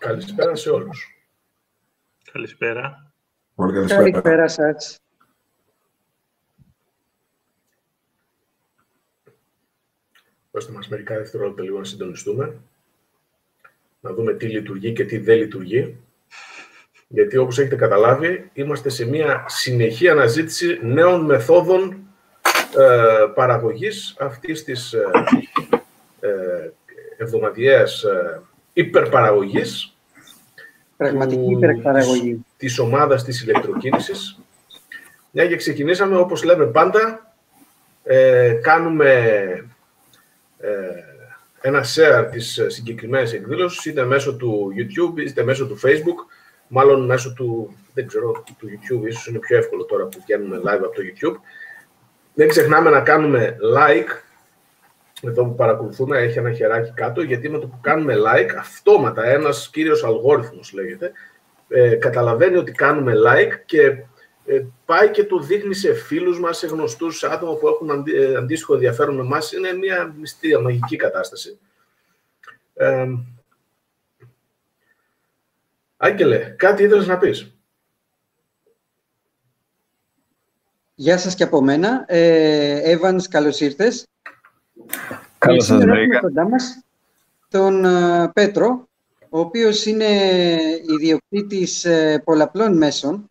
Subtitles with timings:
[0.00, 1.26] Καλησπέρα σε όλους.
[2.32, 3.12] Καλησπέρα.
[3.54, 4.00] Πολύ καλησπέρα.
[4.00, 5.00] Καλησπέρα σας.
[10.50, 12.56] Δώστε μας μερικά δευτερόλεπτα λίγο να συντονιστούμε.
[14.00, 15.96] Να δούμε τι λειτουργεί και τι δεν λειτουργεί.
[17.08, 21.92] Γιατί όπως έχετε καταλάβει, είμαστε σε μια συνεχή αναζήτηση νέων μεθόδων
[22.76, 25.10] ε, παραγωγής αυτής της ε,
[26.20, 26.70] ε,
[27.16, 28.42] εβδομαδιαίας ε,
[28.72, 29.94] υπερπαραγωγής
[30.96, 32.32] Πραγματική του- υπερπαραγωγή.
[32.32, 34.38] της, της ομάδας της ηλεκτροκίνησης.
[35.30, 37.34] Μια και ξεκινήσαμε, όπως λέμε πάντα,
[38.04, 39.12] ε, κάνουμε
[40.58, 40.70] ε,
[41.60, 46.26] ένα share της συγκεκριμένης εκδήλωσης, είτε μέσω του YouTube, είτε μέσω του Facebook,
[46.68, 50.80] μάλλον μέσω του, δεν ξέρω, του YouTube, ίσως είναι πιο εύκολο τώρα που βγαίνουμε live
[50.84, 51.36] από το YouTube.
[52.34, 54.08] Δεν ξεχνάμε να κάνουμε like,
[55.22, 59.70] εδώ που παρακολουθούμε έχει ένα χεράκι κάτω, γιατί με το που κάνουμε like, αυτόματα ένας
[59.72, 61.12] κύριος αλγόριθμος λέγεται,
[61.68, 64.04] ε, καταλαβαίνει ότι κάνουμε like και
[64.46, 68.16] ε, πάει και το δείχνει σε φίλους μας, σε γνωστούς, σε άτομα που έχουν αντί,
[68.16, 69.52] ε, αντίστοιχο ενδιαφέρον με εμάς.
[69.52, 71.58] Είναι μια μυστήρια, μαγική κατάσταση.
[72.74, 73.06] Ε,
[75.96, 77.54] Άγγελε, κάτι ήθελες να πεις;
[80.94, 82.04] Γεια σας και από μένα.
[82.06, 84.06] Ε, Evans, καλώς ήρθες.
[85.38, 86.16] Καλώς σας σήμερα βρήκα.
[86.16, 86.84] έχουμε κοντά μας
[87.50, 88.88] τον ε, Πέτρο,
[89.28, 90.06] ο οποίος είναι
[90.94, 93.24] ιδιοκτήτης ε, πολλαπλών μέσων.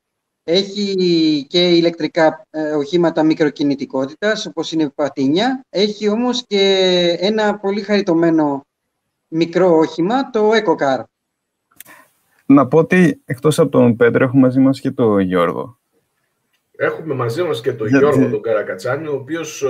[0.43, 5.65] Έχει και ηλεκτρικά ε, οχήματα μικροκινητικότητας, όπως είναι πατίνια.
[5.69, 8.65] Έχει όμως και ένα πολύ χαριτωμένο
[9.27, 11.03] μικρό όχημα, το EcoCar.
[12.45, 15.78] Να πω ότι εκτός από τον Πέτρο έχουμε μαζί μας και τον Γιώργο.
[16.81, 19.69] Έχουμε μαζί μας και τον Γιατί- Γιώργο τον Καρακατσάνη, ο οποίος ε,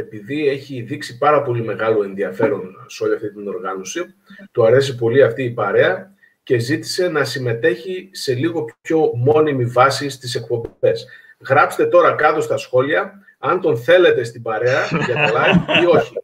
[0.00, 4.14] επειδή έχει δείξει πάρα πολύ μεγάλο ενδιαφέρον σε όλη αυτή την οργάνωση,
[4.52, 10.08] του αρέσει πολύ αυτή η παρέα και ζήτησε να συμμετέχει σε λίγο πιο μόνιμη βάση
[10.08, 11.06] στις εκπομπές.
[11.48, 16.14] Γράψτε τώρα κάτω στα σχόλια αν τον θέλετε στην παρέα για τα live ή όχι.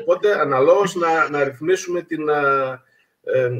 [0.00, 2.40] Οπότε αναλόγως να, να ρυθμίσουμε την, α,
[3.22, 3.50] ε,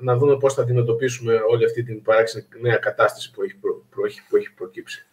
[0.00, 4.10] να δούμε πώς θα αντιμετωπίσουμε όλη αυτή την παράξενη νέα κατάσταση που έχει, προ, προ-
[4.28, 5.04] που έχει προκύψει.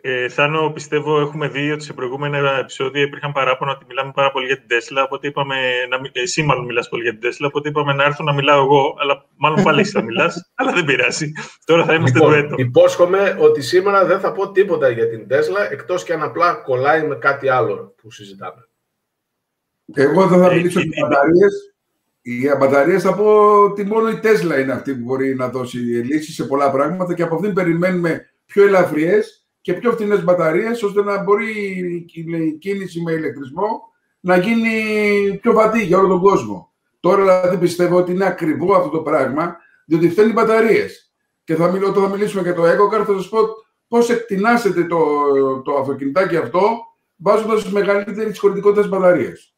[0.00, 4.46] Ε, Θάνο, πιστεύω έχουμε δει ότι σε προηγούμενα επεισόδια υπήρχαν παράπονα ότι μιλάμε πάρα πολύ
[4.46, 5.02] για την Τέσλα.
[5.02, 5.54] Οπότε είπαμε,
[5.90, 8.62] να, μι- εσύ μάλλον μιλάς πολύ για την Τέσλα, οπότε είπαμε να έρθω να μιλάω
[8.64, 11.32] εγώ, αλλά μάλλον πάλι εσύ θα μιλάς, αλλά δεν πειράζει.
[11.64, 12.54] Τώρα θα είμαστε Λοιπόν, ντουέτο.
[12.58, 17.06] υπόσχομαι ότι σήμερα δεν θα πω τίποτα για την Τέσλα, εκτός και αν απλά κολλάει
[17.06, 18.68] με κάτι άλλο που συζητάμε.
[19.94, 21.74] Εγώ δεν θα Ε, μιλήσω ε, για ε, μπαταρίες.
[22.22, 26.32] Για μπαταρίες θα πω ότι μόνο η Τέσλα είναι αυτή που μπορεί να δώσει λύση
[26.32, 31.22] σε πολλά πράγματα και από αυτήν περιμένουμε πιο ελαφριές και πιο φθηνές μπαταρίες ώστε να
[31.22, 31.50] μπορεί
[32.46, 34.70] η κίνηση με ηλεκτρισμό να γίνει
[35.42, 36.72] πιο βατή για όλο τον κόσμο.
[37.00, 39.56] Τώρα δηλαδή πιστεύω ότι είναι ακριβό αυτό το πράγμα
[39.86, 41.12] διότι φταίνουν οι μπαταρίες.
[41.44, 43.38] Και θα μιλώ, όταν θα μιλήσουμε για το EcoCar θα σας πω
[43.88, 44.98] πώς εκτινάσετε το,
[45.64, 46.60] το αυτοκινητάκι αυτό
[47.16, 49.54] βάζοντας μεγαλύτερη χωρητικότητα μπαταρίες.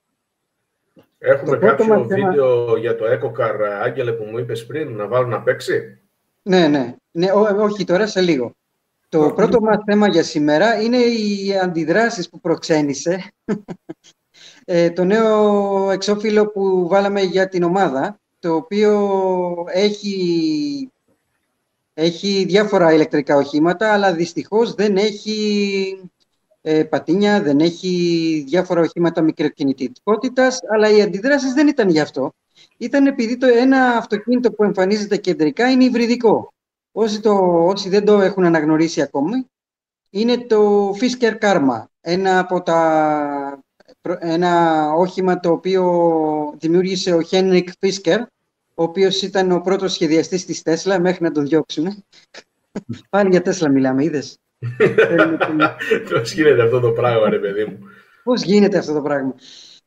[1.18, 4.96] Έχουμε Το πρώτο κάποιο μας θέμα- βίντεο για το EcoCar, Άγγελε, που μου είπες πριν,
[4.96, 5.98] να βάλω να παίξει;
[6.42, 6.94] Ναι, ναι.
[7.10, 8.52] ναι ό- όχι τώρα, σε λίγο.
[9.10, 13.32] Το πρώτο μας θέμα για σήμερα είναι οι αντιδράσεις που προξένησε
[14.64, 20.92] ε, το νέο εξώφυλλο που βάλαμε για την ομάδα, το οποίο έχει,
[21.94, 26.10] έχει διάφορα ηλεκτρικά οχήματα, αλλά δυστυχώς δεν έχει
[26.60, 32.34] ε, πατίνια, δεν έχει διάφορα οχήματα μικροκινητικότητας, αλλά οι αντιδράσεις δεν ήταν γι' αυτό.
[32.76, 36.52] Ήταν επειδή το ένα αυτοκίνητο που εμφανίζεται κεντρικά είναι υβριδικό.
[36.92, 39.46] Όσοι, το, όσοι δεν το έχουν αναγνωρίσει ακόμη,
[40.10, 43.62] είναι το Fisker Karma, ένα από τα
[44.18, 48.18] ένα όχημα το οποίο δημιούργησε ο Henrik Fisker,
[48.74, 52.04] ο οποίος ήταν ο πρώτος σχεδιαστής της Tesla μέχρι να τον διώξουν.
[53.10, 54.38] Πάλι για Tesla μιλάμε, είδες.
[56.10, 57.78] Πώς γίνεται αυτό το πράγμα, ρε παιδί μου;
[58.24, 59.34] Πώς γίνεται αυτό το πράγμα;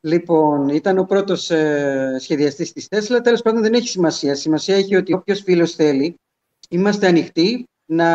[0.02, 3.20] Λοιπόν, ήταν ο πρώτος ε, σχεδιαστής της Tesla.
[3.24, 4.36] Τέλος πάντων δεν έχει σημασία.
[4.36, 6.16] Σημασία έχει ότι όποιος φίλος θέλει,
[6.72, 8.08] είμαστε ανοιχτοί να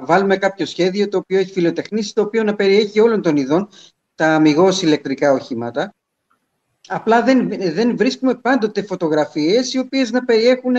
[0.00, 3.68] βάλουμε κάποιο σχέδιο το οποίο έχει φιλοτεχνήσει, το οποίο να περιέχει όλων των ειδών
[4.14, 5.94] τα αμυγός ηλεκτρικά οχήματα.
[6.86, 10.76] Απλά δεν, δεν βρίσκουμε πάντοτε φωτογραφίες οι οποίες να περιέχουν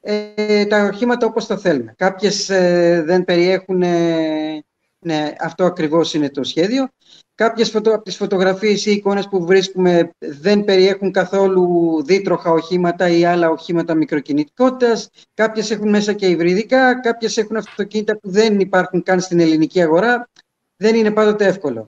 [0.00, 1.94] ε, τα οχήματα όπως τα θέλουμε.
[1.96, 4.64] Κάποιες ε, δεν περιέχουν, ε,
[5.04, 6.88] ναι, αυτό ακριβώς είναι το σχέδιο.
[7.34, 13.24] Κάποιες φωτο, από τις φωτογραφίες ή εικόνες που βρίσκουμε δεν περιέχουν καθόλου δίτροχα οχήματα ή
[13.24, 15.10] άλλα οχήματα μικροκινητικότητας.
[15.34, 20.28] Κάποιες έχουν μέσα και υβριδικά, κάποιες έχουν αυτοκίνητα που δεν υπάρχουν καν στην ελληνική αγορά.
[20.76, 21.86] Δεν είναι πάντοτε εύκολο.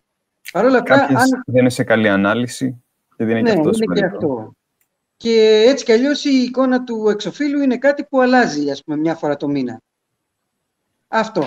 [0.52, 2.84] Παρ' όλα αυτά, Κάποιες αν δεν είναι σε καλή ανάλυση
[3.16, 4.32] και δεν είναι ναι, και αυτός είναι και σημαντικό.
[4.32, 4.52] αυτό.
[5.16, 9.14] και έτσι κι αλλιώς η εικόνα του εξοφύλου είναι κάτι που αλλάζει, ας πούμε, μια
[9.14, 9.80] φορά το μήνα.
[11.08, 11.46] Αυτό.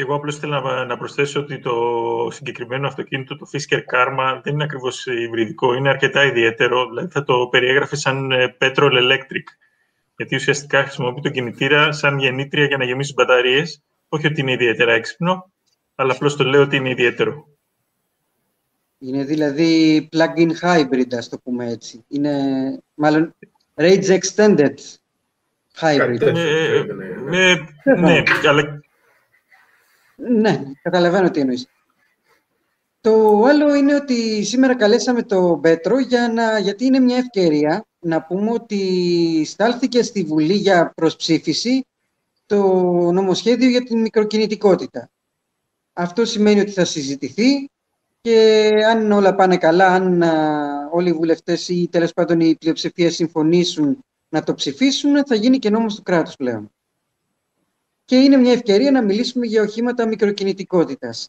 [0.00, 1.72] Εγώ απλώς ήθελα να προσθέσω ότι το
[2.30, 7.48] συγκεκριμένο αυτοκίνητο, το Fisker Karma, δεν είναι ακριβώς υβριδικό, είναι αρκετά ιδιαίτερο, δηλαδή θα το
[7.50, 9.44] περιέγραφε σαν ε, petrol electric,
[10.16, 14.92] γιατί ουσιαστικά χρησιμοποιεί τον κινητήρα σαν γεννήτρια για να γεμίσει μπαταρίες, όχι ότι είναι ιδιαίτερα
[14.92, 15.50] έξυπνο,
[15.94, 17.48] αλλά απλώς το λέω ότι είναι ιδιαίτερο.
[18.98, 22.04] Είναι δηλαδή plug-in hybrid, ας το πούμε έτσι.
[22.08, 22.32] Είναι
[22.94, 23.34] μάλλον
[23.74, 24.74] range extended
[25.80, 26.20] hybrid.
[26.20, 26.82] Ε,
[27.28, 27.54] ναι,
[27.96, 28.80] ναι, αλλά
[30.28, 31.66] ναι, καταλαβαίνω τι εννοείς.
[33.00, 38.22] Το άλλο είναι ότι σήμερα καλέσαμε τον Πέτρο για να, γιατί είναι μια ευκαιρία να
[38.22, 41.86] πούμε ότι στάλθηκε στη Βουλή για προσψήφιση
[42.46, 42.62] το
[43.12, 45.10] νομοσχέδιο για την μικροκινητικότητα.
[45.92, 47.68] Αυτό σημαίνει ότι θα συζητηθεί
[48.20, 50.22] και αν όλα πάνε καλά, αν
[50.92, 55.70] όλοι οι βουλευτές ή τέλος πάντων οι πλειοψηφίες συμφωνήσουν να το ψηφίσουν, θα γίνει και
[55.70, 56.70] νόμος του κράτους πλέον
[58.10, 61.28] και είναι μια ευκαιρία να μιλήσουμε για οχήματα μικροκινητικότητας.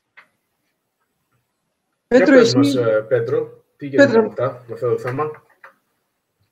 [2.08, 2.58] Πέτρο, εσύ...
[2.58, 5.32] Μας, ε, Πέτρο, τι γίνεται με αυτά, με αυτό το θέμα;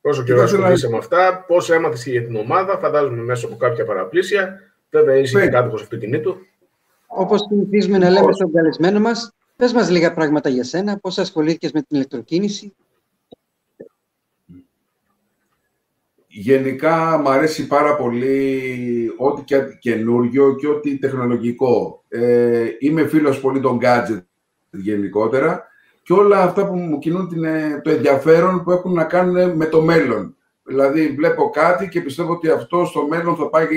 [0.01, 4.59] Πόσο καιρό ασχολείσαι με αυτά, πώς έμαθες για την ομάδα, φαντάζομαι μέσα από κάποια παραπλήσια.
[4.89, 6.37] Βέβαια, είσαι και κάτοχος αυτοκινήτου.
[7.07, 11.71] Όπως συνηθίζουμε να λέμε στον καλεσμένο μας, πες μας λίγα πράγματα για σένα, πώς ασχολήθηκες
[11.71, 12.75] με την ηλεκτροκίνηση.
[16.41, 22.03] Γενικά μου αρέσει πάρα πολύ ό,τι και καινούριο και ό,τι τεχνολογικό.
[22.07, 24.23] Ε, είμαι φίλος πολύ των gadget
[24.69, 25.67] γενικότερα
[26.03, 29.65] και όλα αυτά που μου κινούν την, ε, το ενδιαφέρον που έχουν να κάνουν με
[29.65, 30.35] το μέλλον.
[30.63, 33.67] Δηλαδή βλέπω κάτι και πιστεύω ότι αυτό στο μέλλον θα πάει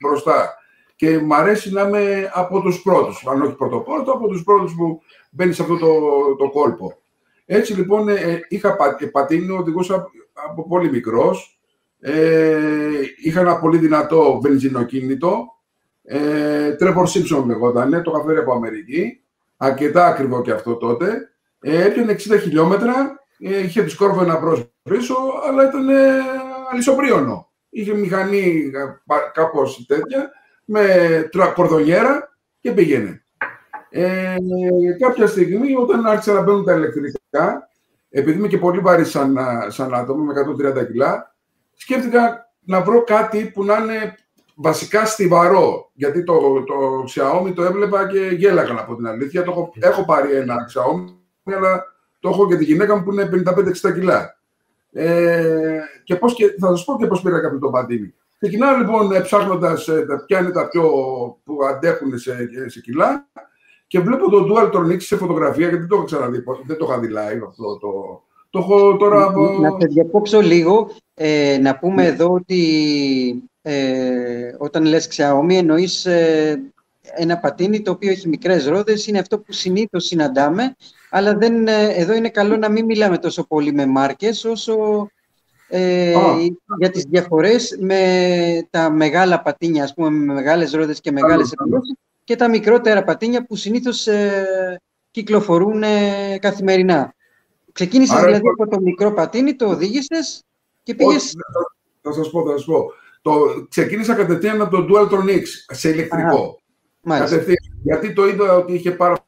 [0.00, 0.54] μπροστά.
[0.96, 5.02] Και μου αρέσει να είμαι από τους πρώτους, αν όχι πρωτοπόρτο, από τους πρώτους που
[5.30, 5.90] μπαίνει σε αυτό το,
[6.38, 6.98] το κόλπο.
[7.46, 8.76] Έτσι λοιπόν ε, είχα
[9.12, 10.10] πατίνει, οδηγούσα
[10.46, 11.60] από πολύ μικρός.
[12.00, 15.46] Ε, είχα ένα πολύ δυνατό βενζινοκίνητο.
[16.04, 19.22] Ε, Τρέβορ Σίμψον λεγόταν, το είχα φέρει από Αμερική.
[19.56, 21.30] Αρκετά ακριβό και αυτό τότε.
[21.60, 25.14] Ε, έπιανε 60 χιλιόμετρα, ε, είχε σκόρβο ένα μπρος πίσω,
[25.48, 25.94] αλλά ήταν ε,
[26.72, 27.50] αλυσοπρίωνο.
[27.68, 28.70] Είχε μηχανή
[29.32, 30.30] κάπως τέτοια,
[30.64, 33.22] με κορδονιέρα και πήγαινε.
[33.90, 34.36] Ε,
[34.98, 37.67] κάποια στιγμή, όταν άρχισαν να μπαίνουν τα ηλεκτρικά,
[38.10, 39.38] επειδή είμαι και πολύ βαρύ σαν,
[39.68, 40.32] σαν άτομο, με
[40.82, 41.34] 130 κιλά,
[41.74, 44.14] σκέφτηκα να βρω κάτι που να είναι
[44.54, 45.90] βασικά στιβαρό.
[45.94, 49.42] Γιατί το, το Xiaomi το έβλεπα και γέλαγα να πω την αλήθεια.
[49.42, 51.84] Το έχω, έχω πάρει ένα Xiaomi, αλλά
[52.20, 54.36] το έχω και τη γυναίκα μου που είναι 55-60 κιλά.
[54.92, 58.14] Ε, και, πώς και θα σας πω και πώς πήρα κάποιο το πατίνι.
[58.38, 60.82] Ξεκινάω λοιπόν ψάχνοντας ε, ποια είναι τα πιο
[61.44, 63.28] που αντέχουν σε, σε κιλά
[63.88, 66.98] και βλέπω το Dual Tronics σε φωτογραφία, γιατί δεν το έχω ξαναδεί, δεν το είχα
[66.98, 68.22] δει live αυτό το...
[68.50, 69.58] Το έχω τώρα από...
[69.60, 72.62] Να σε διακόψω λίγο, ε, να πούμε εδώ ότι
[73.62, 76.72] ε, όταν λες Xiaomi εννοείς ε,
[77.16, 80.76] ένα πατίνι το οποίο έχει μικρές ρόδες, είναι αυτό που συνήθως συναντάμε,
[81.10, 85.08] αλλά δεν, ε, εδώ είναι καλό να μην μιλάμε τόσο πολύ με μάρκες, όσο
[85.68, 86.14] ε,
[86.78, 88.00] για τις διαφορές με
[88.70, 91.96] τα μεγάλα πατίνια, ας πούμε, με μεγάλες ρόδες και μεγάλες επιλογές,
[92.28, 94.80] και τα μικρότερα πατίνια που συνήθως ε,
[95.10, 97.14] κυκλοφορούν ε, καθημερινά.
[97.72, 100.44] Ξεκίνησες Άρα, δηλαδή από το μικρό πατίνι, το οδήγησες
[100.82, 101.34] και πήγες...
[102.02, 102.92] θα σας πω, θα σας πω.
[103.22, 103.32] Το,
[103.68, 106.60] ξεκίνησα κατευθείαν από το Dualtron X σε ηλεκτρικό.
[107.08, 109.26] Κατευθείαν, γιατί το είδα ότι είχε πάρα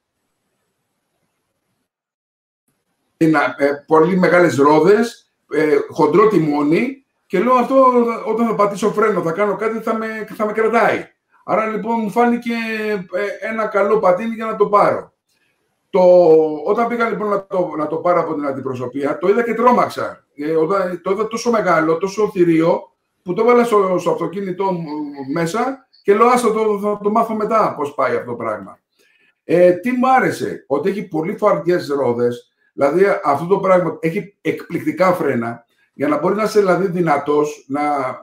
[3.16, 9.32] ε, πολύ μεγάλες ρόδες, ε, χοντρό τιμόνι και λέω αυτό όταν θα πατήσω φρένο, θα
[9.32, 11.08] κάνω κάτι, θα με, θα με κρατάει.
[11.44, 12.52] Άρα λοιπόν μου φάνηκε
[13.12, 15.12] ε, ένα καλό πατίνι για να το πάρω.
[15.90, 16.00] Το,
[16.64, 20.24] όταν πήγα λοιπόν να το, να το πάρω από την αντιπροσωπεία, το είδα και τρόμαξα.
[20.34, 22.90] Ε, όταν, το είδα τόσο μεγάλο, τόσο θηρίο,
[23.22, 24.88] που το έβαλα στο, στο αυτοκίνητό μου
[25.32, 28.78] μέσα και λέω, άστο, το, θα το μάθω μετά πώς πάει αυτό το πράγμα.
[29.44, 35.12] Ε, τι μου άρεσε, ότι έχει πολύ φαρδιές ρόδες, δηλαδή αυτό το πράγμα έχει εκπληκτικά
[35.12, 37.82] φρένα, για να μπορείς να είσαι δηλαδή δυνατός, να,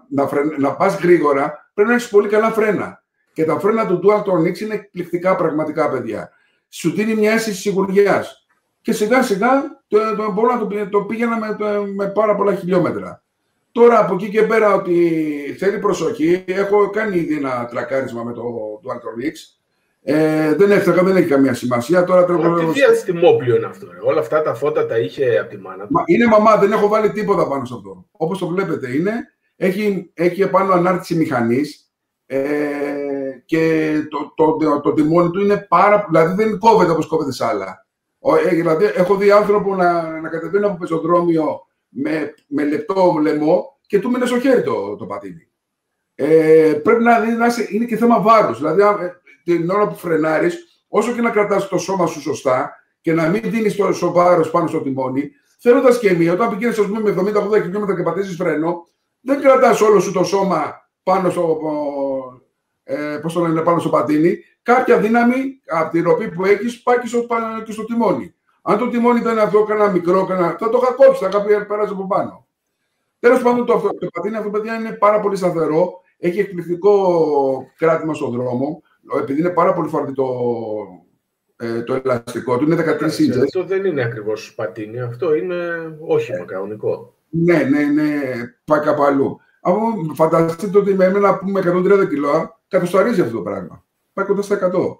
[0.10, 3.04] να, να πας γρήγορα, πρέπει να έχεις πολύ καλά φρένα.
[3.38, 6.30] Και τα φρένα του Dual Tronics είναι εκπληκτικά πραγματικά, παιδιά.
[6.70, 8.48] Σου δίνει μια αίσθηση σιγουριάς.
[8.82, 9.50] Και σιγά σιγά
[9.88, 11.56] το, το, μπορώ να το, το πήγαινα με,
[11.96, 13.24] με πάρα πολλά χιλιόμετρα.
[13.72, 18.44] Τώρα από εκεί και πέρα ότι θέλει προσοχή, έχω κάνει ήδη ένα τρακάρισμα με το
[18.84, 19.58] Dual Tronics.
[20.04, 22.04] Ε, δεν έφταγα, δεν έχει καμία σημασία.
[22.04, 22.56] Τώρα τρέχω.
[22.56, 23.98] Τι διαστημόπλιο είναι αυτό, ρε.
[24.02, 26.04] Όλα αυτά τα φώτα τα είχε από τη μάνα του.
[26.06, 28.06] είναι μαμά, δεν έχω βάλει τίποτα πάνω σε αυτό.
[28.12, 29.12] Όπως το βλέπετε είναι.
[29.56, 31.92] Έχει, έχει επάνω ανάρτηση μηχανής.
[32.26, 36.06] Ε, και το, το, το, το τιμόνι του είναι πάρα...
[36.10, 37.86] Δηλαδή δεν κόβεται όπως κόβεται σε άλλα.
[38.20, 43.78] Ο, ε, δηλαδή, έχω δει άνθρωπο να, να κατεβαίνει από πεζοδρόμιο με, με λεπτό λαιμό
[43.88, 45.48] και του μείνε στο χέρι το, το πατίνι.
[46.16, 48.58] Ε, πρέπει να, να είσαι, είναι και θέμα βάρους.
[48.58, 49.12] Δηλαδή, ε,
[49.44, 53.42] την ώρα που φρενάρεις, όσο και να κρατάς το σώμα σου σωστά και να μην
[53.44, 58.04] δίνεις το βάρος πάνω στο τιμόνι, θέλοντας και μία, όταν πηγαίνεις με 70-80 χιλιόμετρα και
[58.04, 58.88] πατήσεις φρένο,
[59.22, 61.60] δεν κρατάς όλο σου το σώμα πάνω στο,
[62.88, 64.38] ε, πώς το λένε, πάνω στο πατίνι.
[64.62, 67.28] Κάποια δύναμη από τη ροπή που έχεις πάει και στο,
[67.66, 68.34] και στο τιμόνι.
[68.62, 71.94] Αν το τιμόνι ήταν αυτό, κανένα μικρό, κανένα, θα το είχα κόψει, θα είχα περάσει
[71.94, 72.48] από πάνω.
[73.20, 76.02] Τέλος πάντων, το, το πατίνι αυτό, παιδιά, είναι πάρα πολύ σταθερό.
[76.18, 76.94] Έχει εκπληκτικό
[77.78, 78.82] κράτημα στον δρόμο.
[79.20, 80.28] Επειδή είναι πάρα πολύ φορτιτό
[81.56, 83.42] ε, το ελαστικό του, είναι 13 inches.
[83.44, 85.58] Αυτό δεν είναι ακριβώς πατίνι, αυτό είναι
[86.00, 87.14] όχημα κανονικό.
[87.30, 88.22] Ναι, ναι, ναι,
[88.66, 89.40] πάει κάπου αλλού.
[89.62, 89.80] Από
[90.14, 93.86] φανταστείτε ότι με εμένα που είμαι 130 κιλά, κατοσταρίζει αυτό το πράγμα.
[94.14, 95.00] Πάει κοντά στα 100.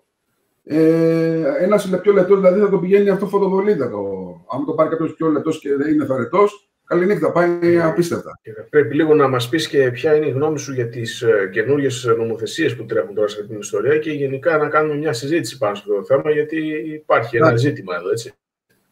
[0.64, 3.90] Ε, ένας πιο λεπτός δηλαδή θα το πηγαίνει αυτό φωτοβολίδα.
[3.90, 4.02] Το,
[4.52, 8.40] αν το πάρει κάποιος πιο λεπτός και δεν είναι θαρετός, καληνύχτα, πάει απίστευτα.
[8.70, 12.06] Πρέπει λίγο να μας πεις και ποια είναι η γνώμη σου για τις ε, καινούριες
[12.18, 15.76] νομοθεσίες που τρέχουν τώρα σε αυτήν την ιστορία και γενικά να κάνουμε μια συζήτηση πάνω
[15.76, 16.58] στο θέμα, γιατί
[16.94, 18.34] υπάρχει ένα ζήτημα εδώ, έτσι.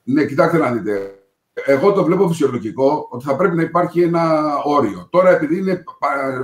[0.04, 1.12] Ναι, κοιτάξτε να δείτε.
[1.64, 5.08] Εγώ το βλέπω φυσιολογικό ότι θα πρέπει να υπάρχει ένα όριο.
[5.10, 5.84] Τώρα, επειδή είναι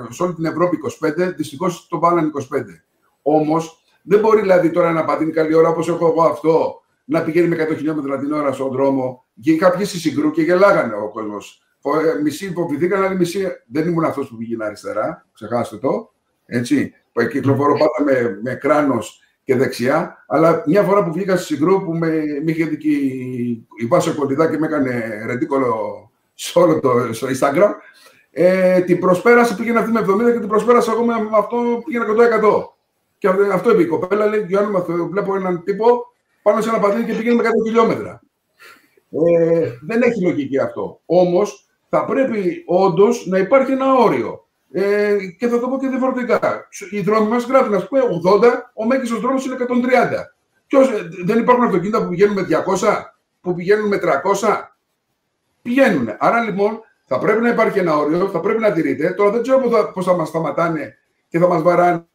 [0.10, 2.44] σε όλη την Ευρώπη 25, δυστυχώς το βάλανε 25.
[3.22, 7.48] Όμως, δεν μπορεί δηλαδή τώρα να πατίνει καλή ώρα όπως έχω εγώ αυτό, να πηγαίνει
[7.48, 9.26] με 100 χιλιόμετρα την ώρα στον δρόμο.
[9.42, 11.64] Και κάποιοι στη συγκρού και γελάγανε ο κόσμος.
[12.18, 15.28] Ε, μισοί υποφηθήκαν, άλλοι μισοί δεν ήμουν αυτός που πήγαινε αριστερά.
[15.34, 16.12] Ξεχάστε το.
[16.46, 16.94] Έτσι.
[17.32, 20.24] Κυκλοφορώ πάντα με, με κράνος και δεξιά.
[20.28, 22.10] Αλλά μια φορά που βγήκα στη συγκρού που με,
[22.44, 22.78] με είχε δει
[23.82, 25.76] η Βάσο Κοντιδά και με έκανε ρεντίκολο
[26.34, 27.72] σε όλο το στο Instagram,
[28.32, 32.64] ε, την προσπέρασε, πήγαινε αυτή με 70 και την προσπέρασα εγώ με, αυτό πήγαινε 100%.
[33.18, 34.72] Και αυτό είπε η κοπέλα, λέει, Γιάννη,
[35.10, 36.06] βλέπω έναν τύπο
[36.42, 38.22] πάνω σε ένα πατίνι και πηγαίνει με 100 χιλιόμετρα.
[39.12, 41.02] Ε, δεν έχει λογική αυτό.
[41.06, 44.46] Όμως θα πρέπει όντως να υπάρχει ένα όριο.
[44.72, 46.68] Ε, και θα το πω και διαφορετικά.
[46.92, 50.34] Οι δρόμοι μας γράφουν, ας πούμε, 80, ο μέγιστος δρόμος είναι 130.
[50.68, 50.90] Ποιος,
[51.24, 54.76] δεν υπάρχουν αυτοκίνητα που πηγαίνουν με 200, που πηγαίνουν με 300.
[55.62, 56.16] Πηγαίνουν.
[56.20, 59.10] Άρα λοιπόν θα πρέπει να υπάρχει ένα όριο, θα πρέπει να τηρείται.
[59.10, 59.60] Τώρα δεν ξέρω
[59.94, 60.98] πώς θα, θα μας σταματάνε
[61.28, 62.06] και θα μας βαράνε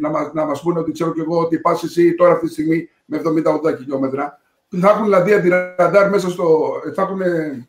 [0.00, 2.52] να μας, να μας πούνε ότι ξέρω κι εγώ ότι πας εσύ τώρα αυτή τη
[2.52, 4.40] στιγμή με 70-80 χιλιόμετρα.
[4.80, 6.72] Θα έχουν δηλαδή αντιραντάρ μέσα στο...
[6.94, 7.68] Θα έχουν, ε,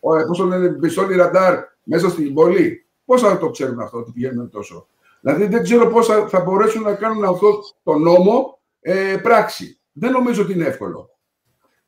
[0.00, 2.86] πώς το λένε, πιστόλι ραντάρ μέσα στην πόλη.
[3.12, 4.86] Πώς θα το ξέρουν αυτό ότι πηγαίνουν τόσο.
[5.20, 9.78] Δηλαδή δεν ξέρω πώς θα, θα μπορέσουν να κάνουν αυτό το νόμο ε, πράξη.
[9.92, 11.10] Δεν νομίζω ότι είναι εύκολο.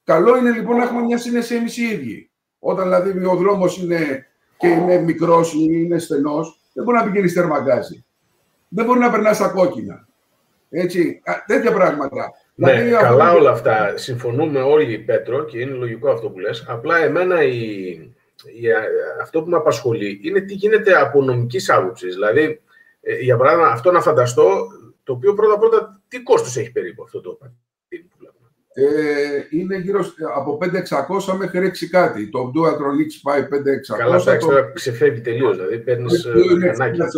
[0.04, 2.30] Καλό είναι λοιπόν να έχουμε μια σύνεση εμείς οι ίδιοι.
[2.58, 4.26] Όταν δηλαδή ο δρόμος είναι
[4.56, 8.04] και είναι μικρός ή είναι στενός, δεν μπορεί να πηγαίνεις στερμαγκάζι.
[8.68, 10.08] Δεν μπορεί να περνάς στα κόκκινα.
[10.70, 12.32] Έτσι, τέτοια πράγματα.
[12.54, 13.96] Ναι, δηλαδή, καλά όλα αυτά.
[13.96, 16.64] Συμφωνούμε όλοι, Πέτρο, και είναι λογικό αυτό που λες.
[16.68, 18.13] Απλά εμένα η, η,
[19.22, 22.14] αυτό που με απασχολεί είναι τι γίνεται από νομικής άποψης.
[22.14, 22.60] Δηλαδή,
[23.00, 24.66] ε, για παράδειγμα, αυτό να φανταστώ,
[25.02, 30.04] το οποίο πρώτα-πρώτα τι κόστος έχει περίπου αυτό το πατίνι που βλέπουμε; Ε, είναι γύρω
[30.34, 32.28] από 5.600 μέχρι 6 κάτι.
[32.28, 33.98] Το Duatron X πάει 5.600.
[33.98, 35.56] Καλά, εντάξει, τώρα ξεφεύγει τελείως.
[35.56, 36.26] Δηλαδή παίρνεις
[36.60, 37.08] μηχανάκια.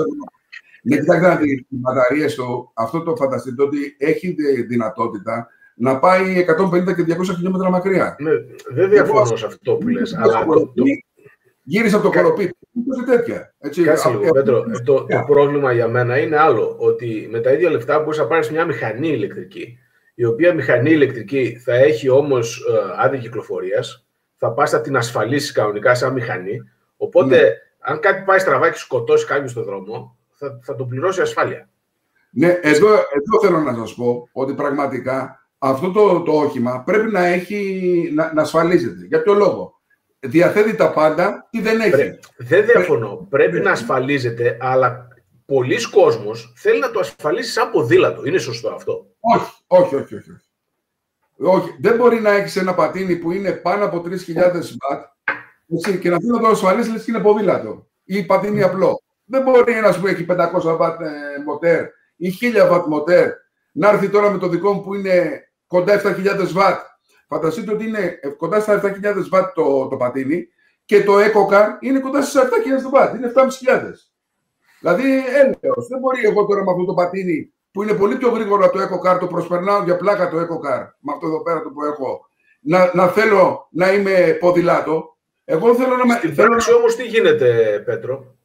[0.83, 4.37] Ναι, κοιτάξτε, οι μπαταρίες του, αυτό το φανταστείτε ότι έχει
[4.69, 8.17] δυνατότητα να πάει 150 και 200 χιλιόμετρα μακριά.
[8.19, 8.31] Ναι,
[8.69, 10.45] δεν διαφωνώ σε αυτό που λες, αλλά...
[10.45, 10.73] Το,
[11.69, 12.57] Γύρισε από το κοροπίτι.
[13.07, 13.55] τέτοια.
[13.59, 14.65] Έτσι, Κάτσε λίγο, Πέτρο.
[14.85, 16.77] Το, το πρόβλημα για μένα είναι άλλο.
[16.79, 19.79] Ότι με τα ίδια λεφτά μπορείς να πάρεις μια μηχανή ηλεκτρική
[20.19, 24.07] η οποία μηχανή ηλεκτρική θα έχει όμως ε, άδεια κυκλοφορίας,
[24.37, 26.59] θα πας να την ασφαλίσεις κανονικά σαν μηχανή.
[26.97, 27.49] Οπότε, ναι.
[27.79, 31.69] αν κάτι πάει στραβά και σκοτώσει κάποιον στον δρόμο, θα, θα το πληρώσει ασφάλεια.
[32.31, 37.25] Ναι, εδώ, εδώ θέλω να σας πω ότι πραγματικά αυτό το, το όχημα πρέπει να,
[37.25, 39.07] έχει, να, να ασφαλίζεται.
[39.07, 39.76] Για ποιο λόγο;
[40.27, 42.19] Διαθέτει τα πάντα ή δεν έχει.
[42.37, 43.27] δεν διαφωνώ.
[43.31, 45.09] Πρέπει να ασφαλίζεται, αλλά
[45.47, 48.25] πολλοί κόσμος θέλει να το ασφαλίσει σαν ποδήλατο.
[48.25, 50.15] Είναι σωστό αυτό; Όχι, όχι, όχι.
[50.15, 50.31] όχι.
[51.37, 51.77] όχι.
[51.81, 54.11] Δεν μπορεί να έχεις ένα πατίνι που είναι πάνω από 3.000
[54.89, 55.05] βατ
[56.01, 59.03] και να θέλει να το ασφαλίσεις λες και είναι ποδήλατο ή πατίνι απλό.
[59.25, 61.09] Δεν μπορεί ένας που έχει 500 βατ ε,
[61.45, 61.85] μοτέρ
[62.17, 63.31] ή 1000 βατ μοτέρ
[63.73, 66.81] να έρθει τώρα με το δικό μου που είναι κοντά 7.000 βατ.
[67.27, 68.93] Φανταστείτε ότι είναι κοντά στα 7.000
[69.31, 70.49] βατ το, το πατίνι
[70.85, 73.49] και το EcoCar είναι κοντά στις 7.000 βατ, είναι 7.500.
[74.81, 75.87] Δηλαδή, έλεος.
[75.89, 79.19] Δεν μπορεί εγώ τώρα με αυτό το πατίνι που είναι πολύ πιο γρήγορα το EcoCar,
[79.21, 82.29] το προσπερνάω για πλάκα το EcoCar, με αυτό εδώ πέρα το που έχω,
[82.61, 85.17] να, να θέλω να είμαι ποδηλάτο.
[85.45, 86.15] Εγώ θέλω να με.
[86.15, 88.37] Στην πράξη όμως τι γίνεται, Πέτρο;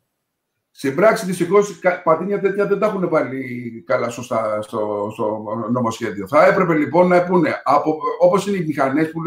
[0.82, 6.28] Στην πράξη, δυστυχώς, πατίνια τέτοια δεν τα έχουν βάλει καλά σωστά στο, στο νομοσχέδιο.
[6.28, 7.62] Θα έπρεπε λοιπόν να πούνε,
[8.20, 9.22] όπως είναι οι μηχανές που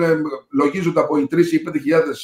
[0.53, 1.73] λογίζονται από οι 3 ή 5.000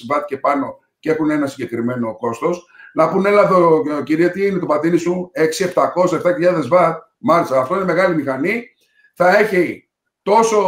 [0.08, 4.58] βατ και πάνω και έχουν ένα συγκεκριμένο κόστος, να πούνε, έλα εδώ, κυρία, τι είναι
[4.58, 5.30] το πατίνι σου,
[5.74, 6.20] 6.700,
[6.54, 7.02] 7.000 βατ.
[7.18, 8.64] Μάλιστα, αυτό είναι μεγάλη μηχανή.
[9.14, 9.88] Θα έχει
[10.22, 10.58] τόσο,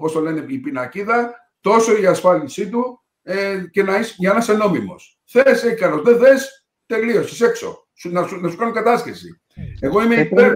[0.00, 4.38] πώς το λένε, η πινακίδα, τόσο η ασφάλισή του ε, και να είσαι, για να
[4.38, 5.20] είσαι νόμιμος.
[5.24, 6.02] Θες, έχει καλό.
[6.02, 6.59] Δεν θες,
[6.90, 7.86] τελείωσε έξω.
[8.02, 9.40] Να σου, να σου κάνω κατάσχεση.
[9.80, 10.52] Εγώ είμαι υπέρ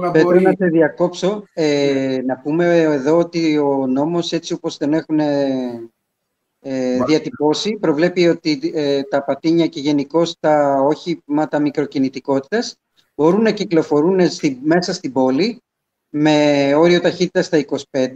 [0.00, 1.44] να Πέτρο, να σε διακόψω.
[1.52, 8.72] Ε, να πούμε εδώ ότι ο νόμος έτσι όπως τον έχουν ε, διατυπώσει προβλέπει ότι
[8.74, 12.76] ε, τα πατίνια και γενικώς τα όχηματα μικροκινητικότητας
[13.14, 15.62] μπορούν να κυκλοφορούν στη, μέσα στην πόλη
[16.08, 18.08] με όριο ταχύτητα στα 25.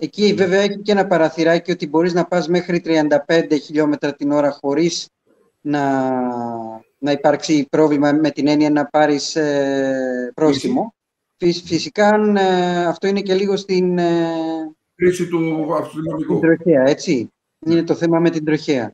[0.00, 4.50] Εκεί βέβαια έχει και ένα παραθυράκι ότι μπορείς να πας μέχρι 35 χιλιόμετρα την ώρα
[4.50, 5.08] χωρίς
[5.60, 5.82] να,
[6.98, 10.94] να υπάρξει πρόβλημα με την έννοια να πάρεις ε, πρόστιμο.
[11.64, 13.98] Φυσικά ε, αυτό είναι και λίγο στην...
[13.98, 16.38] Ε, Χρήση του αστυνομικού.
[16.38, 17.32] τροχέα, έτσι.
[17.66, 18.92] Είναι το θέμα με την τροχέα.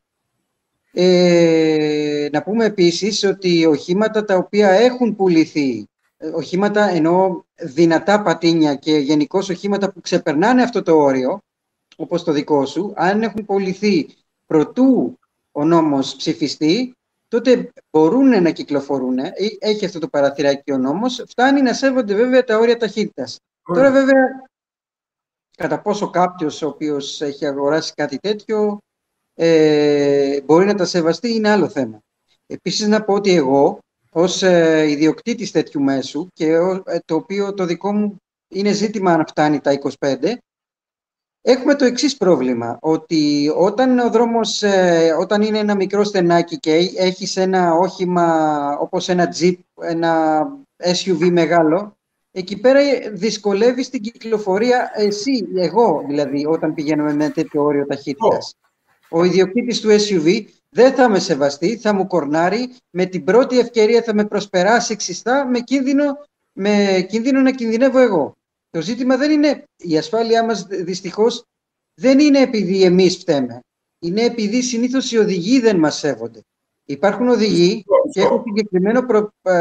[0.92, 8.74] Ε, να πούμε επίσης ότι οχήματα τα οποία έχουν πουληθεί, ε, οχήματα εννοώ δυνατά πατίνια
[8.74, 11.40] και γενικώ οχήματα που ξεπερνάνε αυτό το όριο,
[11.96, 14.08] όπως το δικό σου, αν έχουν πουληθεί
[14.46, 15.18] προτού
[15.52, 16.94] ο νόμος ψηφιστεί,
[17.34, 19.18] τότε μπορούν να κυκλοφορούν.
[19.18, 21.24] Ε, έχει αυτό το παραθυράκι ο νόμος.
[21.28, 23.38] Φτάνει να σέβονται βέβαια τα όρια ταχύτητας.
[23.62, 24.42] Τώρα βέβαια,
[25.56, 28.78] κατά πόσο κάποιος ο οποίος έχει αγοράσει κάτι τέτοιο
[29.34, 32.00] ε, μπορεί να τα σεβαστεί είναι άλλο θέμα.
[32.46, 33.78] Επίσης να πω ότι εγώ
[34.10, 36.52] ως ε, ιδιοκτήτης τέτοιου μέσου και
[36.84, 38.16] ε, το οποίο το δικό μου
[38.48, 40.34] είναι ζήτημα αν φτάνει τα 25
[41.46, 46.72] Έχουμε το εξής πρόβλημα, ότι όταν ο δρόμος, ε, όταν είναι ένα μικρό στενάκι και
[46.96, 50.42] έχεις ένα όχημα όπως ένα Jeep, ένα
[50.76, 51.96] SUV μεγάλο,
[52.30, 52.80] εκεί πέρα
[53.12, 58.56] δυσκολεύεις την κυκλοφορία εσύ, εγώ δηλαδή, όταν πηγαίνουμε με τέτοιο όριο ταχύτητας.
[59.08, 64.02] Ο ιδιοκτήτης του SUV δεν θα με σεβαστεί, θα μου κορνάρει, με την πρώτη ευκαιρία
[64.02, 66.04] θα με προσπεράσει ξιστά με κίνδυνο,
[66.52, 68.36] με κίνδυνο να κινδυνεύω εγώ.
[68.74, 71.44] Το ζήτημα δεν είναι, η ασφάλειά μας δυστυχώς
[71.94, 73.60] δεν είναι επειδή εμείς φταίμε.
[73.98, 76.40] Είναι επειδή συνήθως οι οδηγοί δεν μας σέβονται.
[76.84, 79.06] Υπάρχουν οδηγοί, και έχω συγκεκριμένο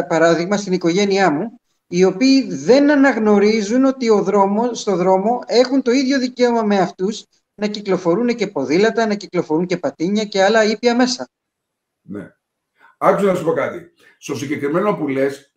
[0.08, 5.92] παράδειγμα στην οικογένειά μου, οι οποίοι δεν αναγνωρίζουν ότι ο δρόμο, στο δρόμο έχουν το
[5.92, 10.96] ίδιο δικαίωμα με αυτούς να κυκλοφορούν και ποδήλατα, να κυκλοφορούν και πατίνια και άλλα ήπια
[10.96, 11.30] μέσα.
[12.02, 12.36] Ναι.
[12.98, 13.92] Άκουσα να σου πω κάτι.
[14.18, 15.53] Στο συγκεκριμένο που λες, ε,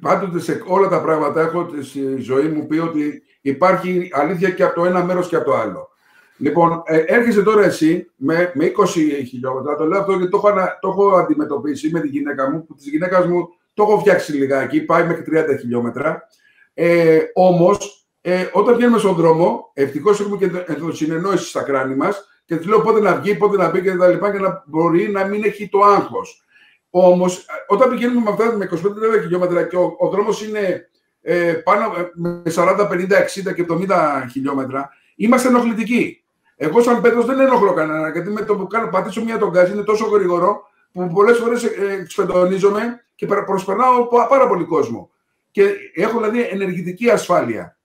[0.00, 4.74] πάντοτε σε όλα τα πράγματα έχω στη ζωή μου πει ότι υπάρχει αλήθεια και από
[4.74, 5.88] το ένα μέρος και από το άλλο.
[6.36, 8.84] Λοιπόν, ε, έρχεσαι τώρα εσύ με, με 20
[9.28, 9.76] χιλιόμετρα.
[9.76, 12.86] Το λέω αυτό γιατί το έχω, το έχω αντιμετωπίσει με τη γυναίκα μου, που της
[12.88, 16.28] γυναίκας μου το έχω φτιάξει λιγάκι, πάει μέχρι 30 χιλιόμετρα.
[16.74, 20.50] Ε, Όμως, ε, όταν βγαίνουμε στον δρόμο, ευτυχώς έχουμε και
[20.92, 24.08] συνεννόηση στα κράνη μας και της λέω πότε να βγει, πότε να μπει και τα
[24.08, 26.45] λοιπά, και να μπορεί να μην έχει το άγχος.
[26.98, 30.88] Όμως, όταν πηγαίνουμε με αυτά με 25 χιλιόμετρα και ο, ο δρόμος είναι
[31.20, 33.86] ε, πάνω ε, με 40, 50, 60 και 70
[34.30, 36.24] χιλιόμετρα, είμαστε ενοχλητικοί.
[36.56, 39.72] Εγώ, σαν Πέτρος, δεν ενοχλώ κανένα, γιατί με το που κάνω, πατήσω μία τον γκάζι
[39.72, 41.64] είναι τόσο γρήγορο που πολλές φορές
[42.00, 45.10] εξφεντονίζομαι και προσπερνάω πάρα πολύ κόσμο.
[45.50, 47.76] Και έχω δηλαδή ενεργητική ασφάλεια.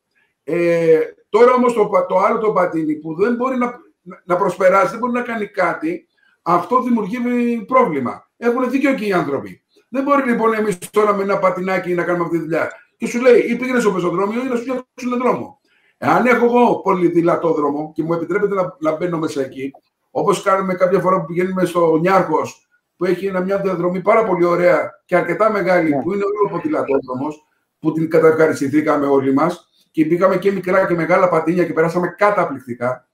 [0.43, 3.79] Ε, τώρα όμως το, το άλλο το πατίνι που δεν μπορεί να,
[4.23, 6.07] να προσπεράσει, δεν μπορεί να κάνει κάτι,
[6.41, 8.29] αυτό δημιουργεί πρόβλημα.
[8.37, 9.63] Έχουν δίκιο και οι άνθρωποι.
[9.89, 12.71] Δεν μπορεί λοιπόν εμείς τώρα με ένα πατινάκι να κάνουμε αυτή τη δουλειά.
[12.97, 15.59] Και σου λέει, ή πήγαινες στο πεζοδρόμιο ή να σου φτιάξουν δρόμο.
[15.97, 19.71] Εάν έχω εγώ πολύ δυνατό δρόμο και μου επιτρέπεται να, να μπαίνω μέσα εκεί,
[20.11, 24.45] όπως κάνουμε κάποια φορά που πηγαίνουμε στο Νιάρχος, που έχει ένα, μια διαδρομή πάρα πολύ
[24.45, 25.95] ωραία και αρκετά μεγάλη, yeah.
[25.95, 26.01] Ναι.
[26.01, 26.61] που είναι όλο
[27.05, 27.45] δρόμος,
[27.79, 33.07] που την καταευχαριστηθήκαμε όλοι μας και μπήκαμε και μικρά και μεγάλα πατίνια και περάσαμε καταπληκτικά.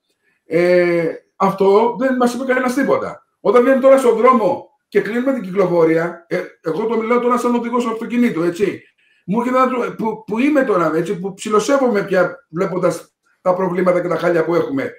[0.45, 1.05] Ε,
[1.37, 3.25] αυτό δεν μας είπε κανένας τίποτα.
[3.39, 7.55] Όταν βγαίνουμε τώρα στον δρόμο και κλείνουμε την κυκλοφορία, ε, εγώ το μιλάω τώρα σαν
[7.55, 8.81] οδηγός αυτοκινήτου, έτσι.
[9.25, 14.07] Μου έρχεται ένα που, που είμαι τώρα, έτσι, που ψιλοσέβομαι πια βλέποντας τα προβλήματα και
[14.07, 14.91] τα χάλια που έχουμε.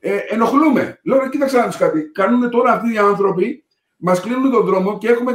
[0.00, 1.00] Ε, ενοχλούμε.
[1.04, 2.10] Λέω, κοίταξε να κάτι.
[2.10, 3.64] Κάνουν τώρα αυτοί οι άνθρωποι,
[3.96, 5.32] μας κλείνουν τον δρόμο και έχουμε,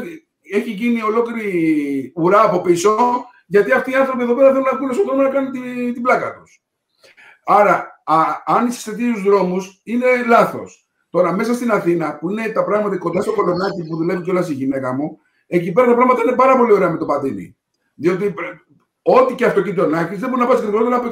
[0.54, 2.98] έχει γίνει ολόκληρη ουρά από πίσω,
[3.46, 6.02] γιατί αυτοί οι άνθρωποι εδώ πέρα θέλουν να ακούνε στον δρόμο να κάνουν την, την
[6.02, 6.62] πλάκα τους.
[7.52, 10.88] Άρα, α, αν είσαι σε τέτοιους δρόμους, είναι λάθος.
[11.10, 14.54] Τώρα, μέσα στην Αθήνα, που είναι τα πράγματα κοντά στο κολονάκι που δουλεύει κιόλας η
[14.54, 17.58] γυναίκα μου, εκεί πέρα τα πράγματα είναι πάρα πολύ ωραία με το πατίνι.
[17.96, 18.34] Διότι
[19.02, 21.08] ό,τι και αυτοκίνητο να έχεις, δεν μπορεί να πα γρηγορότερα από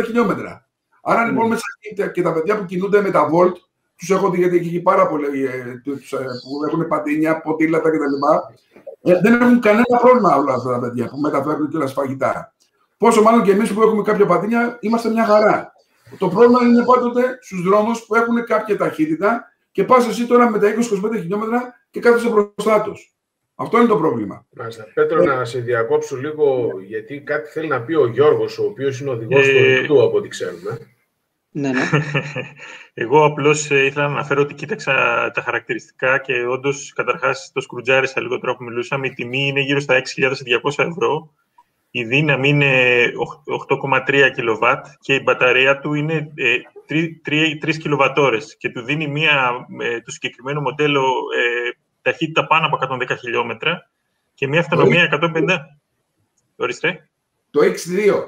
[0.00, 0.68] 25-30 χιλιόμετρα.
[1.02, 1.48] Άρα λοιπόν mm.
[1.48, 1.64] μέσα
[2.12, 3.54] και τα παιδιά που κινούνται με τα Volt,
[3.96, 5.80] τους έχω δει γιατί έχει πάρα πολλοί ε, ε,
[6.42, 8.14] που έχουν πατίνια, ποτήλατα κτλ.
[9.10, 12.52] Ε, δεν έχουν κανένα πρόβλημα όλα αυτά τα παιδιά που μεταφέρουν και τα φαγητά.
[12.98, 15.76] Πόσο μάλλον και εμείς που έχουμε κάποια πατίνια είμαστε μια χαρά.
[16.18, 20.58] Το πρόβλημα είναι πάντοτε στους δρόμους που έχουν κάποια ταχύτητα και πας εσύ τώρα με
[20.58, 23.12] τα 20-25 χιλιόμετρα και κάθεσαι μπροστά τους.
[23.54, 24.46] Αυτό είναι το πρόβλημα.
[24.56, 24.86] Μάλιστα.
[24.94, 29.10] Πέτρο, να σε διακόψω λίγο, γιατί κάτι θέλει να πει ο Γιώργος, ο οποίος είναι
[29.10, 30.78] οδηγός του Ε, ρηκτού, από ό,τι ξέρουμε.
[31.50, 31.80] Ναι, ναι.
[32.94, 34.92] Εγώ απλώς ήθελα να αναφέρω ότι κοίταξα
[35.34, 39.06] τα χαρακτηριστικά και όντως καταρχάς το σκρουτζάρισα λίγο τώρα που μιλούσαμε.
[39.06, 41.34] Η τιμή είναι γύρω στα 6.200 ευρώ.
[41.90, 43.02] Η δύναμη είναι
[44.06, 46.56] 8,3 κιλοβάτ και η μπαταρία του είναι ε,
[47.28, 51.00] 3 κιλοβατόρες και του δίνει μία, ε, το συγκεκριμένο μοντέλο
[51.36, 51.70] ε,
[52.02, 53.90] ταχύτητα πάνω από 110 χιλιόμετρα
[54.34, 55.56] και μία αυτονομία 150.
[56.56, 57.08] Ορίστε.
[57.50, 58.24] Το X2.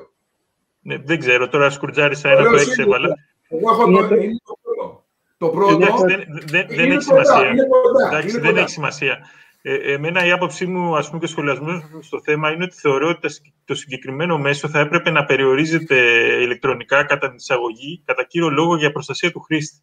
[0.83, 2.97] Ναι, δεν ξέρω, τώρα σκρουτζάρισα ένα το Λέω 6 σίγουρα.
[2.97, 3.15] έβαλα.
[3.49, 5.05] Εγώ έχω Είναι το, το- είναι το πρώτο.
[5.39, 5.75] Το πρώτο.
[5.75, 7.51] Εντάξει, δεν, δεν, δεν είναι έχει κοντά, σημασία.
[7.51, 8.61] είναι κοντά, Εντάξει, είναι δεν κοντά.
[8.61, 9.19] έχει σημασία.
[9.63, 12.75] Ε, εμένα η άποψή μου ας πούμε, και ο σχολιασμός μου στο θέμα είναι ότι
[12.75, 15.97] θεωρώ ότι τα συγκ- το συγκεκριμένο μέσο θα έπρεπε να περιορίζεται
[16.43, 19.79] ηλεκτρονικά κατά την εισαγωγή, κατά κύριο λόγο για προστασία του χρήστη.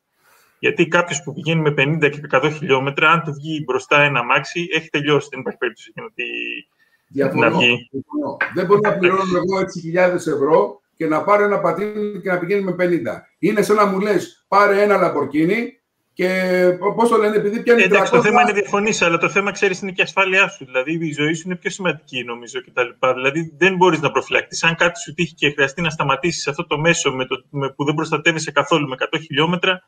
[0.59, 4.67] Γιατί κάποιος που πηγαίνει με 50 και 100 χιλιόμετρα, αν του βγει μπροστά ένα αμάξι,
[4.73, 5.27] έχει τελειώσει.
[5.31, 6.23] Δεν υπάρχει περίπτωση εκείνο ότι
[7.07, 7.49] Διαφωνώ.
[7.49, 7.89] να βγει.
[7.91, 8.37] Διαφωνώ.
[8.55, 12.63] Δεν μπορώ να πληρώνω εγώ 6.000 ευρώ και να πάρω ένα πατίνι και να πηγαίνει
[12.63, 13.27] με 50.
[13.39, 15.76] Είναι σαν να μου λες: Πάρε ένα λαμπορκίνι
[16.17, 16.29] και
[16.95, 19.51] πώς το λένε, επειδή πιάνει Ε, Εντάξει, το 300, θέμα είναι διαφωνής, αλλά το θέμα
[19.51, 20.65] ξέρεις είναι και η ασφάλειά σου.
[20.65, 23.07] Δηλαδή η ζωή σου είναι πιο σημαντική, νομίζω κτλ.
[23.15, 24.63] Δηλαδή δεν μπορείς να προφυλακτείς.
[24.63, 27.85] Αν κάτι σου τύχει και χρειαστεί να σταματήσεις αυτό το μέσο με το, με, που
[27.85, 29.83] δεν προστατεύεσαι καθόλου με 100 χιλιόμετρα,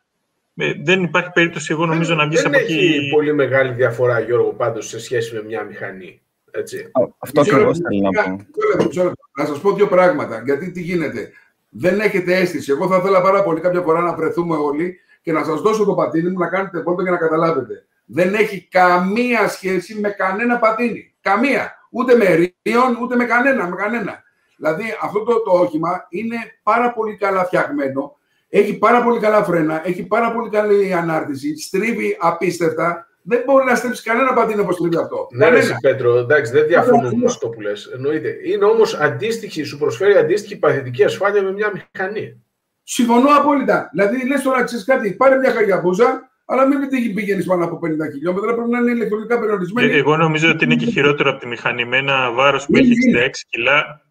[0.55, 3.09] ε, δεν υπάρχει περίπτωση, εγώ νομίζω, να βγεις δεν από έχει εκεί.
[3.11, 6.21] πολύ μεγάλη διαφορά, Γιώργο, πάντως, σε σχέση με μια μηχανή.
[6.51, 6.77] Έτσι.
[6.77, 8.67] Α, Αυτό Μισό ακριβώς λεπτό, θέλω να μισό πω.
[8.69, 9.23] λεπτό, μισό λεπτό.
[9.39, 10.41] Να σας πω δύο πράγματα.
[10.45, 11.29] Γιατί τι γίνεται.
[11.69, 12.71] Δεν έχετε αίσθηση.
[12.71, 15.93] Εγώ θα ήθελα πάρα πολύ κάποια φορά να βρεθούμε όλοι και να σας δώσω το
[15.93, 17.83] πατίνι μου να κάνετε βόλτα και να καταλάβετε.
[18.05, 21.15] Δεν έχει καμία σχέση με κανένα πατίνι.
[21.21, 21.73] Καμία.
[21.91, 22.25] Ούτε με
[22.61, 23.67] ρίον, ούτε με κανένα.
[23.67, 24.23] Με κανένα.
[24.55, 28.17] Δηλαδή αυτό το, το όχημα είναι πάρα πολύ καλά φτιαγμένο.
[28.49, 33.07] Έχει πάρα πολύ καλά φρένα, έχει πάρα πολύ καλή ανάρτηση, στρίβει απίστευτα.
[33.21, 35.27] Δεν μπορεί να στρίψει κανένα πατίνι όπως στρίβει αυτό.
[35.31, 35.63] Ναι, ρε, Κανένα.
[35.63, 37.85] εσύ, Πέτρο, εντάξει, δεν διαφωνούμε με αυτό που λες.
[37.93, 38.35] Εννοείται.
[38.43, 42.43] Είναι όμως αντίστοιχη, σου προσφέρει αντίστοιχη παθητική ασφάλεια με μια μηχανή.
[42.91, 43.89] Συμφωνώ απόλυτα.
[43.91, 48.11] Δηλαδή, λες τώρα, ξέρεις κάτι, πάρε μια χαγιαμπούζα, αλλά μην την πηγαίνεις πάνω από 50
[48.11, 48.53] χιλιόμετρα.
[48.53, 49.91] Πρέπει να είναι ηλεκτρονικά περιορισμένη.
[49.93, 51.85] Ε, εγώ νομίζω ότι είναι και χειρότερο από τη μηχανή.
[51.85, 53.25] Με ένα βάρος που Μην έχει είναι.
[53.25, 54.01] 66 κιλά.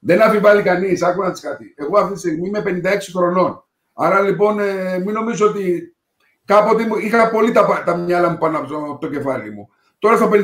[0.00, 1.02] Δεν αμφιβάλλει κανείς.
[1.02, 1.74] Άκου να τη κάτι.
[1.76, 3.64] Εγώ αυτή τη στιγμή είμαι 56 χρονών.
[3.92, 5.96] Άρα λοιπόν, ε, μην νομίζω ότι
[6.44, 9.68] κάποτε μου- είχα πολύ τα, τα μυαλά μου πάνω από το, από το κεφάλι μου.
[9.98, 10.36] Τώρα στα 56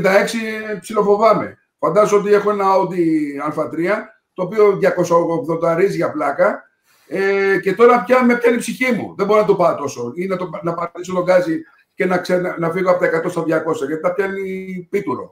[0.70, 1.58] ε, ψιλοφοβάμαι.
[1.78, 3.04] Φαντάζομαι ότι έχω ένα Audi
[3.52, 3.76] A3,
[4.32, 4.78] το οποίο
[5.78, 6.62] 280 για πλάκα.
[7.08, 9.14] Ε, και τώρα πια με πιάνει η ψυχή μου.
[9.16, 10.12] Δεν μπορώ να το πάω τόσο.
[10.14, 11.62] Ή να, το, να πατήσω τον γκάζι
[11.94, 13.46] και να, ξε, να φύγω από τα 100 στα 200,
[13.86, 15.30] γιατί τα πιάνει πίτουρο.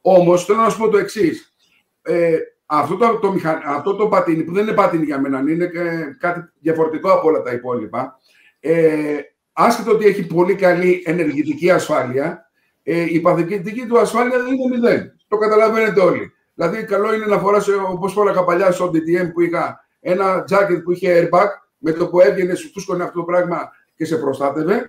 [0.00, 1.54] Όμως θέλω να σου πω το εξής.
[2.02, 2.36] Ε,
[2.66, 3.62] αυτό, το, το μηχα...
[3.66, 5.80] αυτό το πατίνι, που δεν είναι πατίνι για μένα, είναι και
[6.18, 8.18] κάτι διαφορετικό από όλα τα υπόλοιπα,
[8.60, 9.18] ε,
[9.52, 12.50] άσχετο ότι έχει πολύ καλή ενεργητική ασφάλεια,
[12.82, 15.12] ε, η παθητική του ασφάλεια δεν είναι μηδέν.
[15.28, 16.32] Το καταλαβαίνετε όλοι.
[16.54, 20.92] Δηλαδή, καλό είναι να φοράς, όπως φόραγα παλιά στο DTM που είχα, ένα jacket που
[20.92, 21.46] είχε airbag,
[21.78, 24.86] με το που έβγαινε, σου φούσκωνε αυτό το πράγμα και σε προστάτευε.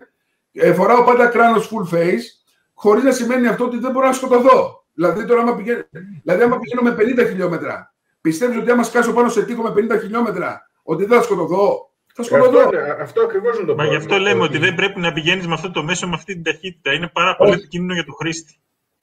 [0.54, 2.24] Ε, φοράω πάντα κράνος full face,
[2.74, 4.84] χωρίς να σημαίνει αυτό ότι δεν μπορώ να σκοτωθώ.
[4.93, 5.84] Δηλαδή, τώρα, άμα πηγαίνω,
[6.24, 10.00] δηλαδή, άμα πηγαίνω με 50 χιλιόμετρα, πιστεύεις ότι άμα σκάσω πάνω σε τείχο με 50
[10.00, 12.60] χιλιόμετρα, ότι δεν θα σκοτωθώ; Θα Ε, σκοτωθώ.
[12.60, 14.15] Αυτό, είναι- αυτό ακριβώς είναι το Μα γι' πρόβλημα.
[14.15, 16.93] αυτό λέμε ότι δεν πρέπει να πηγαίνεις με αυτό το μέσο με αυτή την ταχύτητα.
[16.93, 17.60] Είναι πάρα πολύ Όχι.
[17.60, 18.60] επικίνδυνο για τον χρήστη.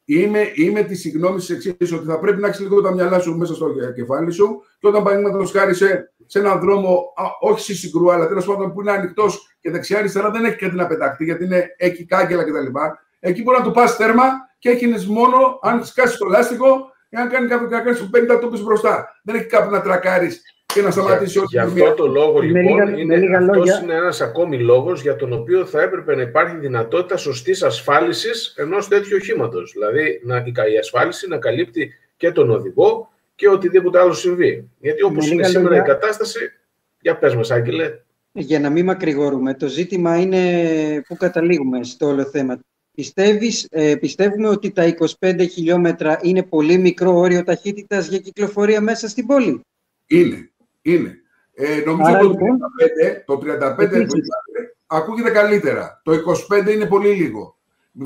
[0.08, 3.36] Είμαι, είμαι της συγγνώμης της εξής, ότι θα πρέπει να έχεις λίγο τα μυαλά σου
[3.36, 7.74] μέσα στο κεφάλι σου και όταν παραδείγματος χάρη σε, σε έναν δρόμο, α, όχι στη
[7.74, 11.44] συγκρού, αλλά τέλος πάντων που είναι ανοιχτός και δεξιά-αριστερά δεν έχει κάτι να πεταχτεί γιατί
[11.44, 12.78] είναι εκεί κάγκελα κτλ.
[13.20, 14.24] Εκεί μπορεί να του πας τέρμα
[14.58, 17.98] και έχεις μόνο αν σκάσει το λάστιχο ή αν κάνει κάποιο να κάνει
[18.34, 19.08] 50 τόπου μπροστά.
[19.22, 20.42] Δεν έχει κάπου να τρακάρεις
[20.74, 21.94] και να σταματήσει Για, όλη για τη αυτό μία.
[21.94, 23.80] το λόγο, Με λοιπόν, λίγα- με είναι, λίγα αυτός λόγια.
[23.82, 28.88] είναι ένας ακόμη λόγος για τον οποίο θα έπρεπε να υπάρχει δυνατότητα σωστής ασφάλισης ενός
[28.88, 29.72] τέτοιου οχήματος.
[29.72, 34.70] Δηλαδή, να, η- η ασφάλιση να καλύπτει και τον οδηγό και οτιδήποτε άλλο συμβεί.
[34.80, 35.84] Γιατί όπως Με είναι λίγα σήμερα λόγια.
[35.84, 36.38] η κατάσταση,
[37.00, 37.92] για πες μας, Άγγελε,
[38.32, 40.40] Για να μην μακρηγορούμε, το ζήτημα είναι
[41.08, 42.58] πού καταλήγουμε στο όλο θέμα.
[42.94, 49.08] Πιστεύεις, ε, πιστεύουμε ότι τα 25 χιλιόμετρα είναι πολύ μικρό όριο ταχύτητας για κυκλοφορία μέσα
[49.08, 49.60] στην πόλη;
[50.06, 50.50] Είναι.
[50.92, 51.20] Είναι.
[51.54, 52.58] Ε, νομίζω Άρα, το 35, λοιπόν,
[53.26, 54.12] το 35 που επίσης.
[54.12, 56.00] είπατε, ακούγεται καλύτερα.
[56.04, 57.56] Το 25 είναι πολύ λίγο.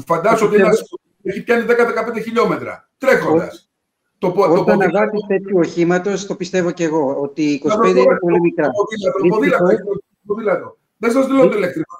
[0.06, 0.82] Φαντάζομαι ότι Πιστεύω- ένας
[1.22, 3.70] έχει πιάνει 10-15 χιλιόμετρα τρέχοντας.
[4.18, 7.68] Το, πο- το Όταν ποδήλατο- αγάπη τέτοιου οχήματος, το πιστεύω και εγώ, ότι οι 25
[7.68, 8.66] Να το πω, είναι το- πολύ μικρά.
[8.66, 10.76] Το ποδήλατο, το Δυστυχώς- ποδήλατο, έχει το ποδήλατο.
[10.96, 11.94] Δεν σας λέω το ηλεκτρικό.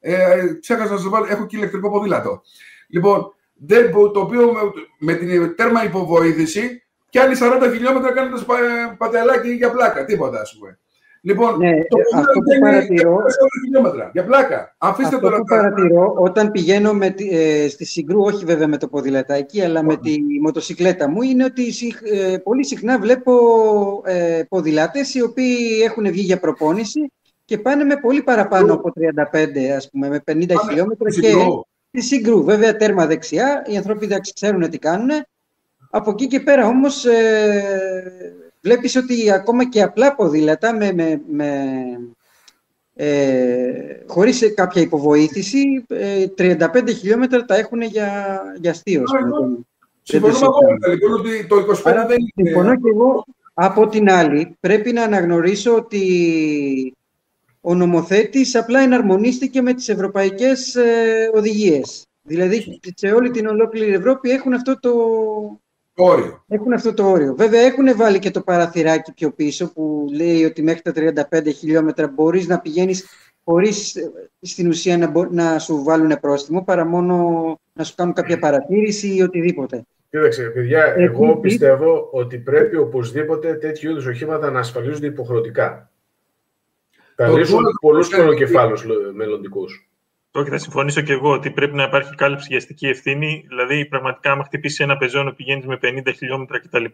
[0.00, 2.42] Ε, ξέχασα να σας βάλω, έχω και ηλεκτρικό ποδήλατο.
[2.88, 4.60] Λοιπόν, δεν, το οποίο με,
[4.98, 8.44] με την τέρμα υποβοήθηση πιάνει 40 χιλιόμετρα κάνοντας
[8.98, 10.04] πατελάκι για πλάκα.
[10.04, 10.78] Τίποτα, ας πούμε.
[11.22, 14.74] Λοιπόν, Ναι, το αυτό που είναι παρατηρώ- 40 χιλιόμετρα για πλάκα.
[14.78, 18.66] Αφήστε Αυτό τώρα που τα- παρατηρώ όταν πηγαίνω με, τη- ε, στη Συγκρού, όχι βέβαια
[18.66, 23.32] με το ποδηλατάκι, αλλά με τη μοτοσυκλέτα μου, είναι ότι συχν- ε, πολύ συχνά βλέπω
[24.04, 27.12] ε, ποδηλάτες οι οποίοι έχουν βγει για προπόνηση
[27.44, 31.26] και πάνε με πολύ παραπάνω από 35, ας πούμε, με 50 Πάνε χιλιόμετρα στη και
[31.26, 31.60] Συγκρού.
[31.92, 32.44] στη Συγκρού.
[32.44, 35.08] Βέβαια τέρμα δεξιά, οι άνθρωποι εντάξει ξέρουν τι κάνουν.
[35.90, 41.64] Από εκεί και πέρα όμως ε, βλέπεις ότι ακόμα και απλά ποδήλατα με, με, με,
[42.94, 49.02] ε, χωρίς κάποια υποβοήθηση, ε, 35 χιλιόμετρα τα έχουν για, για αστείο.
[49.02, 49.46] ας πούμε.
[49.46, 49.64] Ναι, Δεν-
[50.02, 52.48] Συμφωνούμε δεν το απόλυτα λοιπόν ότι το 25 Άρα, δεν είναι.
[52.50, 53.24] Συμφωνώ και εγώ.
[53.54, 56.94] Από την άλλη, πρέπει να αναγνωρίσω ότι
[57.60, 62.06] ο νομοθέτης απλά εναρμονίστηκε με τις ευρωπαϊκές ε, οδηγίες.
[62.22, 64.90] Δηλαδή, σε όλη την ολόκληρη Ευρώπη έχουν αυτό το,
[66.04, 66.44] όριο.
[66.48, 67.34] έχουν αυτό το όριο.
[67.34, 70.92] Βέβαια, έχουν βάλει και το παραθυράκι πιο πίσω που λέει ότι μέχρι τα
[71.30, 73.06] 35 χιλιόμετρα μπορείς να πηγαίνεις
[73.44, 74.10] χωρίς ε,
[74.40, 77.14] στην ουσία να, μπο- να σου βάλουν πρόστιμο, παρά μόνο
[77.72, 79.84] να σου κάνουν κάποια παρατήρηση ή οτιδήποτε.
[80.10, 85.90] Κοίταξε, παιδιά, Επίσης- εγώ πιστεύω ότι πρέπει οπωσδήποτε τέτοιου είδους οχήματα να ασφαλίζονται υποχρεωτικά.
[87.16, 88.76] Θα Το λύσουν τούτο- πολλούς το- χρονοκεφάλου
[89.14, 89.89] μελλοντικούς.
[90.32, 93.44] Όχι, θα συμφωνήσω και εγώ ότι πρέπει να υπάρχει κάλυψη για αστική ευθύνη.
[93.48, 96.84] Δηλαδή, πραγματικά, άμα χτυπήσει ένα πεζόνο, πηγαίνει με 50 χιλιόμετρα κτλ.,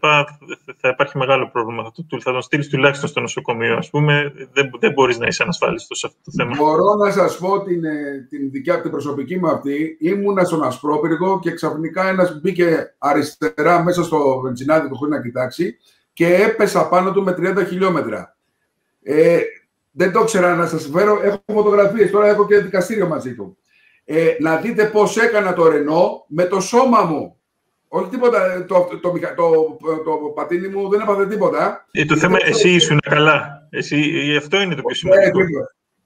[0.77, 1.83] θα υπάρχει μεγάλο πρόβλημα.
[1.83, 3.75] Θα, το- θα τον στείλεις τουλάχιστον στο νοσοκομείο.
[3.75, 6.57] Α πούμε, δεν, δεν μπορείς να είσαι ανασφάλιστος σε αυτό το θέμα.
[6.57, 9.97] Μπορώ να σας πω την, ε, την δικιά την προσωπική μου αυτή.
[10.01, 15.77] Ήμουνα στον Ασπρόπυργο και ξαφνικά ένας μπήκε αριστερά μέσα στο βενζινάδικο χωρίς να κοιτάξει
[16.13, 18.37] και έπεσα πάνω του με 30 χιλιόμετρα.
[19.03, 19.39] Ε,
[19.97, 21.21] δεν το ήξερα να σας φέρω.
[21.23, 22.11] Έχω φωτογραφίες.
[22.11, 23.59] Τώρα έχω και δικαστήριο μαζί του.
[24.05, 27.37] Ε, να δείτε πώς έκανα το Ρενό με το σώμα μου.
[27.89, 28.53] Όχι τίποτα.
[28.53, 31.87] ε, Το, το, το, το, το, το πατίνι μου δεν έπαθε τίποτα.
[31.91, 33.69] Ε, το θέμα, εσύ ήσουν καλά.
[33.71, 35.39] Εσύ, ε, αυτό είναι το πιο σημαντικό.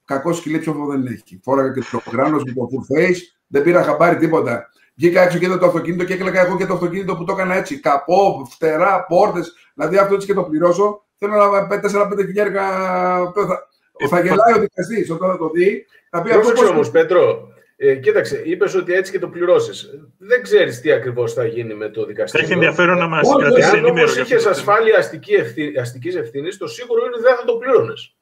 [0.04, 1.40] Κακό σκυλί ψόφο δεν έχει.
[1.42, 4.70] Φόραγα και το κράνο με το full face, δεν πήρα χαμπάρι τίποτα.
[4.94, 7.54] Βγήκα έξω και είδα το αυτοκίνητο και έκλαιγα εγώ και το αυτοκίνητο που το έκανα
[7.54, 7.80] έτσι.
[7.80, 9.54] Καπό, φτερά, πόρτες.
[9.74, 11.04] Δηλαδή αυτό έτσι και το πληρώσω.
[11.16, 12.62] Θέλω να 4-5 χιλιάρικα.
[14.08, 15.86] Θα, Ε, θα γελάει ο δικαστής όταν θα το δει.
[16.10, 19.90] Θα πει αυτό Πρόσεξε πώς- όμως, Πέτρο, ε, κοίταξε, είπες ότι έτσι και το πληρώσεις.
[20.18, 22.44] Δεν ξέρεις τι ακριβώς θα γίνει με το Θα δικαστήριο.
[22.46, 24.34] έχει ενδιαφέρον να μας Όχι, κρατήσει Εάν όμως ενήμερο για αυτό.
[24.34, 24.70] είχες το θέμα.
[24.72, 28.14] ασφάλεια αστική ευθύ, αστικής ευθύνης, το σίγουρο είναι ότι δεν θα το πλήρωνες.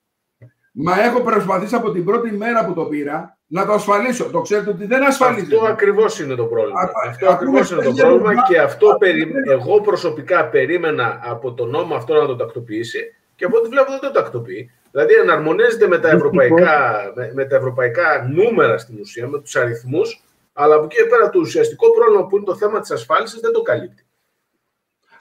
[0.72, 4.24] Μα έχω προσπαθήσει από την πρώτη μέρα που το πήρα να το ασφαλίσω.
[4.24, 5.54] Το ξέρετε ότι δεν ασφαλίζεται.
[5.56, 6.80] Αυτό ακριβώς είναι το πρόβλημα.
[6.80, 9.24] Α, αυτό α, ακριβώς ακούμε είναι το παιδιά, πρόβλημα μα- και αυτό α, περι...
[9.24, 13.90] δεν- εγώ προσωπικά περίμενα από τον νόμο αυτό να το τακτοποιήσει και από ό,τι βλέπω
[13.90, 14.70] δεν το τακτοποιεί.
[14.90, 20.24] Δηλαδή εναρμονίζεται με τα, ευρωπαϊκά, με, με τα ευρωπαϊκά νούμερα στην ουσία, με τους αριθμούς,
[20.52, 23.52] αλλά από εκεί και πέρα το ουσιαστικό πρόβλημα που είναι το θέμα της ασφάλισης δεν
[23.52, 24.06] το καλύπτει.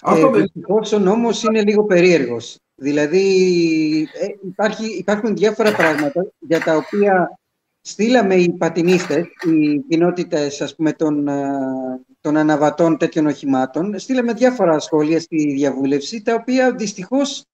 [0.02, 2.60] Αυτό ε, δεν δυστυχώς ο νόμος είναι λίγο περίεργος.
[2.76, 3.26] Δηλαδή
[4.14, 7.40] ε, υπάρχει, υπάρχουν διάφορα πράγματα για τα οποία
[7.82, 11.50] στείλαμε οι πατινίστες, οι κοινότητες ας πούμε, των, α,
[12.22, 17.46] των αναβατών τέτοιων οχημάτων, στείλαμε διάφορα σχόλια στη διαβούλευση, τα οποία δυστυχώς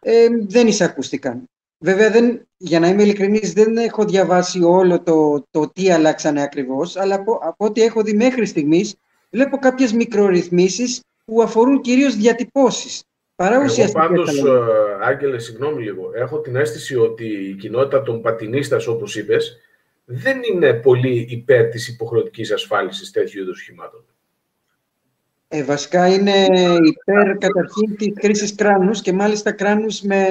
[0.00, 1.44] ε, δεν εισακούστηκαν.
[1.78, 6.96] Βέβαια, δεν, για να είμαι ειλικρινής, δεν έχω διαβάσει όλο το, το τι αλλάξανε ακριβώς,
[6.96, 8.94] αλλά από, από ό,τι έχω δει μέχρι στιγμής,
[9.30, 13.02] βλέπω κάποιες μικρορυθμίσεις που αφορούν κυρίως διατυπώσεις.
[13.36, 14.66] Παρά Εγώ ουσιαστικές πάντως, αλλαγές.
[15.00, 19.56] ε, Άγγελε, συγγνώμη λίγο, έχω την αίσθηση ότι η κοινότητα των πατινίστας, όπως είπες,
[20.04, 24.04] δεν είναι πολύ υπέρ της υποχρεωτικής ασφάλισης τέτοιου είδους οχημάτων.
[25.48, 26.46] Ε, βασικά είναι
[26.84, 30.26] υπέρ καταρχήν της χρήσης κράνους και μάλιστα κράνους με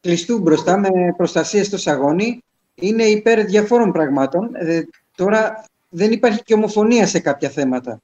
[0.00, 2.44] κλειστού μπροστά, με προστασία στο σαγόνι.
[2.74, 4.50] Είναι υπέρ διαφόρων πραγμάτων.
[4.54, 4.82] Ε,
[5.16, 8.00] τώρα δεν υπάρχει και ομοφωνία σε κάποια θέματα.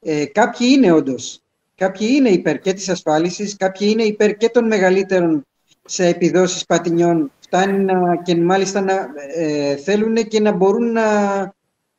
[0.00, 1.42] Ε, κάποιοι είναι όντως.
[1.74, 5.46] Κάποιοι είναι υπέρ και της ασφάλισης, κάποιοι είναι υπέρ και των μεγαλύτερων
[5.84, 7.32] σε επιδόσεις πατινιών.
[7.40, 11.38] Φτάνει να, και μάλιστα να ε, θέλουν και να μπορούν να,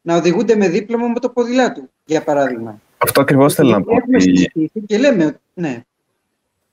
[0.01, 2.81] να οδηγούνται με δίπλωμα με το ποδηλάτου, για παράδειγμα.
[3.01, 3.95] Αυτό ακριβώς θέλω να πω.
[3.95, 5.83] Έχουμε Ότι συζητήσει και λέμε, ότι- ναι,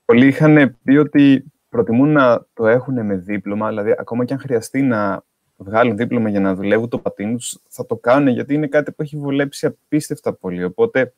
[0.05, 4.81] πολλοί είχαν πει ότι προτιμούν να το έχουν με δίπλωμα, δηλαδή ακόμα και αν χρειαστεί
[4.81, 5.23] να
[5.57, 9.01] βγάλουν δίπλωμα για να δουλεύουν το πατίνι τους, θα το κάνουν γιατί είναι κάτι που
[9.01, 10.63] έχει βολέψει απίστευτα πολύ.
[10.63, 11.13] Οπότε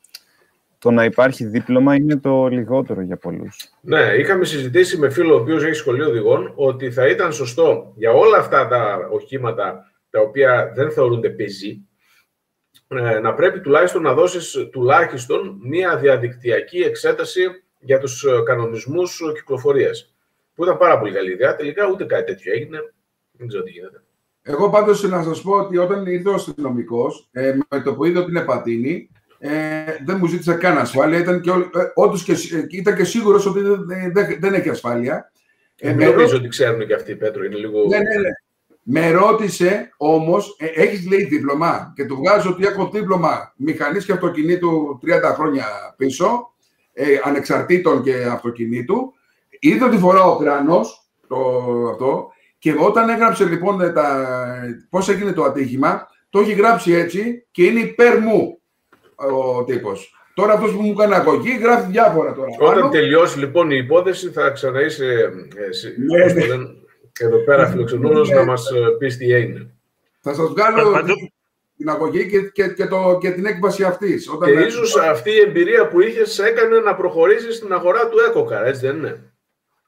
[0.78, 3.68] το να υπάρχει δίπλωμα είναι το λιγότερο για πολλούς.
[3.80, 8.12] Ναι, είχαμε συζητήσει με φίλο ο οποίος έχει σχολείο οδηγών ότι θα ήταν σωστό για
[8.12, 11.89] όλα αυτά τα οχήματα τα οποία δεν θεωρούνται πεζοί ε,
[13.22, 17.42] να πρέπει τουλάχιστον να δώσεις τουλάχιστον μία διαδικτυακή εξέταση
[17.78, 20.14] για τους ε, κανονισμούς κυκλοφορίας.
[20.54, 21.56] Που ήταν πάρα πολύ καλή ιδέα.
[21.56, 22.78] Τελικά ούτε κάτι τέτοιο έγινε.
[23.32, 24.02] Δεν ξέρω τι γίνεται.
[24.42, 28.18] Εγώ πάντως να σας πω ότι όταν ήρθε ο αστυνομικός, ε, με το που είδε
[28.18, 29.10] ότι είναι πατίνι,
[29.42, 31.18] Ε, δεν μου ζήτησε καν ασφάλεια.
[31.18, 31.54] Ήταν και, ε,
[31.94, 35.32] όντως και, ε, ήταν και σίγουρος ότι δεν, δεν, δεν έχει ασφάλεια.
[35.76, 36.34] Ε, νομίζω ρώτησε...
[36.34, 37.44] ότι ξέρουν και αυτοί, Πέτρο.
[37.44, 37.86] Είναι λίγο...
[37.86, 38.30] Ναι, ναι, ναι.
[38.92, 44.12] Με ρώτησε όμως, ε, έχεις λέει δίπλωμα; Και του βγάζω ότι έχω δίπλωμα μηχανής και
[44.12, 46.52] αυτοκινήτου 30 χρόνια πίσω,
[46.92, 49.12] ε, ανεξαρτήτων και αυτοκινήτου.
[49.58, 51.36] Είδε ότι φοράω κράνος το,
[51.90, 54.26] αυτό και όταν έγραψε λοιπόν τα,
[54.90, 58.60] πώς έγινε το ατύχημα, το έχει γράψει έτσι και είναι υπέρ μου
[59.14, 60.14] ο τύπος.
[60.34, 62.48] Τώρα αυτός που μου έκανε αγωγή γράφει διάφορα τώρα.
[62.58, 66.79] Όταν τελειώσει λοιπόν η υπόθεση θα ξαναείσαι ε, ναι, ναι.
[67.18, 68.34] Εδώ πέρα φιλοξενούμενος ναι.
[68.34, 69.70] να μας ε, πεις τι έγινε.
[70.20, 71.02] Θα σας βγάλω
[71.76, 74.30] την αγωγή και, και, και, το, και την έκβαση αυτής.
[74.44, 78.86] Και ίσως αυτή η εμπειρία που είχες έκανε να προχωρήσεις στην αγορά του EcoCar, έτσι
[78.86, 79.32] δεν είναι;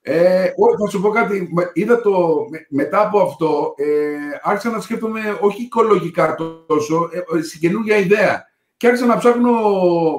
[0.03, 0.45] Ε,
[0.79, 1.49] θα σου πω κάτι.
[1.73, 3.85] Είδα το, μετά από αυτό, ε,
[4.43, 6.35] άρχισα να σκέφτομαι όχι οικολογικά
[6.67, 8.51] τόσο, ε, στην καινούργια ιδέα.
[8.77, 9.53] Και άρχισα να ψάχνω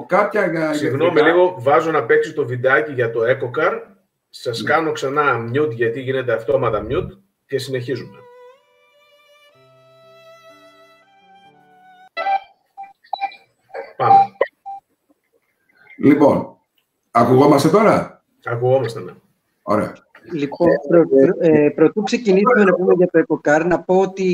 [0.08, 0.72] κάποια...
[0.72, 3.93] Συγγνώμη λίγο, βάζω να παίξει το βιντεάκι για το EcoCar.
[4.36, 4.70] Σας ναι.
[4.70, 8.18] κάνω ξανά mute γιατί γίνεται αυτόματα mute και συνεχίζουμε.
[13.96, 14.18] Πάμε.
[15.98, 16.56] Λοιπόν,
[17.10, 19.12] ακουγόμαστε τώρα; Ακουγόμαστε, ναι.
[19.62, 19.92] Ωραία.
[20.32, 21.02] Λοιπόν, προ,
[21.40, 24.24] ε, πρωτού ξεκινήσουμε να πούμε για το EcoCar, να πω ότι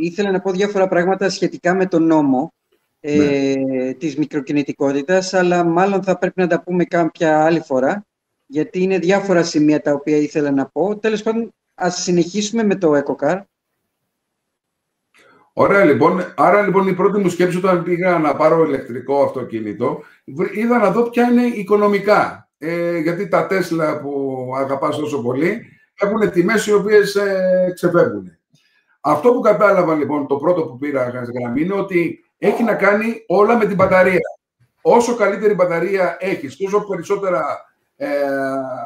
[0.00, 2.52] ήθελα να πω διάφορα πράγματα σχετικά με τον νόμο
[3.00, 3.92] ε, ναι.
[3.92, 8.06] της μικροκινητικότητας, αλλά μάλλον θα πρέπει να τα πούμε κάποια άλλη φορά,
[8.52, 10.98] γιατί είναι διάφορα σημεία τα οποία ήθελα να πω.
[10.98, 13.40] Τέλος πάντων, ας συνεχίσουμε με το EcoCar.
[15.52, 16.34] Ωραία, λοιπόν.
[16.36, 20.02] Άρα, λοιπόν, η πρώτη μου σκέψη όταν πήγα να πάρω ηλεκτρικό αυτοκίνητο,
[20.54, 22.50] είδα να δω ποια είναι οικονομικά.
[22.58, 25.62] Ε, γιατί τα Τέσλα που αγαπάς τόσο πολύ
[25.94, 28.38] έχουν τιμές οι οποίες ε, ξεφεύγουν.
[29.00, 33.56] Αυτό που κατάλαβα, λοιπόν, το πρώτο που πήρα γραμμή είναι ότι έχει να κάνει όλα
[33.56, 34.20] με την μπαταρία.
[34.82, 37.71] Όσο καλύτερη μπαταρία έχεις, τόσο περισσότερα ε,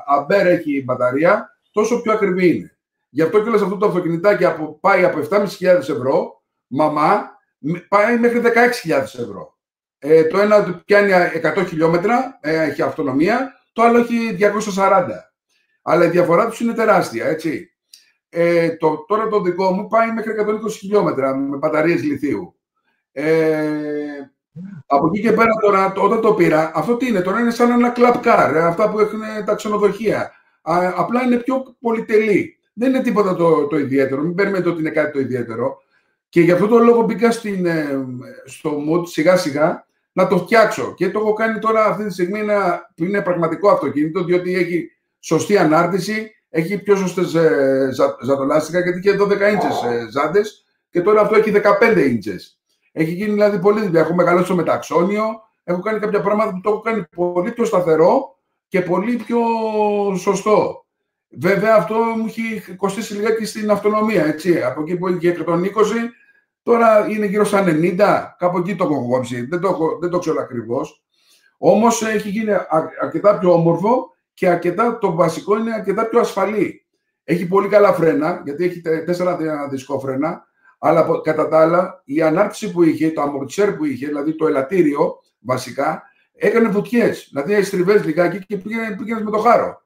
[0.06, 2.76] αμπέρ έχει η μπαταρία, τόσο πιο ακριβή είναι.
[3.08, 5.44] Γι' αυτό και αυτό το αυτοκινητάκι από, πάει από 7.500
[5.78, 7.30] ευρώ, μαμά,
[7.88, 9.58] πάει μέχρι 16.000 ευρώ.
[9.98, 14.36] Ε, το ένα πιάνει 100 χιλιόμετρα, ε, έχει αυτονομία, το άλλο έχει
[14.76, 15.06] 240.
[15.82, 17.70] Αλλά η διαφορά τους είναι τεράστια, έτσι.
[18.28, 20.32] Ε, το, τώρα το δικό μου πάει μέχρι
[20.66, 22.58] 120 χιλιόμετρα με μπαταρίες λιθίου.
[23.12, 23.60] Ε,
[24.86, 27.92] από εκεί και πέρα τώρα, όταν το πήρα, αυτό τι είναι, τώρα είναι σαν ένα
[27.96, 30.32] club car, ε, αυτά που έχουν τα ξενοδοχεία.
[30.62, 32.58] Α, απλά είναι πιο πολυτελή.
[32.72, 35.78] Δεν είναι τίποτα το, το ιδιαίτερο, μην περιμένετε ότι είναι κάτι το ιδιαίτερο.
[36.28, 38.04] Και γι' αυτό το λόγο μπήκα στην, ε,
[38.44, 40.94] στο mood σιγά σιγά να το φτιάξω.
[40.96, 44.90] Και το έχω κάνει τώρα αυτή τη στιγμή να, που είναι πραγματικό αυτοκίνητο, διότι έχει
[45.20, 47.88] σωστή ανάρτηση, έχει πιο σωστές ε,
[48.24, 51.52] ζατολάστικα, γιατί έχει 12 ίντσες ε, ζάντες και τώρα αυτό έχει
[51.94, 52.55] 15 ίντσες.
[52.98, 54.00] Έχει γίνει δηλαδή πολύ δουλειά.
[54.00, 55.24] Έχω μεγαλώσει το μεταξόνιο.
[55.64, 59.38] Έχω κάνει κάποια πράγματα που το έχω κάνει πολύ πιο σταθερό και πολύ πιο
[60.18, 60.84] σωστό.
[61.28, 64.24] Βέβαια αυτό μου έχει κοστίσει λιγάκι στην αυτονομία.
[64.24, 64.62] Έτσι.
[64.62, 65.62] Από εκεί που είχε 120,
[66.62, 67.98] τώρα είναι γύρω στα 90.
[68.38, 69.46] Κάπου εκεί το έχω κόψει.
[69.46, 71.04] Δεν το, δεν το ξέρω ακριβώς.
[71.58, 72.50] Όμως έχει γίνει
[73.00, 76.86] αρκετά πιο όμορφο και αρκετά, το βασικό είναι αρκετά πιο ασφαλή.
[77.24, 79.38] Έχει πολύ καλά φρένα, γιατί έχει τέσσερα
[79.70, 80.46] δισκόφρενα
[80.86, 85.18] αλλά κατά τα άλλα, η ανάρτηση που είχε, το αμορτσέρ που είχε, δηλαδή το ελαττήριο
[85.40, 86.02] βασικά,
[86.34, 87.12] έκανε βουτιέ.
[87.30, 89.82] Δηλαδή έστριβες λιγάκι και πήγαινε, πήγαινες με το χάρο.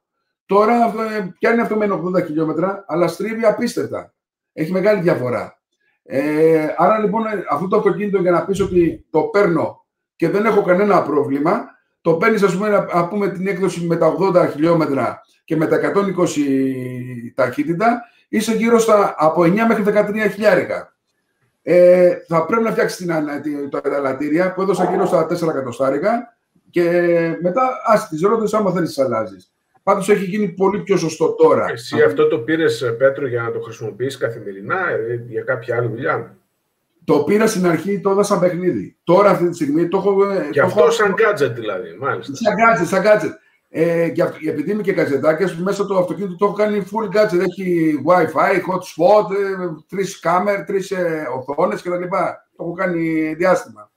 [0.47, 4.15] Τώρα ε, πιάνει αυτό με 80 χιλιόμετρα, αλλά στρίβει απίστευτα.
[4.53, 5.59] Έχει μεγάλη διαφορά.
[6.03, 9.85] Ε, άρα λοιπόν αυτό το αυτοκίνητο για να πεις ότι το παίρνω
[10.17, 11.65] και δεν έχω κανένα πρόβλημα,
[12.01, 15.77] το παίρνεις, ας πούμε, να πούμε την έκδοση με τα 80 χιλιόμετρα και με τα
[15.77, 20.95] 120 ταχύτητα είσαι γύρω στα από 9 μέχρι 13 χιλιάρικα.
[21.62, 23.07] Ε, θα πρέπει να φτιάξεις
[23.43, 26.35] την, το ελαττήρια που έδωσα γύρω στα 4 εκατοστάρικα
[26.71, 26.90] και
[27.43, 29.53] μετά άσε τις ρώτες άμα θέλεις τις αλλάζεις.
[29.83, 31.71] Πάντως έχει γίνει πολύ πιο σωστό τώρα.
[31.71, 36.37] Εσύ αυτό το πήρες Πέτρο για να το χρησιμοποιείς καθημερινά ε, για κάποια άλλη δουλειά;
[37.05, 38.97] Το πήρα στην αρχή, το έδωσα παιχνίδι.
[39.05, 40.16] Τώρα αυτή τη στιγμή το έχω...
[40.51, 40.90] Και το αυτό έχω...
[40.90, 42.33] σαν gadget δηλαδή, μάλιστα.
[42.35, 43.35] Σαν gadget, σαν gadget.
[43.72, 47.40] Ε, και επειδή είμαι και καζετάκια, μέσα το αυτοκίνητο το έχω κάνει full gadget.
[47.40, 52.02] Έχει WiFi, hot spot, ε, τρεις κάμερ, τρεις ε, οθόνες κτλ.
[52.56, 53.90] Το έχω κάνει διάστημα.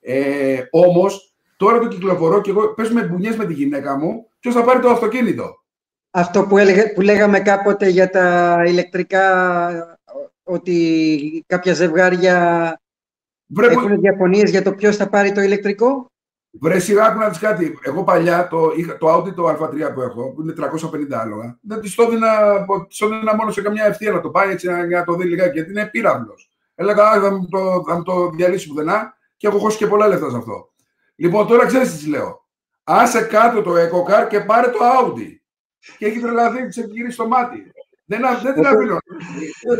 [0.00, 4.26] Ε, Όμως, τώρα το κυκλοφορώ και εγώ παίζω με μπουνιές με τη γυναίκα μου.
[4.40, 5.64] Ποιος θα πάρει το αυτοκίνητο;
[6.10, 9.98] Αυτό που, έλεγε, που λέγαμε κάποτε για τα ηλεκτρικά,
[10.42, 12.80] ότι κάποια ζευγάρια
[13.46, 16.10] Βρε, έχουν διαφωνίες για το ποιος θα πάρει το ηλεκτρικό;
[16.60, 17.78] Βρε σειρά, να δεις κάτι.
[17.82, 21.94] Εγώ παλιά το, το Audi το Α3 που έχω, που είναι 350 άλογα, δεν τη
[21.94, 25.70] το έδινα μόνο σε καμιά ευθεία να το πάει έτσι να, το δει λιγάκι, γιατί
[25.70, 26.50] είναι πύραυλος.
[26.74, 30.30] Έλεγα, θα μου το, θα μου το διαλύσει πουθενά και έχω χώσει και πολλά λεφτά
[30.30, 30.72] σε αυτό.
[31.16, 32.46] Λοιπόν, τώρα ξέρεις τι της λέω.
[32.84, 35.36] Άσε κάτω το EcoCar και πάρε το Audi.
[35.98, 37.72] Και έχει τρελαθεί, της έχει γυρίσει το μάτι.
[38.10, 38.98] Δεν, α- δεν την αφήνω.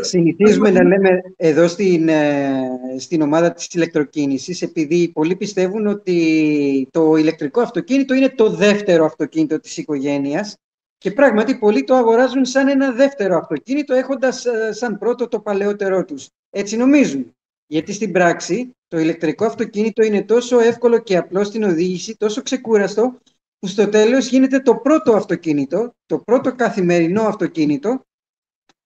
[0.01, 7.15] Συνηθίζουμε να λέμε εδώ στην, ε, στην ομάδα της ηλεκτροκίνησης, επειδή πολλοί πιστεύουν ότι το
[7.15, 10.55] ηλεκτρικό αυτοκίνητο είναι το δεύτερο αυτοκίνητο της οικογένειας
[10.97, 16.05] και πράγματι πολλοί το αγοράζουν σαν ένα δεύτερο αυτοκίνητο, έχοντας ε, σαν πρώτο το παλαιότερό
[16.05, 16.27] τους.
[16.49, 17.35] Έτσι νομίζουν.
[17.67, 23.17] Γιατί στην πράξη το ηλεκτρικό αυτοκίνητο είναι τόσο εύκολο και απλό στην οδήγηση, τόσο ξεκούραστο,
[23.59, 28.03] που στο τέλος γίνεται το πρώτο αυτοκίνητο, το πρώτο καθημερινό αυτοκίνητο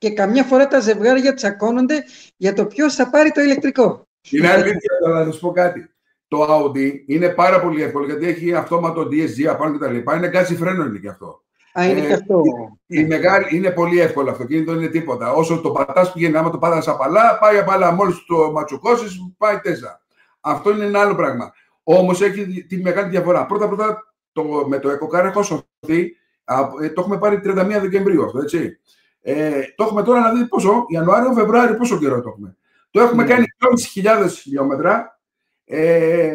[0.03, 2.03] και καμιά φορά τα ζευγάρια τσακώνονται
[2.37, 4.07] για το ποιος θα πάρει το ηλεκτρικό.
[4.29, 5.89] Είναι αλήθεια, αλλά θα σου πω κάτι.
[6.27, 10.15] Το Audi είναι πάρα πολύ εύκολο γιατί έχει αυτόματο DSG απάνω και τα λοιπά.
[10.15, 11.43] Είναι γκάζι φρένο είναι και αυτό.
[11.73, 12.41] Α, είναι Ε, και αυτό.
[12.85, 15.31] Η μεγάλη, είναι πολύ εύκολο αυτοκίνητο, είναι τίποτα.
[15.33, 17.91] Όσο το πατάς πηγαίνει, άμα το πατάς απαλά, πάει απαλά.
[17.91, 20.01] Μόλις το ματσοκώσει, πάει τέζα.
[20.41, 21.53] Αυτό είναι ένα άλλο πράγμα.
[21.83, 23.45] Όμως έχει τη- τη μεγάλη διαφορά.
[23.45, 26.15] Πρώτα-πρώτα το, με το EcoCar έχω σωθεί.
[26.43, 28.79] α, ε, το έχουμε πάρει 31 Δεκεμβρίου αυτό, έτσι.
[29.25, 32.57] Ε, το έχουμε τώρα να δείτε πόσο, Ιανουάριο, Φεβρουάριο, πόσο καιρό το έχουμε.
[32.91, 33.29] Το έχουμε Ναι.
[33.29, 35.19] κάνει 2.500 χιλιόμετρα
[35.65, 36.31] ε,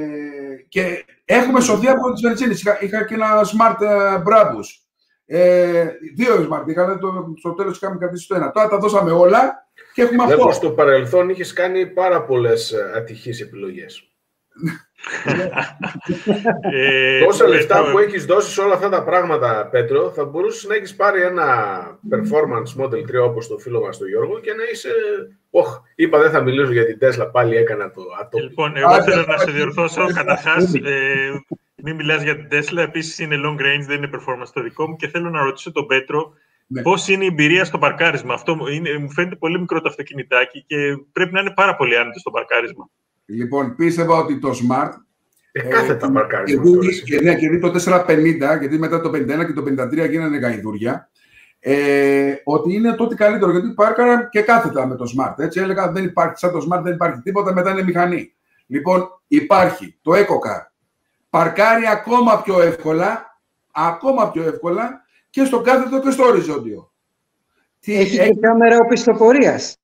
[0.68, 2.52] και έχουμε σωθεί από τις βενζίνε.
[2.52, 4.66] Είχα, είχα και ένα smart ε, Brabus.
[5.26, 8.50] Ε, δύο smart είχα, το, στο τέλος είχαμε κρατήσει το ένα.
[8.50, 10.54] Τώρα τα δώσαμε όλα και έχουμε Βλέπω αυτό.
[10.54, 14.02] στο παρελθόν είχες κάνει πάρα πολλές ατυχείς επιλογές.
[16.72, 20.24] Ε, Τόσα ε, λεφτά το- που έχεις δώσει σε όλα αυτά τα πράγματα, Πέτρο, θα
[20.24, 21.46] μπορούσες να έχεις πάρει ένα
[22.10, 24.90] performance Model 3 όπως το φίλο μας τον Γιώργο και να είσαι.
[25.50, 28.44] Όχ, είπα δεν θα μιλήσω για την Tesla, πάλι έκανα το ατόμο.
[28.44, 29.52] Λοιπόν, εγώ Άντε, θέλω να σε άντε.
[29.52, 30.06] διορθώσω.
[30.14, 31.30] Καταρχά, ε,
[31.82, 32.76] μην μιλάς για την Tesla.
[32.78, 34.96] Επίσης, είναι long range, δεν είναι performance το δικό μου.
[34.96, 36.32] Και θέλω να ρωτήσω τον Πέτρο
[36.66, 36.82] Ναι.
[36.82, 38.34] πώς είναι η εμπειρία στο παρκάρισμα.
[38.34, 40.76] Αυτό μου, είναι, μου φαίνεται πολύ μικρό το αυτοκινητάκι και
[41.12, 42.88] πρέπει να είναι πάρα πολύ άνετο στο παρκάρισμα.
[43.30, 44.90] Λοιπόν, πίστευα ότι το smart.
[45.52, 46.62] Ε, κάθετα και μαρκάρισμα.
[46.62, 47.02] δει- τώρα, εσύ.
[47.02, 51.10] και, ναι, και δει το 450, γιατί μετά το 51 και το 53 γίνανε γαϊδούρια.
[51.60, 55.34] Ε, ότι είναι το ότι καλύτερο, γιατί πάρκαρα και κάθετα με το smart.
[55.38, 58.34] Έτσι έλεγα, δεν υπάρχει, σαν το smart δεν υπάρχει τίποτα, μετά είναι μηχανή.
[58.66, 60.66] Λοιπόν, υπάρχει το EcoCar.
[61.30, 63.38] Παρκάρει ακόμα πιο εύκολα,
[63.72, 66.92] ακόμα πιο εύκολα και στο κάθετο και στο οριζόντιο.
[67.80, 69.76] Τι Έχει έχει- και κάμερα οπισθοπορίας.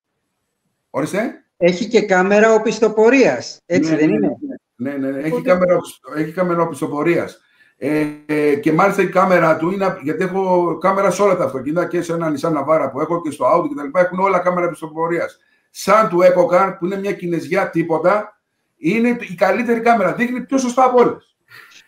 [0.90, 1.43] Ορίστε.
[1.66, 3.60] Έχει και κάμερα οπισθοπορίας.
[3.66, 4.36] Έτσι Ναι, δεν ναι, είναι;
[4.76, 5.18] Ναι, ναι, ναι.
[5.18, 7.38] Έχει, Οπότε- κάμερα, οπισθο- έχει κάμερα οπισθοπορίας.
[7.76, 11.86] Ε, ε, και μάλιστα η κάμερα του είναι, γιατί έχω κάμερα σε όλα τα αυτοκίνητα
[11.86, 13.98] και σε ένα Nissan Navara που έχω και στο Audi κτλ.
[13.98, 15.38] Έχουν όλα κάμερα οπισθοπορίας.
[15.70, 18.40] Σαν του EcoCar που είναι μια κινέζια τίποτα,
[18.76, 20.12] είναι η καλύτερη κάμερα.
[20.12, 21.36] Δείχνει πιο σωστά από όλες.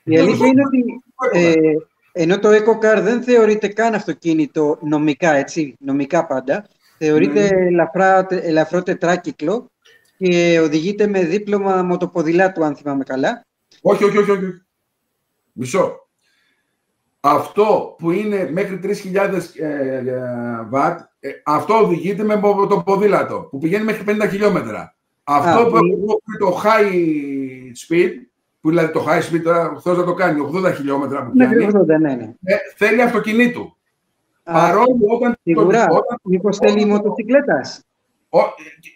[0.02, 0.84] Η αλήθεια είναι ότι
[1.16, 1.40] Το EcoCar.
[1.40, 1.52] ε,
[2.12, 6.66] ενώ το EcoCar δεν θεωρείται καν αυτοκίνητο νομικά, έτσι, νομικά πάντα,
[6.98, 9.70] θεωρείται ελαφρά, ελαφρό τετράκυκλο
[10.18, 13.44] και οδηγείται με δίπλωμα μοτοποδηλάτου, αν θυμάμαι καλά.
[13.82, 14.42] Όχι, όχι, όχι, όχι.
[15.52, 16.08] Μισό.
[17.20, 20.02] Αυτό που είναι μέχρι 3.000 ε, ε,
[20.68, 24.96] βατ, ε, αυτό οδηγείται με πο- το ποδήλατο, που πηγαίνει μέχρι 50 χιλιόμετρα.
[25.24, 26.92] Αυτό Α, που που- έχω εγώ που είναι το high
[27.88, 28.10] speed,
[28.60, 31.56] που δηλαδή το high speed τώρα ο Θεός να το κάνει, 80 χιλιόμετρα που Μέχρι
[31.56, 32.34] πιάνει, 80, ναι, ναι.
[32.44, 33.75] ε, θέλει αυτοκινήτου.
[34.48, 35.36] Α, Παρόλο όταν...
[35.42, 35.86] Σίγουρα.
[35.90, 37.84] όταν Μήπως θέλει μοτοσυκλέτας;
[38.28, 38.38] ο,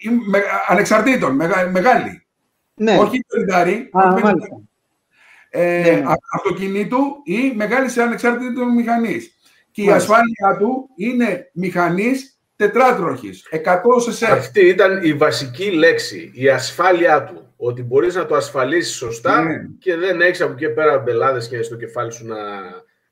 [0.00, 2.26] είμαι με, ανεξαρτήτων, μεγα, μεγάλη.
[2.74, 2.96] Ναι.
[2.98, 3.20] Όχι
[3.50, 4.60] 50, Α, όχι 50, μάλιστα.
[5.50, 6.10] ε, Ναι, ναι.
[6.10, 9.34] α- αυτοκινήτου ή μεγάλη ανεξάρτητη μηχανής.
[9.70, 10.12] Και η Μάλιστα.
[10.14, 17.44] ασφάλεια του είναι μηχανής τετράτροχης, 100 σε Αυτή ήταν η βασική λέξη, η ασφάλειά του.
[17.56, 19.52] Ότι μπορείς να το ασφαλίσεις σωστά Ναι.
[19.78, 22.36] και δεν έχεις από εκεί και πέρα μπελάδες και στο κεφάλι σου να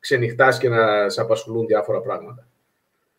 [0.00, 2.46] ξενυχτάς και να σε απασχολούν διάφορα πράγματα.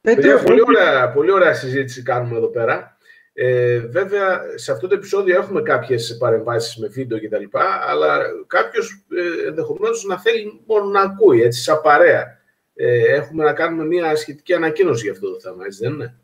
[0.01, 2.97] Πέτρο, Παιδιά, πολύ, έχει- ωραία, πολύ ωραία συζήτηση κάνουμε εδώ πέρα.
[3.33, 7.57] Ε, βέβαια, σε αυτό το επεισόδιο έχουμε κάποιες παρεμβάσεις με βίντεο κτλ.
[7.89, 8.17] Αλλά
[8.47, 9.05] κάποιος
[9.43, 12.37] ε, ενδεχομένως να θέλει μόνο να ακούει, έτσι, σαν παρέα.
[12.75, 16.15] Ε, έχουμε να κάνουμε μια σχετική ανακοίνωση για αυτό το θέμα, έτσι δεν είναι;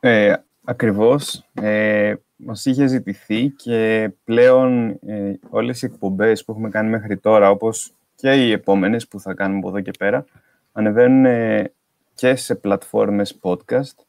[0.00, 0.34] Ε,
[0.64, 1.48] ακριβώς.
[1.62, 7.50] Ε, μας είχε ζητηθεί και πλέον ε, όλες οι εκπομπές που έχουμε κάνει μέχρι τώρα,
[7.50, 10.24] όπως και οι επόμενες που θα κάνουμε από εδώ και πέρα,
[10.72, 11.72] ανεβαίνουν ε,
[12.14, 14.04] και σε πλατφόρμες podcast.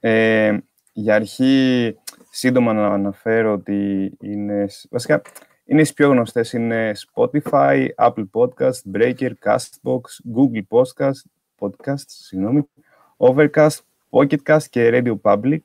[0.00, 0.56] Ε,
[0.92, 1.96] για αρχή,
[2.30, 5.22] σύντομα να αναφέρω ότι είναι, βασικά,
[5.64, 10.00] είναι οι πιο γνωστές, είναι Spotify, Apple Podcast, Breaker, Castbox,
[10.36, 11.20] Google Podcast,
[11.58, 12.68] podcast συγγνώμη,
[13.16, 13.78] Overcast,
[14.10, 15.60] Pocketcast και Radio Public.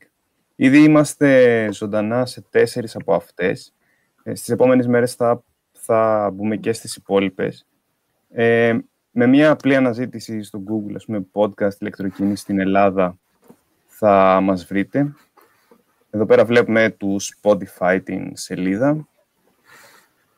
[0.56, 3.74] Ήδη είμαστε ζωντανά σε τέσσερις από αυτές.
[4.24, 5.44] Ε, στις επόμενες μέρες θα,
[5.86, 7.66] θα μπούμε και στις υπόλοιπες.
[8.30, 8.78] Ε,
[9.12, 13.18] με μια απλή αναζήτηση στο Google, ας πούμε, podcast ηλεκτροκίνηση στην Ελλάδα,
[13.86, 15.14] θα μας βρείτε.
[16.10, 19.08] Εδώ πέρα βλέπουμε τους Spotify την σελίδα.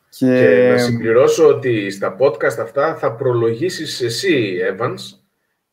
[0.10, 0.70] Και...
[0.72, 5.20] να συμπληρώσω ότι στα podcast αυτά θα προλογίσεις εσύ, Evans,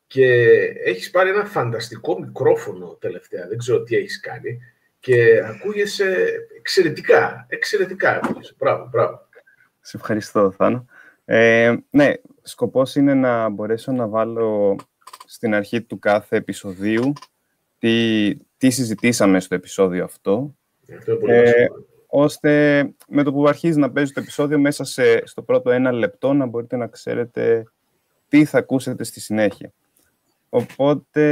[0.07, 0.45] και
[0.85, 3.49] έχεις πάρει ένα φανταστικό μικρόφωνο τελευταία.
[3.49, 4.59] Δεν ξέρω τι έχεις κάνει.
[4.99, 6.17] Και ακούγεσαι
[6.59, 8.55] εξαιρετικά, εξαιρετικά ακούγεσαι.
[8.59, 9.24] Μπράβο, μπράβο.
[9.87, 10.85] Σε ευχαριστώ, Θάνο.
[11.25, 12.13] Ε, ναι,
[12.43, 14.77] σκοπός είναι να μπορέσω να βάλω
[15.27, 17.13] στην αρχή του κάθε επεισοδίου
[17.79, 20.55] τι, τι συζητήσαμε στο επεισόδιο αυτό.
[20.97, 21.67] Αυτό είναι πολύ ε,
[22.07, 26.33] ώστε με το που αρχίζει να παίζει το επεισόδιο μέσα σε, στο πρώτο ένα λεπτό
[26.33, 27.65] να μπορείτε να ξέρετε
[28.29, 29.73] τι θα ακούσετε στη συνέχεια.
[30.49, 31.23] Οπότε,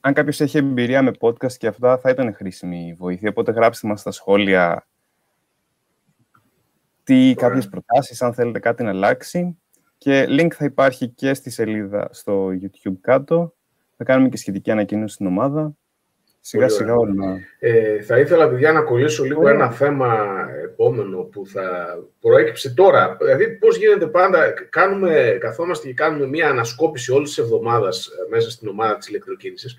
[0.00, 3.28] αν κάποιος έχει εμπειρία με podcast και αυτά, θα ήταν χρήσιμη η βοήθεια.
[3.28, 4.86] Οπότε γράψτε μας στα σχόλια
[7.08, 9.58] τι κάποιες προτάσεις, αν θέλετε κάτι να αλλάξει.
[9.98, 13.54] Και link θα υπάρχει και στη σελίδα στο YouTube κάτω.
[13.96, 15.76] Θα κάνουμε και σχετική ανακοίνωση στην ομάδα.
[16.40, 17.38] Σιγά σιγά όλα.
[17.58, 20.26] Ε, θα ήθελα, παιδιά, να κολλήσω λίγο ένα θέμα
[20.64, 23.16] επόμενο που θα προέκυψε τώρα.
[23.20, 28.50] Δηλαδή, πώς γίνεται πάντα, κάνουμε, καθόμαστε και κάνουμε μία ανασκόπηση όλης της εβδομάδας ε, μέσα
[28.50, 29.76] στην ομάδα της ηλεκτροκίνησης.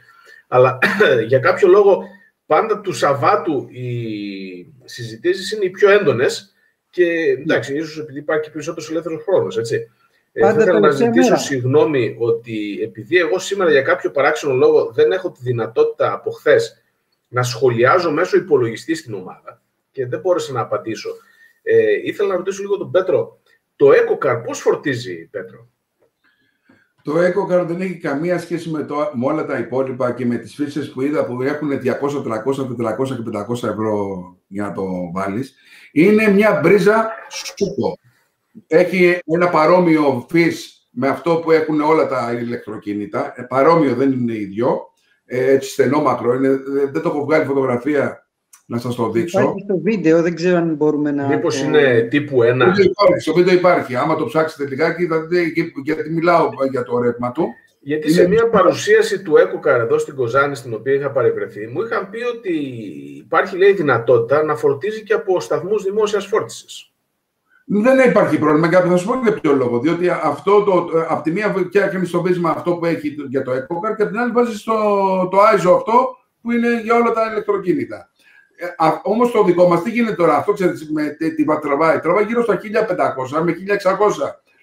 [0.47, 0.77] Αλλά
[1.27, 2.03] για κάποιο λόγο,
[2.45, 6.48] πάντα του Σαββάτου οι συζητήσεις είναι οι πιο έντονες
[6.89, 7.05] και
[7.39, 9.91] εντάξει, ίσως επειδή υπάρχει περισσότερος ελεύθερος χρόνος, έτσι.
[10.31, 15.11] Ε, θα ήθελα να ζητήσω συγγνώμη ότι επειδή εγώ σήμερα για κάποιο παράξενο λόγο δεν
[15.11, 16.81] έχω τη δυνατότητα από χθες
[17.27, 19.61] να σχολιάζω μέσω υπολογιστή στην ομάδα
[19.91, 21.09] και δεν μπόρεσα να απαντήσω.
[21.61, 23.39] Ε, ήθελα να ρωτήσω λίγο τον Πέτρο.
[23.75, 25.69] Το EcoCar πώς φορτίζει, Πέτρο;
[27.03, 30.55] Το EcoCard δεν έχει καμία σχέση με, το, με όλα τα υπόλοιπα και με τις
[30.55, 31.87] φύσεις που είδα που έχουν 200, 300,
[32.97, 33.23] 400 και
[33.63, 35.55] 500 ευρώ για να το βάλεις.
[35.91, 37.97] Είναι μια μπρίζα σούπο
[38.67, 43.33] έχει ένα παρόμοιο φύς με αυτό που έχουν όλα τα ηλεκτροκίνητα.
[43.35, 44.79] Ε, παρόμοιο δεν είναι ίδιο.
[45.25, 46.49] Ε, έτσι στενόμακρο είναι.
[46.91, 48.27] Δεν το έχω βγάλει φωτογραφία
[48.65, 49.39] να σας το δείξω.
[49.39, 51.27] Υπάρχει στο βίντεο, δεν ξέρω αν μπορούμε να...
[51.27, 52.73] Μήπως είναι τύπου 1.
[53.19, 53.95] Στο βίντεο υπάρχει.
[53.95, 57.47] Άμα το ψάξετε λιγάκι, θα δείτε γιατί μιλάω για το ρεύμα του.
[57.79, 62.09] Γιατί σε μια παρουσίαση του EcoCar εδώ στην Κοζάνη, στην οποία είχα παρευρεθεί, μου είχαν
[62.09, 62.53] πει ότι
[63.17, 66.91] υπάρχει λέει, δυνατότητα να φορτίζει και από σταθμούς δημόσιας φόρτισης.
[67.71, 68.69] Δεν υπάρχει πρόβλημα.
[68.69, 69.79] Και θα σου πω για ποιο λόγο.
[69.79, 73.95] Διότι αυτό το, από τη μία φτιάχνει στο βίσμα αυτό που έχει για το EcoCard
[73.95, 74.73] και από την άλλη βάζει το,
[75.27, 78.09] το ISO αυτό που είναι για όλα τα ηλεκτροκίνητα.
[78.55, 78.65] Ε,
[79.03, 81.99] Όμως το δικό μας τι γίνεται τώρα, αυτό ξέρετε με τι τραβάει.
[81.99, 82.59] Τραβάει γύρω στα
[83.37, 83.53] 1500 με
[83.83, 83.95] 1600.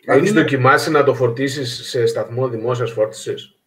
[0.06, 0.40] Έχεις είναι...
[0.40, 3.58] δοκιμάσει να το φορτίσεις σε σταθμό δημόσιας φόρτισης;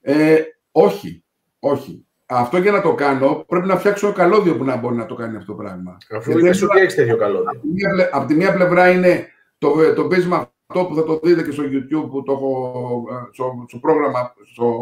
[0.00, 0.40] Ε,
[0.72, 1.24] όχι.
[1.58, 2.06] Όχι.
[2.26, 5.14] Αυτό για να το κάνω πρέπει να φτιάξω ένα καλώδιο που να μπορεί να το
[5.14, 5.96] κάνει αυτό το πράγμα.
[6.10, 7.50] Αφού είναι σου έχεις τέτοιο καλώδιο.
[8.10, 9.26] Από τη, μία, πλευρά είναι
[9.58, 13.64] το, το πείσμα αυτό που θα το δείτε και στο YouTube που το έχω, στο,
[13.68, 14.74] στο πρόγραμμα, στο,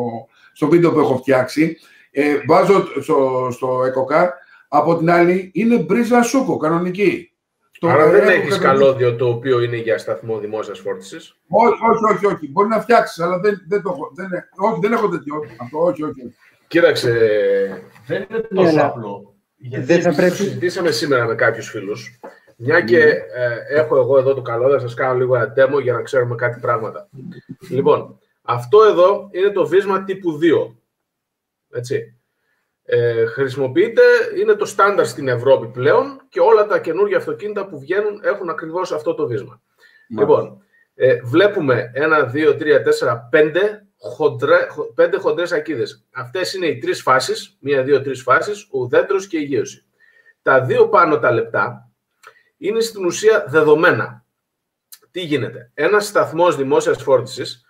[0.52, 1.76] στο βίντεο που έχω φτιάξει.
[2.10, 4.28] Ε, βάζω στο, στο EcoCar.
[4.68, 7.29] Από την άλλη είναι μπρίζα σούκο, κανονική.
[7.82, 11.36] Άρα δεν έχεις καλώδιο το οποίο είναι για σταθμό δημόσιας φόρτισης.
[11.48, 12.50] Όχι, όχι, όχι, όχι.
[12.50, 15.34] Μπορεί να φτιάξεις, αλλά δεν, δεν, το, δεν, όχι, δεν έχω τέτοιο.
[15.60, 16.34] Αυτό, όχι, όχι.
[16.68, 17.12] Κοίταξε,
[18.06, 19.34] δεν είναι τόσο ναι, απλό.
[19.56, 20.34] Γιατί δεν θα πρέπει...
[20.34, 22.18] συζητήσαμε σήμερα με κάποιους φίλους.
[22.56, 25.92] Μια και ε, έχω εγώ εδώ το καλό, θα σας κάνω λίγο ένα demo για
[25.92, 27.08] να ξέρουμε κάτι πράγματα.
[27.70, 30.74] Λοιπόν, αυτό εδώ είναι το βίσμα τύπου 2.
[31.70, 32.19] Έτσι.
[32.92, 34.02] Ε, χρησιμοποιείται,
[34.38, 38.92] είναι το στάνταρ στην Ευρώπη πλέον και όλα τα καινούργια αυτοκίνητα που βγαίνουν έχουν ακριβώς
[38.92, 39.62] αυτό το βίσμα.
[40.18, 40.62] Λοιπόν,
[40.94, 46.06] ε, βλέπουμε 1, 2, 3, 4, 5 χοντρέ, πέντε χοντρές ακίδες.
[46.12, 49.84] Αυτές είναι οι τρεις φάσεις, μία, δύο, τρεις φάσεις, ουδέτερος και υγείωση.
[50.42, 51.90] Τα δύο πάνω τα λεπτά
[52.56, 54.24] είναι στην ουσία δεδομένα.
[55.10, 57.64] Τι γίνεται; Ένας σταθμός δημόσιας φόρτισης,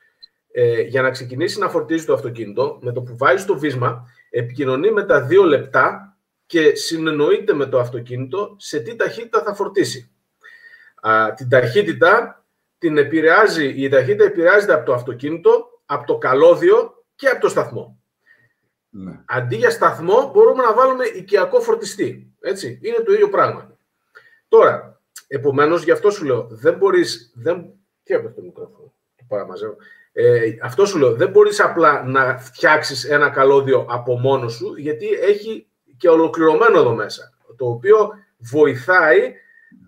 [0.52, 4.90] ε, για να ξεκινήσει να φορτίζει το αυτοκίνητο, με το που βάζει το βίσμα, επικοινωνεί
[4.90, 6.16] με τα δύο λεπτά
[6.46, 10.10] και συνεννοείται με το αυτοκίνητο σε τι ταχύτητα θα φορτίσει.
[11.00, 12.44] Α, την ταχύτητα
[12.78, 18.02] την επηρεάζει, η ταχύτητα επηρεάζεται από το αυτοκίνητο από το καλώδιο και από το σταθμό.
[18.90, 19.20] Ναι.
[19.26, 22.34] Αντί για σταθμό μπορούμε να βάλουμε οικιακό φορτιστή.
[22.40, 22.78] Έτσι.
[22.82, 23.76] Είναι το ίδιο πράγμα.
[24.48, 27.32] Τώρα, επομένως, γι' αυτό σου λέω, δεν μπορείς...
[27.34, 27.72] Δεν...
[28.02, 29.76] Τι έπρεπε το μικρόφωνο, το παραμαζεύω.
[30.12, 35.06] Ε, αυτό σου λέω, δεν μπορείς απλά να φτιάξεις ένα καλώδιο από μόνο σου, γιατί
[35.08, 39.32] έχει και ολοκληρωμένο εδώ μέσα, το οποίο βοηθάει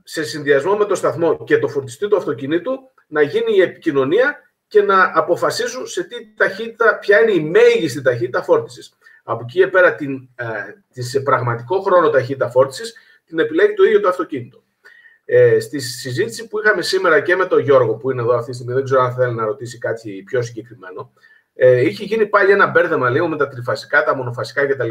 [0.03, 2.73] σε συνδυασμό με το σταθμό και το φορτιστή του αυτοκινήτου
[3.07, 8.43] να γίνει η επικοινωνία και να αποφασίσουν σε τι ταχύτητα, ποια είναι η μέγιστη ταχύτητα
[8.43, 8.99] φόρτισης.
[9.23, 10.45] Από εκεί πέρα την, ε,
[10.93, 12.95] την σε πραγματικό χρόνο ταχύτητα φόρτισης
[13.25, 14.63] την επιλέγει το ίδιο το αυτοκίνητο.
[15.25, 18.57] Ε, στη συζήτηση που είχαμε σήμερα και με τον Γιώργο που είναι εδώ αυτή τη
[18.57, 21.13] στιγμή, δεν ξέρω αν θέλει να ρωτήσει κάτι πιο συγκεκριμένο,
[21.55, 24.89] ε, είχε γίνει πάλι ένα μπέρδεμα λίγο με τα τριφασικά, τα μονοφασικά κτλ.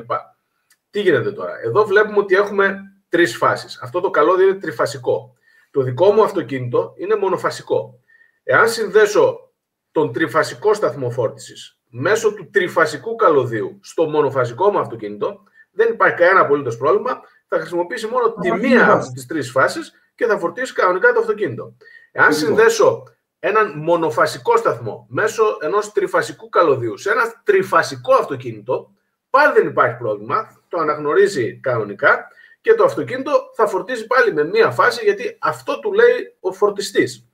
[0.89, 2.79] Τι γίνεται τώρα; Εδώ βλέπουμε ότι έχουμε
[3.09, 3.79] τρεις φάσεις.
[3.81, 5.35] Αυτό το καλώδιο είναι τριφασικό.
[5.71, 7.99] Το δικό μου αυτοκίνητο είναι μονοφασικό.
[8.43, 9.51] Εάν συνδέσω
[9.91, 16.39] τον τριφασικό σταθμό φόρτισης μέσω του τριφασικού καλωδίου στο μονοφασικό μου αυτοκίνητο, δεν υπάρχει κανένα
[16.39, 17.21] απολύτως πρόβλημα.
[17.53, 21.73] Θα χρησιμοποιήσει μόνο τη μία από τις τρεις φάσεις και θα φορτίσει κανονικά το αυτοκίνητο.
[22.11, 23.03] Εάν συνδέσω
[23.39, 28.91] έναν μονοφασικό σταθμό μέσω ενός τριφασικού καλωδίου σε ένα τριφασικό αυτοκίνητο,
[29.29, 30.61] πάλι δεν υπάρχει πρόβλημα.
[30.67, 32.27] Το αναγνωρίζει κανονικά
[32.61, 37.27] και το αυτοκίνητο θα φορτίζει πάλι με μία φάση γιατί αυτό του λέει ο φορτιστής.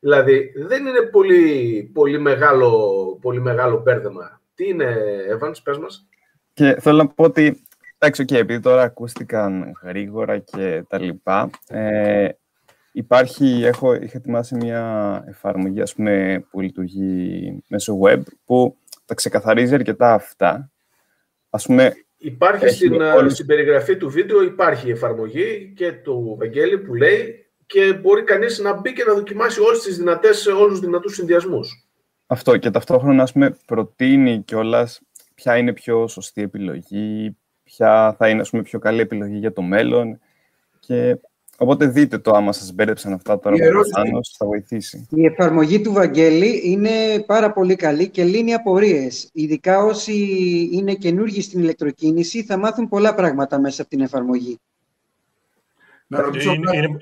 [0.00, 4.40] Δηλαδή δεν είναι πολύ, πολύ, μεγάλο, πολύ μεγάλο πέρδεμα.
[4.54, 4.96] Τι είναι,
[5.34, 6.08] Evans, πες μας.
[6.52, 7.62] Και θέλω να πω ότι,
[8.02, 12.28] εντάξει, okay, επειδή τώρα ακούστηκαν γρήγορα και τα λοιπά, ε,
[12.92, 19.74] υπάρχει, έχω, είχα ετοιμάσει μια εφαρμογή, ας πούμε, που λειτουργεί μέσω web, που τα ξεκαθαρίζει
[19.74, 20.70] αρκετά αυτά.
[21.50, 23.30] Ας πούμε, Υπάρχει στην, όλη...
[23.30, 28.58] στην περιγραφή του βίντεο, υπάρχει η εφαρμογή και του Βαγγέλη που λέει και μπορεί κανείς
[28.58, 31.88] να μπει και να δοκιμάσει όλες τις δυνατές, όλους τους δυνατούς συνδυασμούς.
[32.26, 35.00] Αυτό και ταυτόχρονα ας πούμε, προτείνει κιόλας
[35.34, 37.36] ποια είναι πιο σωστή επιλογή,
[37.76, 40.20] ποια θα είναι ας πούμε, πιο καλή επιλογή για το μέλλον
[40.80, 41.18] και
[41.62, 43.84] Οπότε δείτε το άμα σας μπέρδεψαν αυτά τώρα που
[44.38, 45.06] θα βοηθήσει.
[45.10, 49.30] Η εφαρμογή του Βαγγέλη είναι πάρα πολύ καλή και λύνει απορίες.
[49.32, 50.14] Ειδικά όσοι
[50.72, 54.60] είναι καινούργοι στην ηλεκτροκίνηση θα μάθουν πολλά πράγματα μέσα από την εφαρμογή.
[56.06, 56.98] Να ρωτήσω είναι,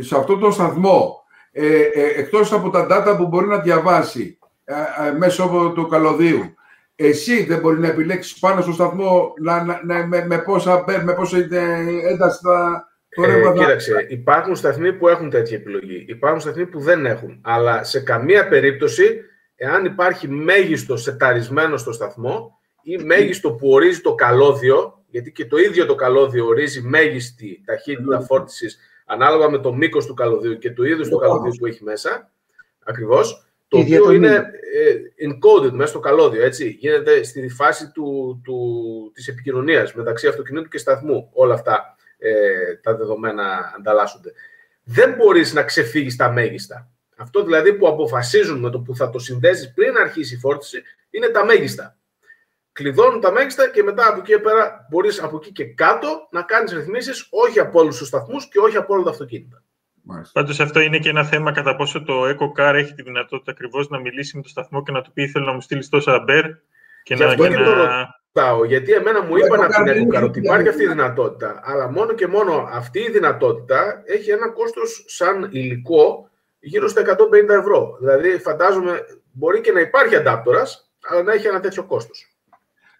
[0.00, 1.22] σε αυτό το σταθμό,
[1.52, 4.74] ε, ε, εκτός από τα data που μπορεί να διαβάσει ε,
[5.08, 6.54] ε μέσω του καλωδίου,
[6.94, 11.36] εσύ δεν μπορεί να επιλέξεις πάνω στο σταθμό να, να, με, με, πόσα, με πόσα
[12.10, 16.04] ένταση θα το ε, Κοίταξε, υπάρχουν σταθμοί που έχουν τέτοια επιλογή.
[16.08, 17.40] Υπάρχουν σταθμοί που δεν έχουν.
[17.42, 19.20] Αλλά σε καμία περίπτωση,
[19.54, 25.56] εάν υπάρχει μέγιστο σεταρισμένο στο σταθμό ή μέγιστο που ορίζει το καλώδιο, γιατί και το
[25.56, 30.84] ίδιο το καλώδιο ορίζει μέγιστη ταχύτητα φόρτισης ανάλογα με το μήκος του καλωδίου και το
[30.84, 32.32] είδος του καλωδίου που έχει μέσα.
[32.84, 34.34] Ακριβώς το οποίο είναι
[34.74, 36.68] ε, encoded μέσα στο καλώδιο, έτσι.
[36.68, 41.30] Γίνεται στη φάση του, του, της επικοινωνίας μεταξύ αυτοκινήτου και σταθμού.
[41.32, 44.32] Όλα αυτά ε, τα δεδομένα ανταλλάσσονται.
[44.84, 46.90] Δεν μπορείς να ξεφύγεις τα μέγιστα.
[47.16, 51.28] Αυτό δηλαδή που αποφασίζουν με το που θα το συνδέσεις πριν αρχίσει η φόρτιση είναι
[51.28, 51.96] τα μέγιστα.
[52.72, 56.42] Κλειδώνουν τα μέγιστα και μετά από εκεί και πέρα μπορείς από εκεί και κάτω να
[56.42, 59.61] κάνεις ρυθμίσεις όχι από όλους τους σταθμούς και όχι από όλα τα αυτοκίνητα.
[60.32, 63.98] Πάντως αυτό είναι και ένα θέμα κατά πόσο το EcoCar έχει τη δυνατότητα ακριβώς να
[63.98, 66.44] μιλήσει με το σταθμό και να του πει θέλω να μου στείλεις τόσα αμπέρ
[67.02, 67.34] και να...
[67.34, 67.64] Και να...
[67.64, 67.72] Το
[68.34, 72.12] ρωτάω, γιατί εμένα μου είπαν από την EcoCar ότι υπάρχει αυτή η δυνατότητα, αλλά μόνο
[72.12, 76.30] και μόνο αυτή η δυνατότητα έχει ένα κόστος σαν υλικό
[76.60, 77.96] γύρω στα 150 ευρώ.
[78.00, 82.26] Δηλαδή φαντάζομαι μπορεί και να υπάρχει αντάπτορας, αλλά να έχει ένα τέτοιο κόστος.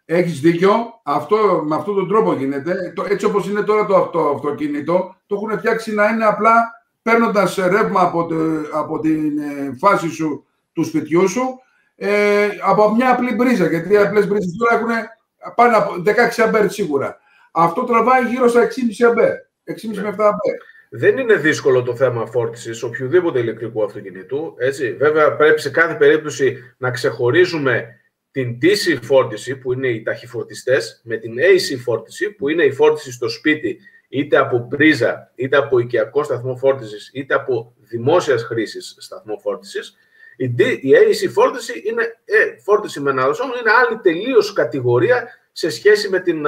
[0.04, 1.00] Έχεις δίκιο.
[1.02, 2.92] Αυτό, με αυτόν τον τρόπο γίνεται.
[3.08, 8.00] Έτσι όπως είναι τώρα το αυτό, αυτοκίνητο, το έχουν φτιάξει να είναι απλά παίρνοντας ρεύμα
[8.00, 8.28] από,
[8.72, 11.60] από την ε, φάση σου του σπιτιού σου
[11.96, 13.66] ε, από μια απλή μπρίζα.
[13.66, 15.08] Γιατί οι απλές μπρίζες τώρα έχουν
[15.54, 17.18] πάνω από 16 αμπέρ σίγουρα.
[17.52, 18.68] Αυτό τραβάει γύρω στα
[19.00, 19.30] 6,5 αμπέρ.
[19.30, 20.56] 6,5 με 7 αμπέρ.
[20.90, 24.54] Δεν είναι δύσκολο το θέμα φόρτισης οποιοδήποτε ηλεκτρικού αυτοκινήτου.
[24.58, 24.92] Έτσι.
[24.92, 27.96] Βέβαια, πρέπει σε κάθε περίπτωση να ξεχωρίζουμε
[28.30, 33.12] την DC φόρτιση, που είναι οι ταχυφορτιστές, με την AC φόρτιση, που είναι η φόρτιση
[33.12, 33.78] στο σπίτι
[34.14, 39.96] είτε από πρίζα, είτε από οικιακό σταθμό φόρτισης, είτε από δημόσιας χρήσης σταθμό φόρτισης.
[40.36, 40.44] Η,
[40.80, 46.08] η AC φόρτιση είναι ε, φόρτιση με ένα όμω είναι άλλη τελείως κατηγορία σε σχέση
[46.08, 46.40] με, την,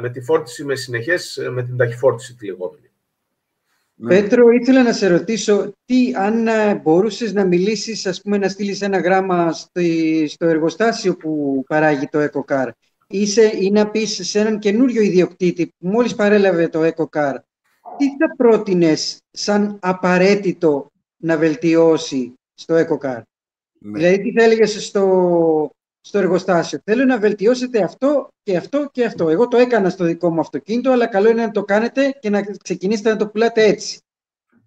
[0.00, 2.90] με τη φόρτιση με συνεχές, με την ταχυφόρτιση τη λεγόμενη.
[3.94, 4.08] Ναι.
[4.08, 6.48] Πέτρο, ήθελα να σε ρωτήσω τι, αν
[6.82, 9.80] μπορούσες να μιλήσεις, ας πούμε, να στείλεις ένα γράμμα στο,
[10.26, 12.68] στο εργοστάσιο που παράγει το EcoCar
[13.10, 17.34] είσαι, ή να πεις σε έναν καινούριο ιδιοκτήτη που μόλις παρέλαβε το EcoCar,
[17.96, 23.22] τι θα πρότεινες σαν απαραίτητο να βελτιώσει στο EcoCar;
[23.80, 23.98] Ναι.
[23.98, 29.28] Δηλαδή, τι θα έλεγες στο, στο εργοστάσιο; Θέλω να βελτιώσετε αυτό και αυτό και αυτό.
[29.28, 32.42] Εγώ το έκανα στο δικό μου αυτοκίνητο, αλλά καλό είναι να το κάνετε και να
[32.62, 33.98] ξεκινήσετε να το πουλάτε έτσι.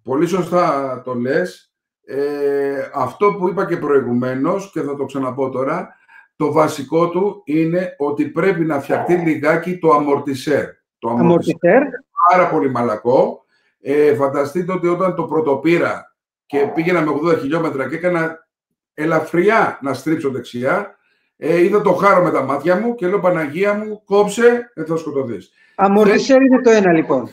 [0.02, 1.68] Πολύ σωστά το λες.
[2.06, 5.96] Ε, αυτό που είπα και προηγουμένως και θα το ξαναπώ τώρα,
[6.36, 10.64] το βασικό του είναι ότι πρέπει να φτιαχτεί λιγάκι το αμορτισέρ.
[10.98, 11.82] Το αμορτισέρ.
[12.30, 13.44] Πάρα πολύ μαλακό.
[13.80, 16.14] Ε, φανταστείτε ότι όταν το πρωτοπήρα
[16.46, 18.48] και πήγαινα με 80 χιλιόμετρα και έκανα
[18.94, 20.96] ελαφριά να στρίψω δεξιά,
[21.36, 24.96] ε, είδα το χάρο με τα μάτια μου και λέω Παναγία μου, κόψε, δεν θα
[24.96, 25.50] σκοτωθείς.
[25.74, 27.28] Αμορτισέρ είναι το ένα λοιπόν.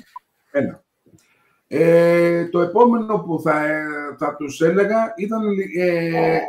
[0.51, 0.83] Ένα.
[1.67, 3.63] Ε, το επόμενο που θα,
[4.17, 5.41] θα τους έλεγα ήταν
[5.79, 6.39] ε,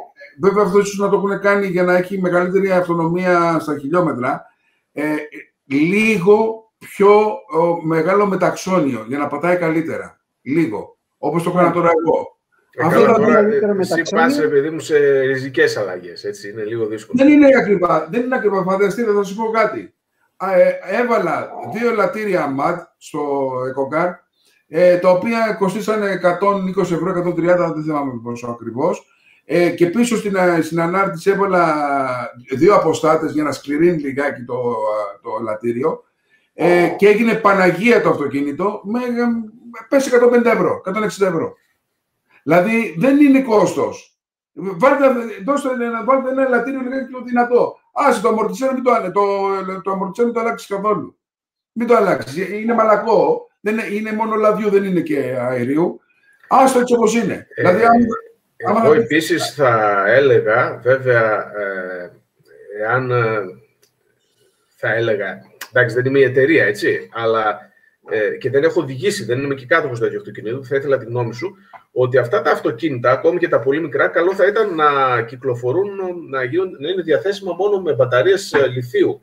[0.41, 4.45] Βέβαια αυτό ίσως να το έχουν κάνει για να έχει μεγαλύτερη αυτονομία στα χιλιόμετρα.
[4.93, 5.15] Ε,
[5.65, 7.35] λίγο πιο
[7.85, 10.21] μεγάλο μεταξόνιο για να πατάει καλύτερα.
[10.43, 10.99] Λίγο.
[11.19, 12.37] Όπως το έκανα τώρα εγώ.
[12.75, 14.25] Ε, Αυτό καλά, το τώρα, καλύτερο ε, εσύ μεταξώνιο.
[14.25, 17.25] πας, ρε παιδί μου, σε ριζικές αλλαγές, έτσι, είναι λίγο δύσκολο.
[17.25, 18.09] Δεν είναι ακριβά.
[18.11, 18.63] Δεν είναι ακριβά.
[18.63, 19.95] Φανταστείτε, θα σου πω κάτι.
[20.37, 24.11] Α, ε, έβαλα δύο ελαττήρια ΜΑΤ στο EcoCar,
[24.69, 29.07] ε, τα οποία κοστίσανε 120 ευρώ, 130, δεν θυμάμαι πόσο ακριβώς.
[29.45, 31.75] Ε, και πίσω στην, ε, στην ανάρτηση έβαλα
[32.57, 36.05] δύο αποστάτες για να σκληρύνει λιγάκι το, α, το ελαττήριο.
[36.55, 39.25] Ε, και έγινε Παναγία το αυτοκίνητο με, ε,
[39.89, 41.55] πέσει 150 ευρώ, 160 ευρώ.
[42.43, 44.17] Δηλαδή δεν είναι κόστος.
[44.53, 45.07] Βάλτε,
[45.45, 47.77] δώστε, ένα- βάλτε ένα ελαττήριο λιγάκι πιο δυνατό.
[47.93, 49.23] Άσε το αμορτισέρο, μην το, άνε- το,
[49.83, 51.17] το αμορτισέρο μην το αλλάξεις καθόλου.
[51.73, 52.49] Μην το αλλάξεις.
[52.49, 53.47] Είναι μαλακό.
[53.61, 56.01] Δεν είναι, είναι μόνο λαδιού, δεν είναι και αερίου.
[56.49, 57.47] Άστο έτσι όπως είναι.
[57.55, 58.05] Ε, δηλαδή, αν, άμα
[58.69, 62.11] Εγώ θα- επίσης θα έλεγα, βέβαια, ε,
[62.81, 63.41] εάν ε,
[64.77, 65.41] θα έλεγα,
[65.73, 67.71] εντάξει δεν είμαι η εταιρεία, έτσι, αλλά
[68.11, 71.35] ε, και δεν έχω οδηγήσει, δεν είμαι και κάτοχος τέτοιου αυτοκινήτου, θα ήθελα τη γνώμη
[71.35, 71.55] σου,
[71.93, 75.91] ότι αυτά τα αυτοκίνητα, ακόμη και τα πολύ μικρά, καλό θα ήταν να κυκλοφορούν,
[76.31, 79.23] να, γίνουν, να είναι διαθέσιμα μόνο με μπαταρίες ε, λιθίου.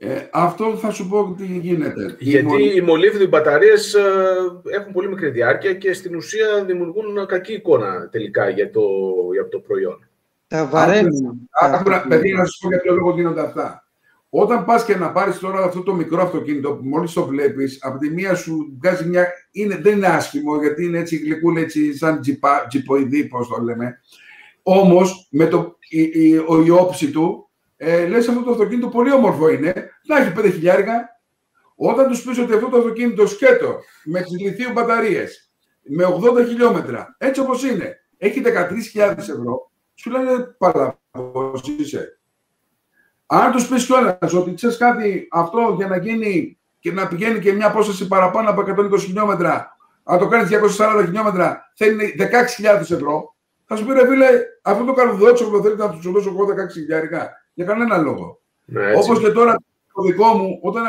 [0.00, 2.16] Ε, αυτό θα σου πω τι γίνεται.
[2.18, 4.02] Γιατί οι μολύβδοι μπαταρίες ε,
[4.80, 8.80] έχουν πολύ μικρή διάρκεια και στην ουσία δημιουργούν κακή εικόνα τελικά για το,
[9.32, 10.08] για το προϊόν.
[10.46, 11.48] Τα βαραίνουν.
[11.60, 13.82] Άκου να- Παιδί, να σου πω για ποιο λόγο γίνονται αυτά.
[14.30, 17.98] Όταν πας και να πάρεις τώρα αυτό το μικρό αυτοκίνητο που μόλις το βλέπεις, από
[17.98, 19.26] τη μία σου βγάζει μια.
[19.50, 24.00] Είναι, δεν είναι άσχημο γιατί είναι έτσι γλυκούλα, έτσι σαν τζιπα, τζιποειδή, πώς το λέμε.
[24.62, 27.47] Όμως με το, η, η, ο- η όψη του,
[27.80, 29.90] ε, λες αυτό το αυτοκίνητο πολύ όμορφο είναι.
[30.06, 31.20] Να έχει 5 χιλιάρικα.
[31.74, 35.50] Όταν τους πεις ότι αυτό το αυτοκίνητο σκέτο με τις λιθίου μπαταρίες
[35.82, 38.42] με 80 χιλιόμετρα, έτσι όπως είναι, έχει
[38.94, 42.18] 13.000 ευρώ, σου λένε παλαβός είσαι.
[43.26, 47.52] Αν τους πεις κιόλας ότι ξέρεις κάτι, αυτό για να γίνει και να πηγαίνει και
[47.52, 50.48] μια απόσταση παραπάνω από 120 χιλιόμετρα, αν το κάνεις
[50.78, 54.28] 240 χιλιόμετρα, θέλει 16.000 ευρώ, θα σου πει ρε φίλε,
[54.62, 57.32] αυτό το καρδότσο που θέλετε να του δώσω εγώ 16 χιλιάρικα.
[57.58, 58.40] Για κανένα λόγο.
[58.64, 59.10] Ναι, έτσι.
[59.10, 59.56] Όπως και τώρα
[59.94, 60.88] το δικό μου, όταν ε,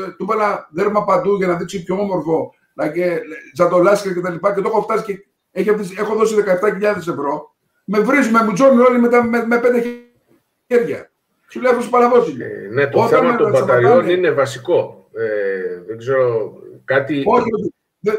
[0.00, 3.20] ε, του βάλα δέρμα παντού για να δείξει πιο όμορφο, να και
[3.56, 7.54] ζατολάσκα και τα λοιπά, και το έχω φτάσει και έχει, αφήσει- έχω δώσει 17.000 ευρώ,
[7.84, 9.82] με βρίζουν, με μουτζώνουν όλοι μετά με, με πέντε
[10.66, 11.10] χέρια.
[11.50, 12.44] Σου λέει αυτό παραβό είναι.
[12.44, 15.08] Ε, ναι, το Όταν θέμα με των σταματάνε- μπαταριών είναι βασικό.
[15.12, 16.52] Ε, δεν ξέρω,
[16.84, 17.22] κάτι...
[17.26, 17.74] Όχι, όχι.
[18.00, 18.14] δεν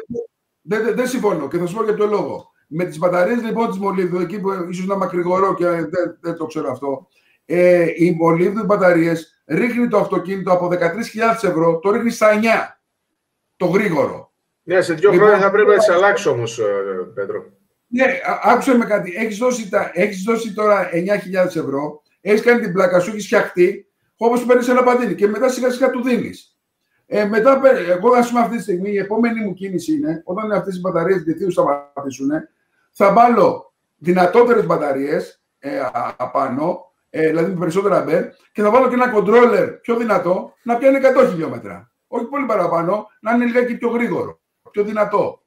[0.61, 2.51] δεν- δεν- δεν συμφωνώ και θα σου πω για ποιο λόγο.
[2.67, 6.45] Με τις μπαταρίες λοιπόν της Μολύβδου, εκεί που ίσως να μακρηγορώ και δεν, δεν το
[6.45, 7.07] ξέρω αυτό,
[7.45, 10.77] ε, οι Μολύβδου μπαταρίες ρίχνει το αυτοκίνητο από 13.000
[11.43, 12.45] ευρώ, το ρίχνει στα 9.
[13.55, 14.31] Το γρήγορο.
[14.63, 16.63] Ναι, σε δύο Λοιπόν, χρόνια θα πρέπει να τις αλλάξει όμως, ε,
[17.13, 17.43] Πέτρο.
[17.87, 19.13] Ναι, α- άκουσε με κάτι.
[19.15, 23.85] Έχεις δώσει, τα- έχεις δώσει τώρα 9.000 ευρώ, έχεις κάνει την πλάκα σου, έχεις φτιαχτεί,
[24.17, 26.55] όπως του παίρνεις ένα παντίνι και μετά σιγά σιγά του δίνεις.
[27.05, 30.51] Ε, μετά, παι- εγώ α πούμε αυτή τη στιγμή, η επόμενη μου κίνηση είναι, όταν
[30.51, 32.29] αυτές οι μπαταρίες λιθίου σταματήσουν,
[32.91, 38.87] θα βάλω δυνατότερες μπαταρίες ε, α- απάνω, ε, δηλαδή με περισσότερα μπερ, και θα βάλω
[38.87, 41.91] και ένα controller πιο δυνατό να πιάνει 100 χιλιόμετρα.
[42.07, 44.39] Όχι πολύ παραπάνω, να είναι λιγάκι πιο γρήγορο,
[44.71, 45.41] πιο δυνατό.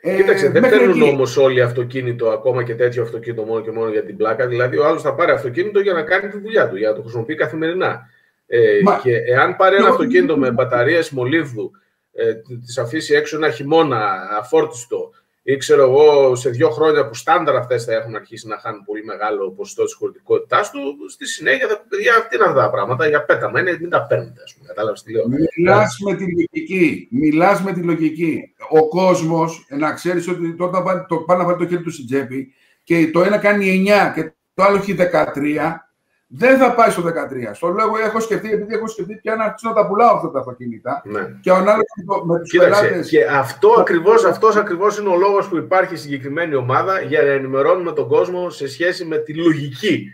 [0.00, 1.10] Ε, Κοίταξε, δεν μέχρι παίρνουν εκεί.
[1.10, 4.46] όμως όλοι αυτοκίνητο, ακόμα και τέτοιο αυτοκίνητο μόνο και μόνο για την πλάκα.
[4.46, 7.00] Δηλαδή, ο άλλος θα πάρει αυτοκίνητο για να κάνει τη δουλειά του, για να το
[7.02, 8.00] χρησιμοποιεί καθημερινά.
[8.46, 11.70] Ε, Μα- Και εάν πάρει ένα Εγώ- αυτοκίνητο με μπαταρίες μολύβδου,
[12.12, 15.03] ε, τι αφήσει έξω ένα χειμώνα αφόρτιστο,
[15.46, 19.04] ή ξέρω εγώ σε δύο χρόνια που στάνταρ αυτές θα έχουν αρχίσει να χάνουν πολύ
[19.04, 20.80] μεγάλο ποσοστό της χωρητικότητάς του,
[21.10, 24.06] στη συνέχεια θα πει: Παιδιά, τι είναι αυτά τα πράγματα, για πέταμα είναι, μην τα
[24.06, 24.68] παίρνετε, ας πούμε.
[24.68, 25.24] Κατάλαβες τι λέω.
[25.56, 27.08] Μιλάς με τη λογική.
[27.10, 28.54] Μιλάς με τη λογική.
[28.70, 32.06] Ο κόσμος, να ξέρεις ότι όταν πάνε, το, πάνε να βάλει το χέρι του στην
[32.06, 35.74] τσέπη και το ένα κάνει 9 και το άλλο έχει 13,
[36.36, 37.54] δεν θα πάει στο 13.
[37.54, 40.30] Στο λέω, εγώ έχω σκεφτεί, επειδή έχω σκεφτεί πια να αρχίσω να τα πουλάω αυτά
[40.30, 41.02] τα αυτοκίνητα.
[41.04, 41.20] Ναι.
[41.40, 43.08] Και ανάλογα με το- με τους Κοίταξε, πελάτε.
[43.08, 47.92] και αυτό ακριβώς, αυτός ακριβώς είναι ο λόγος που υπάρχει συγκεκριμένη ομάδα για να ενημερώνουμε
[47.92, 50.10] τον κόσμο σε σχέση με τη λογική.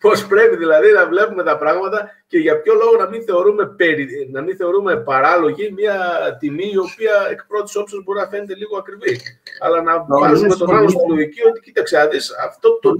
[0.00, 4.28] Πώς πρέπει δηλαδή να βλέπουμε τα πράγματα και για ποιο λόγο να μην θεωρούμε, περι,
[4.32, 5.96] να μην θεωρούμε παράλογη μια
[6.38, 9.20] τιμή η οποία εκ πρώτης όψης μπορεί να φαίνεται λίγο ακριβή.
[9.60, 10.88] Αλλά να Νομίζω βάζουμε τον άλλο συμφωνώ.
[10.88, 12.90] στη λογική ότι κοίταξε να δεις αυτό το,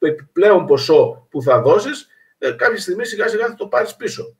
[0.00, 4.36] το επιπλέον ποσό που θα δώσεις ε, κάποια στιγμή σιγά σιγά θα το πάρεις πίσω.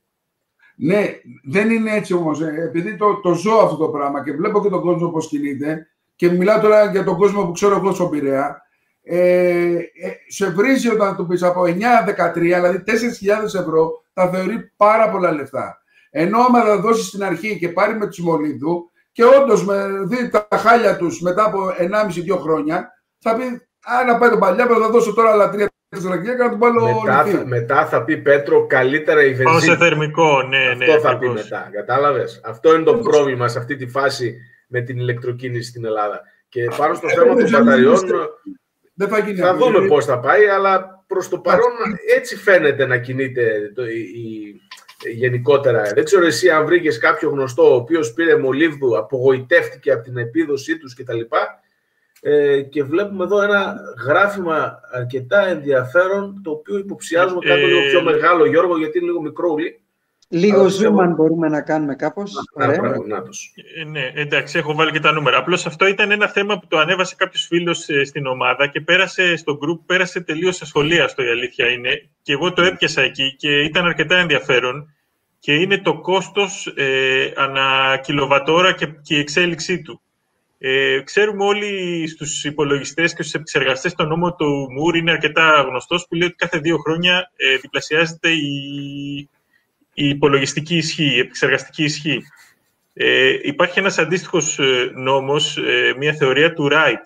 [0.77, 1.07] Ναι,
[1.45, 2.41] δεν είναι έτσι όμως.
[2.43, 5.87] Επειδή το, το ζω αυτό το πράγμα και βλέπω και τον κόσμο πώς κινείται
[6.17, 8.63] και μιλάω τώρα για τον κόσμο που ξέρω εγώ στον Πειραιά.
[9.03, 9.83] Ε, ε,
[10.29, 15.83] σε βρίζει όταν του πεις από 9-13, δηλαδή 4.000 ευρώ, θα θεωρεί πάρα πολλά λεφτά.
[16.11, 20.29] Ενώ άμα θα δώσεις στην αρχή και πάρει με τους Μολύδου και όντως με δει
[20.29, 24.91] τα χάλια τους μετά από 1,5-2 χρόνια, θα πει Α, να πάει τον παλιά, θα
[24.91, 28.66] δώσω τώρα άλλα 3-4 τετρακιά και να τον βάλω μετά, θα, μετά θα πει Πέτρο
[28.66, 29.45] καλύτερα η βενζίνη.
[29.45, 30.85] Πάω σε θερμικό, ναι, ναι.
[30.85, 31.68] Αυτό θα πει μετά.
[31.72, 32.24] Κατάλαβε.
[32.45, 34.37] Αυτό είναι το πρόβλημα σε αυτή τη φάση
[34.68, 36.20] με την ηλεκτροκίνηση στην Ελλάδα.
[36.49, 38.01] Και πάνω στο θέμα των μπαταριών.
[38.95, 41.72] Δεν θα, γίνει θα δούμε πώ θα πάει, αλλά προ το παρόν
[42.16, 44.61] έτσι φαίνεται να κινείται το, η,
[45.12, 45.83] γενικότερα.
[45.95, 50.78] Δεν ξέρω εσύ αν βρήκε κάποιο γνωστό ο οποίο πήρε μολύβδου, απογοητεύτηκε από την επίδοσή
[50.78, 51.20] του κτλ.
[52.21, 58.47] Ε, και βλέπουμε εδώ ένα γράφημα αρκετά ενδιαφέρον, το οποίο υποψιάζουμε κάτι λίγο πιο μεγάλο,
[58.47, 59.81] Γιώργο, γιατί είναι λίγο μικρό ουλί.
[60.33, 62.33] Λίγο zoom αν μπορούμε να κάνουμε κάπως.
[63.79, 65.37] Ε, ναι, εντάξει, έχω βάλει και τα νούμερα.
[65.37, 69.37] Απλώς αυτό ήταν ένα θέμα που το ανέβασε κάποιος φίλος ε, στην ομάδα και πέρασε
[69.37, 72.09] στο group, πέρασε τελείως ασχολίαστο η αλήθεια είναι.
[72.23, 74.95] Και εγώ το έπιασα εκεί και ήταν αρκετά ενδιαφέρον.
[75.39, 80.01] Και είναι το κόστος ε, ανά κιλοβατόρα και, και η εξέλιξή του.
[80.63, 86.07] Ε, ξέρουμε όλοι στους υπολογιστές και στους επεξεργαστές το νόμο του Μουρ είναι αρκετά γνωστός
[86.09, 89.29] που λέει ότι κάθε δύο χρόνια ε, διπλασιάζεται η,
[89.95, 92.23] η υπολογιστική ισχύ, η επεξεργαστική ισχύ.
[92.93, 97.05] Ε, υπάρχει ένας αντίστοιχος ε, νόμος, ε, μια θεωρία του Wright,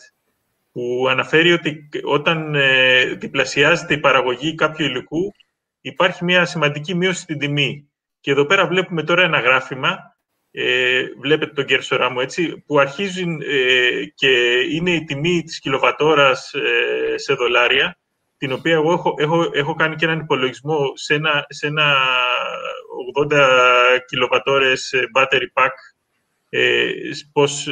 [0.72, 5.34] που αναφέρει ότι όταν ε, διπλασιάζεται η παραγωγή κάποιου υλικού,
[5.80, 7.88] υπάρχει μια σημαντική μείωση στην τιμή.
[8.20, 10.13] Και εδώ πέρα βλέπουμε τώρα ένα γράφημα
[10.56, 14.28] ε, βλέπετε τον κέρσορά μου έτσι, που αρχίζει ε, και
[14.70, 17.98] είναι η τιμή της κιλοβατόρας ε, σε δολάρια,
[18.36, 21.96] την οποία εγώ έχω, έχω, έχω κάνει και έναν υπολογισμό σε ένα, σε ένα
[23.30, 23.38] 80
[24.06, 25.72] κιλοβατόρες ε, battery pack,
[26.48, 26.90] ε,
[27.32, 27.68] πώς,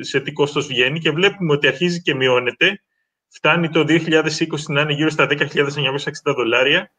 [0.00, 2.82] σε τι κόστος βγαίνει και βλέπουμε ότι αρχίζει και μειώνεται.
[3.28, 3.98] Φτάνει το 2020
[4.68, 5.44] να είναι γύρω στα 10.960
[6.36, 6.90] δολάρια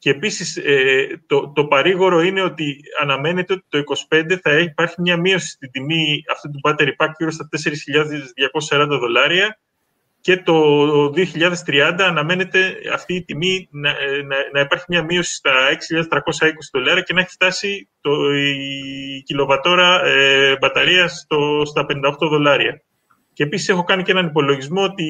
[0.00, 5.16] και επίσης ε, το, το παρήγορο είναι ότι αναμένεται ότι το 25 θα υπάρχει μια
[5.16, 7.48] μείωση στην τιμή αυτού του battery pack γύρω στα
[8.70, 9.58] 4.240 δολάρια
[10.20, 10.54] και το
[11.66, 15.52] 2030 αναμένεται αυτή η τιμή να, ε, να, να υπάρχει μια μείωση στα
[15.92, 22.82] 6.320 δολάρια και να έχει φτάσει το, η κιλοβατόρα ε, μπαταρία στο, στα 58 δολάρια.
[23.32, 25.04] Και επίσης έχω κάνει και έναν υπολογισμό ότι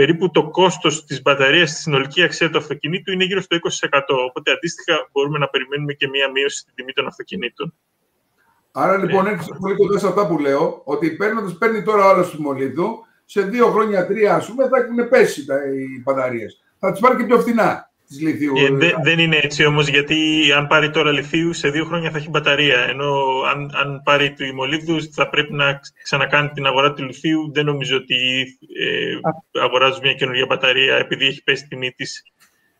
[0.00, 4.00] περίπου το κόστος της μπαταρίας στη συνολική αξία του αυτοκινήτου είναι γύρω στο 20%.
[4.28, 7.74] Οπότε αντίστοιχα μπορούμε να περιμένουμε και μία μείωση στην τιμή των αυτοκινήτων.
[8.72, 9.30] Άρα λοιπόν ε.
[9.30, 13.04] έρχεσαι πολύ κοντά σε αυτά που λέω, ότι παίρνοντας, παίρνει τώρα ο άλλο τη μολύβδου,
[13.24, 16.62] σε δύο χρόνια, τρία ας πούμε, θα έχουν πέσει τα, οι μπαταρίες.
[16.78, 18.52] Θα τις πάρει και πιο φθηνά της λιθίου.
[18.56, 20.16] Ε, δε, δεν είναι έτσι όμως, γιατί
[20.56, 22.78] αν πάρει τώρα λιθίου, σε δύο χρόνια θα έχει μπαταρία.
[22.88, 23.12] Ενώ
[23.54, 27.50] αν, αν πάρει του ημολίβδου, θα πρέπει να ξανακάνει την αγορά του λιθίου.
[27.52, 28.16] Δεν νομίζω ότι
[28.78, 32.22] ε, αγοράζει μια καινούργια μπαταρία επειδή έχει πέσει τιμή της.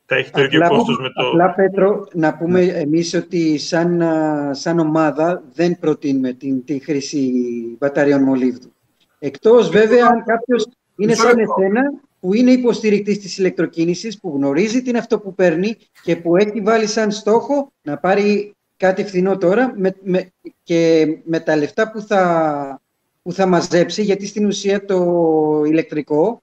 [0.06, 1.28] Θα έχει το ίδιο κόστος με το...
[1.28, 2.72] Απλά, Πέτρο, να πούμε ναι.
[2.72, 4.02] εμείς ότι σαν,
[4.50, 7.32] σαν ομάδα δεν προτείνουμε την, την χρήση
[7.78, 8.72] μπαταριών μολύβδου.
[9.18, 11.82] Εκτός βέβαια αν κάποιος είναι σαν εσένα
[12.20, 16.60] που είναι υποστηρικτής της ηλεκτροκίνησης, που γνωρίζει τι είναι αυτό που παίρνει και που έχει
[16.60, 22.00] βάλει σαν στόχο να πάρει κάτι φθηνό τώρα με, με, και με τα λεφτά που
[22.00, 22.80] θα,
[23.22, 26.42] που θα μαζέψει, γιατί στην ουσία το ηλεκτρικό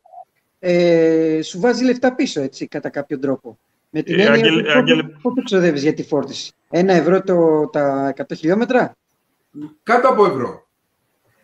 [0.59, 3.57] ε, σου βάζει λεφτά πίσω, έτσι, κατά κάποιο τρόπο.
[3.89, 8.95] Με την ε, έννοια πόσο ξοδεύεις για τη φόρτιση; Ένα ευρώ το, τα 100 χιλιόμετρα;
[9.83, 10.67] Κάτω από ευρώ.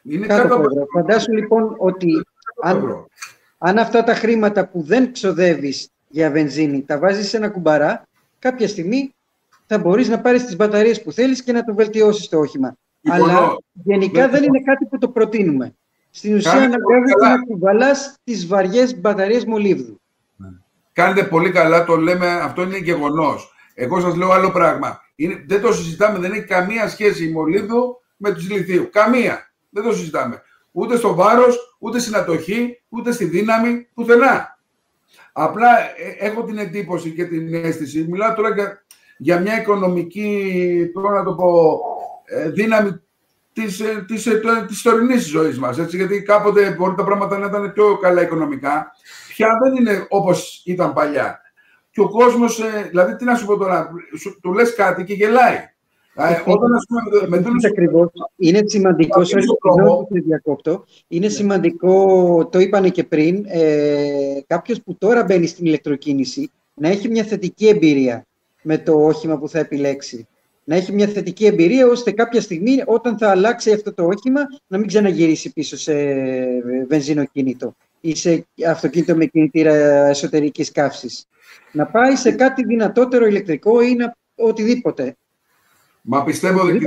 [0.04, 0.86] Είναι κάτω, κάτω από ευρώ.
[0.94, 2.24] Φαντάσου λοιπόν ότι
[2.62, 3.08] αν,
[3.66, 8.08] αν αυτά τα χρήματα που δεν ξοδεύεις για βενζίνη τα βάζεις σε ένα κουμπαρά,
[8.40, 9.14] κάποια στιγμή
[9.68, 12.76] θα μπορείς να πάρεις τις μπαταρίες που θέλεις και να το βελτιώσεις το όχημα.
[13.10, 15.76] Αλλά γενικά δεν είναι κάτι που το προτείνουμε.
[16.10, 20.02] Στην ουσία αναγκάζεται να κουβαλάς τις βαριές μπαταρίες μολύβδου.
[20.36, 20.48] Ναι.
[20.94, 23.54] Κάνετε πολύ καλά, το λέμε, αυτό είναι γεγονός.
[23.74, 25.02] Εγώ σας λέω άλλο πράγμα.
[25.16, 28.90] Είναι, δεν το συζητάμε, δεν έχει καμία σχέση η μολύβδου με τους λιθίου.
[28.92, 29.52] Καμία.
[29.70, 30.42] Δεν το συζητάμε
[30.74, 34.58] ούτε στο βάρος, ούτε στην ατοχή, ούτε στη δύναμη, πουθενά.
[35.34, 38.86] Απλά ε, έχω την εντύπωση και την αίσθηση, μιλάω τώρα για,
[39.18, 41.80] για μια οικονομική, τώρα να το πω,
[42.26, 43.02] ε, δύναμη
[43.54, 44.28] της, ε, της,
[44.68, 48.92] της τωρινής ζωής μας, έτσι, γιατί κάποτε μπορεί τα πράγματα να ήταν πιο καλά οικονομικά,
[49.28, 51.42] πια δεν είναι όπως ήταν παλιά.
[51.92, 53.90] Και ο κόσμος, δηλαδή τι να σου πω τώρα,
[54.42, 55.74] του λες κάτι και γελάει.
[58.36, 59.22] Είναι σημαντικό,
[60.10, 66.88] διακόπτω, είναι σημαντικό, το είπανε και πριν, ε, κάποιος που τώρα μπαίνει στην ηλεκτροκίνηση να
[66.88, 68.26] έχει μια θετική εμπειρία
[68.62, 70.28] με το όχημα που θα επιλέξει.
[70.64, 74.78] Να έχει μια θετική εμπειρία ώστε κάποια στιγμή όταν θα αλλάξει αυτό το όχημα να
[74.78, 75.94] μην ξαναγυρίσει πίσω σε
[76.88, 79.74] βενζινοκίνητο ή σε αυτοκίνητο με κινητήρα
[80.08, 81.26] εσωτερικής καύσης.
[81.72, 85.16] Να πάει σε κάτι δυνατότερο ηλεκτρικό ή να, οτιδήποτε.
[86.04, 86.86] Μα πιστεύω ότι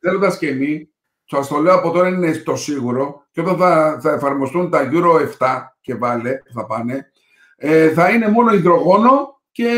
[0.00, 0.88] θέλοντας και εμείς,
[1.24, 5.20] σα το λέω από τώρα είναι το σίγουρο, και όταν θα, θα εφαρμοστούν τα Euro
[5.38, 7.10] 7 και βάλε, θα πάνε,
[7.56, 9.70] ε, θα είναι μόνο υδρογόνο και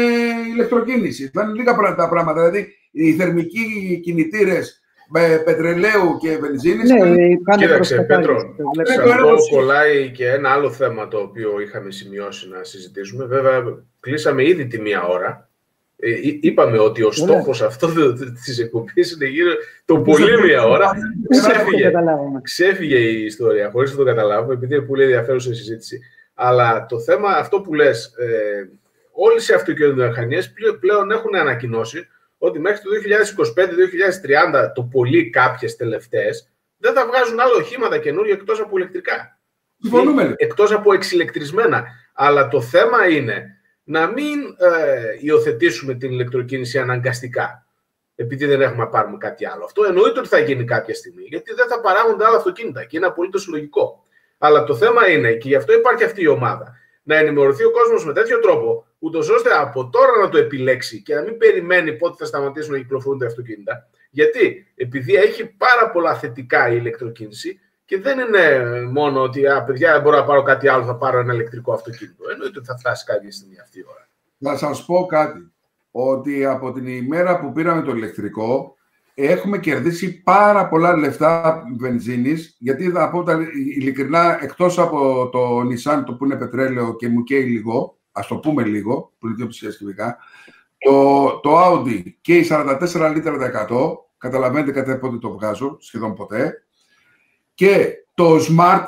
[0.53, 1.30] ηλεκτροκίνηση.
[1.34, 2.32] Θα είναι λίγα τα πράγματα.
[2.32, 6.91] Δηλαδή, οι θερμικοί κινητήρες με πετρελαίου και βενζίνης...
[6.91, 12.64] Ναι, Κοίταξε, Πέτρο, σε αυτό κολλάει και ένα άλλο θέμα το οποίο είχαμε σημειώσει να
[12.64, 13.24] συζητήσουμε.
[13.24, 13.62] Βέβαια,
[14.01, 15.51] κλείσαμε ήδη τη μία ώρα.
[15.99, 17.92] Ε, είπαμε ότι ο στόχος αυτός
[18.44, 19.51] της εκπομπής είναι γύρω
[19.84, 20.90] το πολύ μία ώρα.
[21.28, 21.92] Ξέφυγε,
[22.42, 26.01] ξέφυγε η ιστορία, χωρίς να το καταλάβουμε, επειδή είναι πολύ ενδιαφέρουσα η συζήτηση.
[26.34, 28.68] Αλλά το θέμα αυτό που λες, ε,
[29.12, 32.07] όλε οι αυτοκινητομηχανίες πλέον έχουν ανακοινώσει
[32.38, 38.61] ότι μέχρι το 2025-2030 το πολύ κάποιες τελευταίες δεν θα βγάζουν άλλο οχήματα καινούργια εκτός
[38.61, 39.38] από ηλεκτρικά.
[40.36, 41.84] Εκτός από εξηλεκτρισμένα.
[42.14, 43.55] Αλλά το θέμα είναι
[43.89, 47.66] να μην ε, υιοθετήσουμε την ηλεκτροκίνηση αναγκαστικά,
[48.14, 49.64] επειδή δεν έχουμε να πάρουμε κάτι άλλο.
[49.64, 53.07] Αυτό εννοείται ότι θα γίνει κάποια στιγμή, γιατί δεν θα παράγονται άλλα αυτοκίνητα και είναι
[53.07, 54.05] απολύτως λογικό.
[54.39, 58.07] Αλλά το θέμα είναι, και γι' αυτό υπάρχει αυτή η ομάδα, να ενημερωθεί ο κόσμος
[58.07, 62.14] με τέτοιο τρόπο, ούτως ώστε από τώρα να το επιλέξει και να μην περιμένει πότε
[62.18, 63.89] θα σταματήσουν να κυκλοφορούν τα αυτοκίνητα.
[64.11, 70.01] Γιατί, επειδή έχει πάρα πολλά θετικά η ηλεκτροκίνηση, και δεν είναι μόνο ότι α, παιδιά,
[70.01, 72.24] μπορώ να πάρω κάτι άλλο, θα πάρω ένα ηλεκτρικό αυτοκίνητο.
[72.32, 74.09] Εννοείται ότι θα φτάσει κάποια στιγμή αυτή η ώρα.
[74.37, 75.53] Να σας πω κάτι.
[75.91, 78.76] Ότι από την ημέρα που πήραμε το ηλεκτρικό,
[79.14, 83.39] έχουμε κερδίσει πάρα πολλά λεφτά βενζίνης, γιατί θα πω τα,
[83.76, 88.37] ειλικρινά, εκτός από το Nissan, το που είναι πετρέλαιο και μου καίει λίγο, ας το
[88.37, 89.68] πούμε λίγο, που είναι πιο
[90.78, 96.65] το, το Audi καίει 44 λίτρα 100, καταλαβαίνετε κατά πότε το βγάζω, σχεδόν ποτέ,
[97.57, 98.84] και το Smart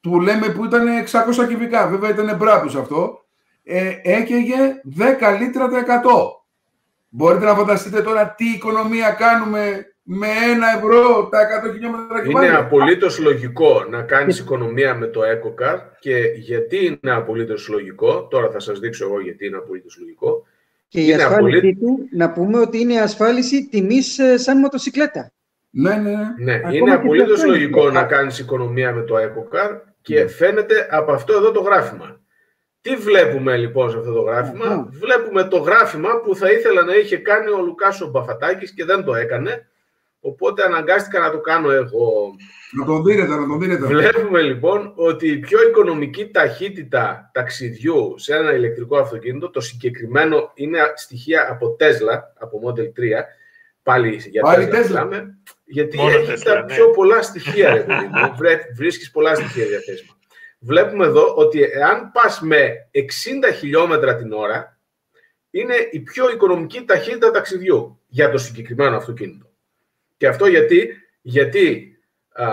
[0.00, 0.86] που λέμε που ήταν
[1.42, 3.24] 600 κυβικά, βέβαια ήταν μπράβος αυτό,
[3.64, 5.82] ε, έκαιγε 10 λίτρα το 100.
[7.08, 13.18] Μπορείτε να φανταστείτε τώρα τι οικονομία κάνουμε με ένα ευρώ τα 100 χιλιόμετρα Είναι απολύτως
[13.18, 18.78] λογικό να κάνεις οικονομία με το EcoCar και γιατί είναι απολύτως λογικό, τώρα θα σας
[18.78, 20.46] δείξω εγώ γιατί είναι απολύτως λογικό.
[20.88, 25.32] Και η ασφάλιση του, να πούμε ότι είναι ασφάλιση τιμής ε, σαν μοτοσυκλέτα.
[25.70, 26.56] Ναι, ναι, ναι.
[26.56, 30.26] ναι είναι απολύτως λογικό να κάνεις οικονομία με το EcoCar και ναι.
[30.26, 32.20] φαίνεται από αυτό εδώ το γράφημα.
[32.80, 37.16] Τι βλέπουμε λοιπόν σε αυτό το γράφημα; Βλέπουμε το γράφημα που θα ήθελα να είχε
[37.16, 39.68] κάνει ο Λουκάσο Μπαφατάκης και δεν το έκανε.
[40.20, 42.34] Οπότε αναγκάστηκα να το κάνω εγώ.
[42.78, 43.86] Να τον δίνετε, να τον δίνετε.
[43.86, 50.78] Βλέπουμε λοιπόν ότι η πιο οικονομική ταχύτητα ταξιδιού σε ένα ηλεκτρικό αυτοκίνητο, το συγκεκριμένο είναι
[50.94, 52.88] στοιχεία από Tesla, από Model 3,
[53.86, 55.26] πάλι για πάλι Tesla,
[55.64, 56.74] γιατί Μόνο έχει τα ναι.
[56.74, 57.86] πιο πολλά στοιχεία,
[58.76, 60.16] βρίσκεις πολλά στοιχεία διαθέσιμα
[60.58, 64.78] βλέπουμε εδώ ότι εάν πας με 60 χιλιόμετρα την ώρα,
[65.50, 69.50] είναι η πιο οικονομική ταχύτητα ταξιδιού για το συγκεκριμένο αυτοκίνητο.
[70.16, 70.88] Και αυτό γιατί,
[71.20, 71.96] γιατί
[72.32, 72.46] α,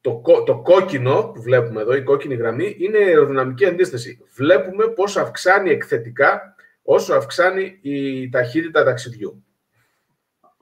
[0.00, 4.18] το, το κόκκινο που βλέπουμε εδώ, η κόκκινη γραμμή, είναι η αεροδυναμική αντίσταση.
[4.34, 9.44] Βλέπουμε πώς αυξάνει εκθετικά όσο αυξάνει η ταχύτητα ταξιδιού.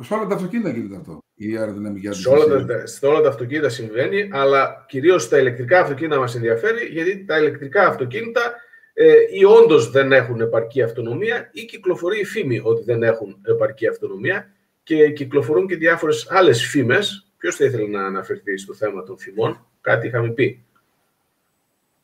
[0.02, 2.36] Σε όλα τα αυτοκίνητα γίνεται αυτό, η αεροδυναμική αντίσταση.
[2.36, 6.86] Σε όλα, τα, σε όλα τα αυτοκίνητα συμβαίνει, αλλά κυρίως στα ηλεκτρικά αυτοκίνητα μας ενδιαφέρει,
[6.86, 8.54] γιατί τα ηλεκτρικά αυτοκίνητα
[8.92, 13.88] ε, ή όντως δεν έχουν επαρκή αυτονομία ή κυκλοφορεί η φήμη ότι δεν έχουν επαρκή
[13.88, 14.50] αυτονομία
[14.82, 17.26] και κυκλοφορούν και διάφορες άλλες φήμες.
[17.36, 20.64] Ποιος θα ήθελε να αναφερθεί στο θέμα των φημών, κάτι είχαμε πει.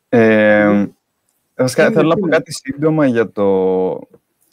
[0.09, 0.85] Ε,
[1.65, 3.93] θέλω να πω κάτι σύντομα για το,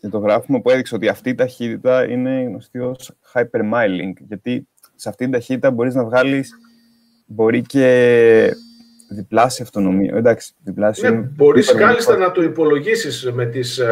[0.01, 5.09] για το γράφημα που έδειξε ότι αυτή η ταχύτητα είναι γνωστή ως hypermiling, γιατί σε
[5.09, 6.55] αυτή την ταχύτητα μπορείς να βγάλεις,
[7.27, 8.57] μπορεί και
[9.11, 10.17] διπλάσια αυτονομία.
[10.17, 11.11] Εντάξει, διπλάσια.
[11.11, 13.87] Ναι, μπορείς κάλλιστα να το υπολογίσεις με, τις, ε,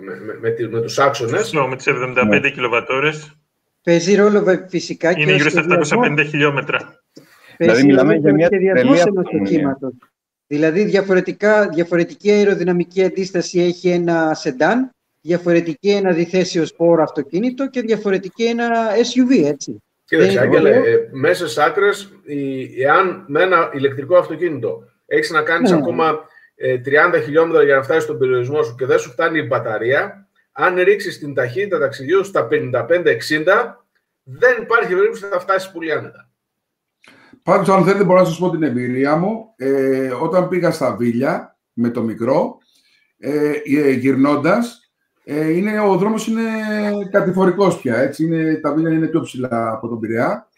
[0.00, 1.52] με, με, με, με τους άξονες.
[1.52, 2.50] Ναι, με τις 75 ναι.
[2.50, 3.34] κιλοβατόρες.
[3.82, 5.64] Παίζει ρόλο φυσικά είναι και γύρω στα
[6.00, 7.00] 750 χιλιόμετρα.
[7.56, 8.98] δηλαδή μιλάμε για μια τρελή
[10.46, 18.44] Δηλαδή διαφορετικά, διαφορετική αεροδυναμική αντίσταση έχει ένα σεντάν διαφορετική ένα διθέσιο σπόρο αυτοκίνητο και διαφορετική
[18.44, 19.82] ένα SUV, έτσι.
[20.04, 22.12] Κύριε Άγγελε, ε, μέσα στι άκρες,
[22.78, 25.76] εάν με ένα ηλεκτρικό αυτοκίνητο έχεις να κάνεις ναι.
[25.76, 26.20] ακόμα
[27.10, 30.28] 30 ε, χιλιόμετρα για να φτάσεις στον περιορισμό σου και δεν σου φτάνει η μπαταρία,
[30.52, 32.54] αν ρίξεις την ταχύτητα ταξιδιού στα 55-60,
[34.22, 36.30] δεν υπάρχει περίπτωση να φτάσεις πολύ άνετα.
[37.42, 39.54] Πάντως, αν θέλετε, μπορώ να σας πω την εμπειρία μου.
[39.56, 42.58] Ε, όταν πήγα στα Βίλια με το μικρό,
[43.18, 44.79] ε, ε γυρνώντας,
[45.32, 46.42] ε, είναι, ο δρόμος είναι
[47.10, 50.48] κατηφορικός πια, έτσι, είναι, τα βίλια είναι πιο ψηλά από τον Πειραιά.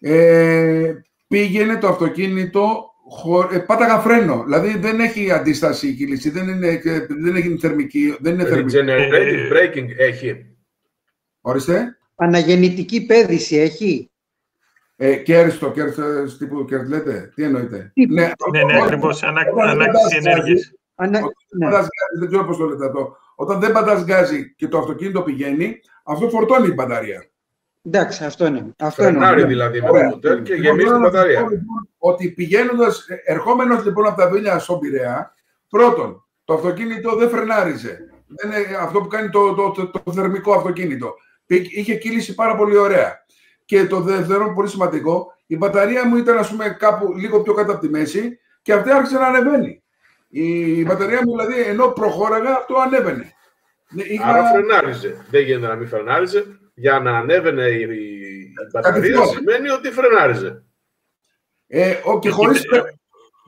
[0.00, 0.92] Ε,
[1.28, 6.82] πήγαινε το αυτοκίνητο, χω, ε, πάταγα φρένο, δηλαδή δεν έχει αντίσταση η κύληση, δεν, είναι,
[7.08, 8.76] δεν έχει θερμική, δεν είναι θερμική.
[8.78, 10.56] Regenerative braking έχει.
[11.40, 11.96] Ορίστε.
[12.14, 14.10] Αναγεννητική πέδηση έχει.
[14.96, 16.02] Ε, κέρστο, κέρστο,
[16.38, 17.32] τύπου κέρστο, λέτε.
[17.34, 17.92] Τι εννοείτε.
[18.08, 20.72] Ναι, ναι, ναι ακριβώς, ανάκτηση ενέργειας.
[20.94, 21.18] Ανα...
[21.18, 21.64] Όταν Ναι.
[21.64, 23.16] πατάς γκάζι, δεν ξέρω πώς το λέτε αυτό.
[23.38, 27.26] Όταν δεν πατάς γκάζι και το αυτοκίνητο πηγαίνει, αυτό φορτώνει η μπαταρία.
[27.82, 28.74] Εντάξει, αυτό είναι.
[28.78, 29.48] Αυτό Φρενάρει εννοώ.
[29.48, 30.08] δηλαδή με Ωραία.
[30.08, 31.42] το μοτέρ και Λοιπόν, γεμίζει θέλω την να σας μπαταρία.
[31.42, 35.34] πω, λοιπόν, Ότι πηγαίνοντας, ερχόμενος λοιπόν από τα Βίλια στον Πειραιά,
[35.68, 37.98] πρώτον, το αυτοκίνητο δεν φρενάριζε.
[38.26, 41.14] Δεν είναι αυτό που κάνει το, το, το, το θερμικό αυτοκίνητο.
[41.46, 43.24] Πή- Είχε κύληση πάρα πολύ ωραία.
[43.64, 47.72] Και το δεύτερο, πολύ σημαντικό, η μπαταρία μου ήταν ας πούμε κάπου λίγο πιο κάτω
[47.72, 49.82] από τη μέση και αυτή άρχισε να ανεβαίνει.
[50.42, 53.32] Η μπαταρία μου δηλαδή ενώ προχώραγα αυτό ανέβαινε.
[53.88, 54.26] Ναι, Είχα...
[54.26, 55.24] Άρα φρενάριζε.
[55.30, 56.44] Δεν γίνεται να μην φρενάριζε.
[56.74, 59.26] Για να ανέβαινε η, η μπαταρία Κατευθείαν.
[59.28, 60.62] σημαίνει ότι φρενάριζε.
[61.66, 62.84] Ε, ο, και χωρίς, Κοίτα,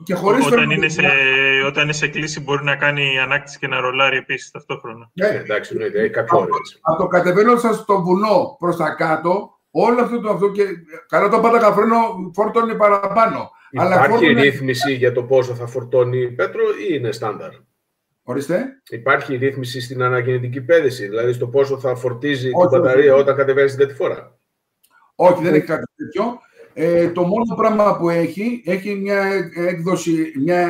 [0.03, 3.67] και χωρίς όταν, είναι σε, φρενάρισμα- όταν είναι σε κλίση μπορεί να κάνει ανάκτηση και
[3.67, 5.11] να ρολάρει επίσης ταυτόχρονα.
[5.13, 6.55] Ναι, Ε, εντάξει, εννοείται, έχει κάποιο όριο.
[6.59, 6.77] έτσι.
[6.81, 10.63] από το κατεβαίνοντα στο βουνό προς τα κάτω, όλο αυτό το αυτό και
[11.07, 11.97] καλά το πάταγα φρένο
[12.33, 13.49] φόρτωνε παραπάνω.
[13.73, 14.41] Αλλά Υπάρχει φόρτωνε...
[14.41, 17.49] ρύθμιση για το πόσο θα φορτώνει πέτρο ή είναι στάνταρ;
[18.23, 18.81] Ορίστε.
[18.89, 23.21] Υπάρχει ρύθμιση στην ανακινητική πέδηση, δηλαδή στο πόσο θα φορτίζει Όχι, την μπαταρία όχι.
[23.21, 24.37] όταν κατεβαίνει την τέτοια φορά;
[25.15, 26.39] Όχι, δεν έχει κάτι τέτοιο.
[26.73, 30.67] Ε, το μόνο πράγμα που έχει, έχει μια έκδοση, μια,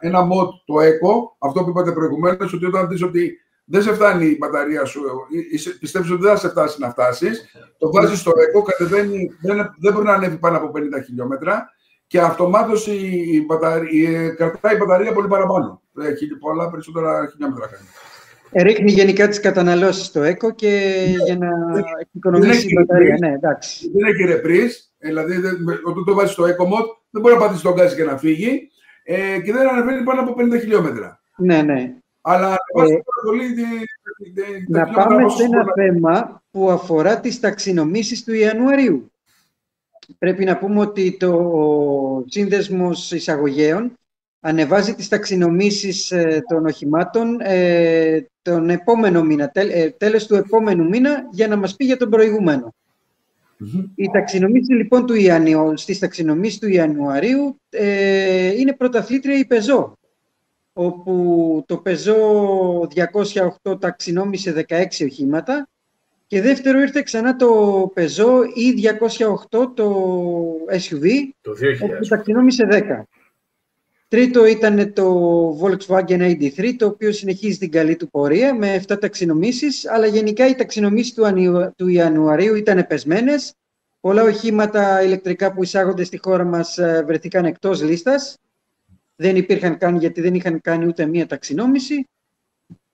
[0.00, 4.26] ένα mod το Eco, αυτό που είπατε προηγουμένως, ότι όταν δεις ότι δεν σε φτάνει
[4.26, 8.18] η μπαταρία σου, ε, είσαι- πιστεύεις ότι δεν θα σε φτάσει να φτάσεις, το βάζεις
[8.18, 11.70] στο Eco, κατεβαίνει, δεν, δεν μπορεί να ανέβει πάνω από 50 χιλιόμετρα
[12.10, 15.82] και αυτομάτως η, η μπαταρία, η- κρατάει η μπαταρία πολύ παραπάνω.
[16.02, 17.84] Έχει πολλά περισσότερα χιλιόμετρα κάνει.
[18.52, 20.94] Ε, Ρίχνει γενικά τις καταναλώσεις στο ΕΚΟ και
[21.24, 23.14] για να δεν εξοικονομήσει έχει η μπαταρία.
[23.14, 23.18] reprise.
[23.20, 23.90] Ναι, εντάξει.
[23.94, 27.40] δεν έχει reprise, δηλαδή δεν- με- όταν το βάζεις στο Eco Mode, δεν μπορεί να
[27.40, 28.70] πατήσει τον γκάζι και να φύγει
[29.04, 31.20] ε, και δεν ανεβαίνει πάνω από 50 χιλιόμετρα.
[31.36, 31.94] Ναι, ναι.
[32.20, 35.62] Αλλά ανεβάζει Ε, πάρα πολύ τη- τη- τη- τα Να χιλιόμετρα πάμε πόσο σε ένα
[35.62, 39.09] μπορεί θέμα που αφορά τις ταξινομήσεις του Ιανουαρίου.
[40.18, 43.92] Πρέπει να πούμε ότι το ο Σύνδεσμος Εισαγωγέων
[44.40, 50.88] ανεβάζει τις ταξινομήσεις ε, των οχημάτων ε, τον επόμενο μήνα, τέλ- ε, τέλος του επόμενου
[50.88, 52.74] μήνα για να μας πει για τον προηγούμενο.
[53.56, 53.84] Μμμ.
[53.94, 59.92] Η ταξινομήση λοιπόν του Ιανουαρίου, στις ταξινομήσεις του Ιανουαρίου ε, είναι πρωταθλήτρια η Peugeot,
[60.72, 63.06] όπου το Peugeot
[63.72, 65.68] 208 ταξινόμησε 16 οχήματα
[66.30, 70.04] και δεύτερο ήρθε ξανά το Peugeot E208 το
[70.70, 71.06] SUV,
[71.40, 72.08] Το όπου 2000.
[72.08, 73.02] ταξινόμησε 10.
[74.08, 79.88] Τρίτο ήταν το Volkswagen ID3, το οποίο συνεχίζει την καλή του πορεία με 7 ταξινομήσεις,
[79.88, 83.54] αλλά γενικά οι ταξινομήσεις του, Ανιου- του Ιανουαρίου ήταν πεσμένες.
[84.00, 88.36] Πολλά οχήματα ηλεκτρικά που εισάγονται στη χώρα μας ε, βρεθήκαν εκτός λίστας.
[89.16, 92.08] Δεν υπήρχαν καν γιατί δεν είχαν κάνει ούτε μία ταξινόμηση.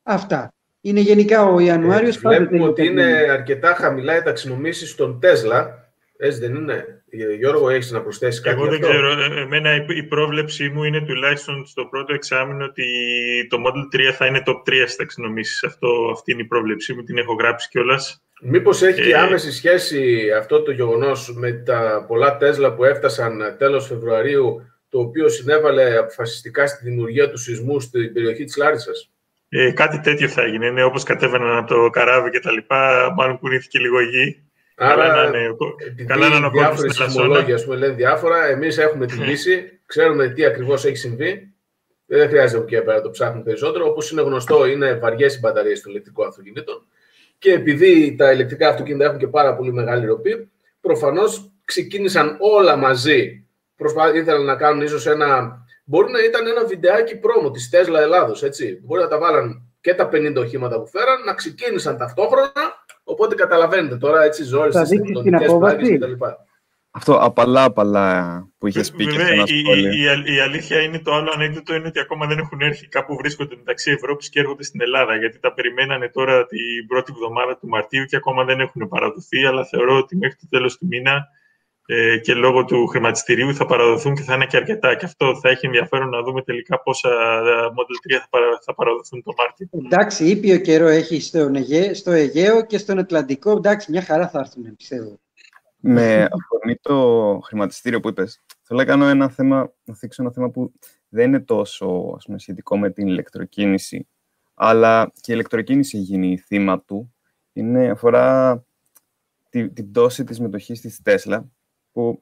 [0.02, 0.50] Αυτά.
[0.88, 3.30] Είναι γενικά ο Ιανουάριος Ε, πάντοτε βλέπουμε λίγο ότι είναι πεσμένος.
[3.30, 5.84] αρκετά χαμηλά οι ταξινομήσεις στον Τέσλα.
[6.18, 9.34] Έτσι δεν είναι; Ε, Γιώργο, έχεις να προσθέσεις κάτι Εγώ γι' δεν αυτό; ξέρω.
[9.38, 12.84] Ε, Εμένα η- η πρόβλεψή μου είναι τουλάχιστον στο πρώτο εξάμεινο ότι
[13.50, 15.64] το Model 3 θα είναι top 3 στις ταξινομήσεις.
[15.64, 18.22] Αυτό, αυτή είναι η πρόβλεψή μου, την έχω γράψει κιόλας.
[18.40, 23.54] Μήπως έχει και Ε, άμεση σχέση αυτό το γεγονός με τα πολλά Τέσλα που έφτασαν
[23.58, 29.10] τέλος Φεβρουαρίου, το οποίο συνέβαλε αποφασιστικά στη δημιουργία του σεισμού στην περιοχή της Λάρισας;
[29.48, 30.70] Ε, κάτι τέτοιο θα έγινε.
[30.70, 34.40] Ναι, όπως κατέβαιναν από το καράβι και τα λοιπά, μάλλον κουνήθηκε λίγο η γη.
[34.74, 37.54] Καλά να Άρα, είναι, ο- επειδή καλά να είναι ο κόσμος διάφοροι στην σεισμολόγοι Ελασσόνα.
[37.54, 41.50] ας πούμε, λένε διάφορα, εμείς έχουμε τη λύση, ξέρουμε τι ακριβώς έχει συμβεί.
[42.06, 43.86] Δεν χρειάζεται από εκεί και πέρα να το ψάχνουμε περισσότερο.
[43.88, 46.86] Όπως είναι γνωστό, είναι βαριές οι μπαταρίες των ηλεκτρικών αυτοκινήτων.
[47.38, 53.44] Και επειδή τα ηλεκτρικά αυτοκίνητα έχουν και πάρα πολύ μεγάλη ροπή, προφανώς ξεκίνησαν όλα μαζί.
[53.76, 54.14] Προσπά...
[54.14, 55.58] Ήθελαν να κάνουν ίσως ένα...
[55.88, 58.80] Μπορεί να ήταν ένα βιντεάκι πρόμο της Tesla Ελλάδος, έτσι.
[58.84, 62.52] Μπορεί να τα βάλαν και τα 50 οχήματα που φέραν, να ξεκίνησαν ταυτόχρονα,
[63.04, 65.76] οπότε καταλαβαίνετε τώρα, έτσι, ζόρες, Θα τις δείξεις την τεκτονικές απόβαση.
[65.76, 66.24] πλάκες κτλ.
[66.90, 69.92] Αυτό απαλά απαλά που είχες πει και σε Βέβαια, ένα η, σχόλιο.
[69.92, 72.86] η, η, αλ- η αλήθεια είναι το άλλο ανέκδοτο είναι ότι ακόμα δεν έχουν έρθει.
[72.88, 75.16] Κάπου βρίσκονται μεταξύ Ευρώπης και έρχονται στην Ελλάδα.
[75.16, 79.46] Γιατί τα περιμένανε τώρα την πρώτη εβδομάδα του Μαρτίου και ακόμα δεν έχουν παραδοθεί.
[79.46, 81.26] Αλλά θεωρώ ότι μέχρι το τέλος του μήνα
[81.86, 84.94] ε, και λόγω του χρηματιστηρίου θα παραδοθούν και θα είναι και αρκετά.
[84.94, 88.74] Και αυτό θα έχει ενδιαφέρον να δούμε τελικά πόσα ε, Model 3 θα, παρα, θα
[88.74, 89.68] παραδοθούν το Μάρτιο.
[89.84, 93.50] Εντάξει, ήπιο καιρό έχει στον Αιγαίο, στο Αιγαίο και στον Ατλαντικό.
[93.50, 95.20] Εντάξει, μια χαρά θα έρθουν, πιστεύω.
[95.80, 100.50] Με αφορμή το χρηματιστήριο που είπες, θέλω να κάνω ένα θέμα, να θίξω ένα θέμα
[100.50, 100.72] που
[101.08, 104.08] δεν είναι τόσο ας πούμε, σχετικό με την ηλεκτροκίνηση,
[104.54, 107.14] αλλά και η ηλεκτροκίνηση έχει γίνει θύμα του.
[107.52, 108.64] Είναι, αφορά
[109.48, 111.50] τη, την πτώση της μετοχής της Τέσλα,
[111.96, 112.20] που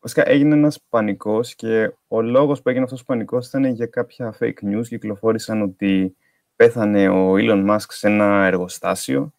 [0.00, 4.36] βασικά έγινε ένας πανικός και ο λόγος που έγινε αυτός ο πανικός ήταν για κάποια
[4.40, 4.86] fake news.
[4.88, 6.16] Κυκλοφόρησαν ότι
[6.56, 9.34] πέθανε ο Elon Musk σε ένα εργοστάσιο,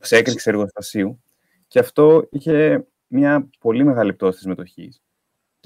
[0.00, 1.22] σε έκρηξη εργοστασίου
[1.66, 5.02] και αυτό είχε μια πολύ μεγάλη πτώση της μετοχής.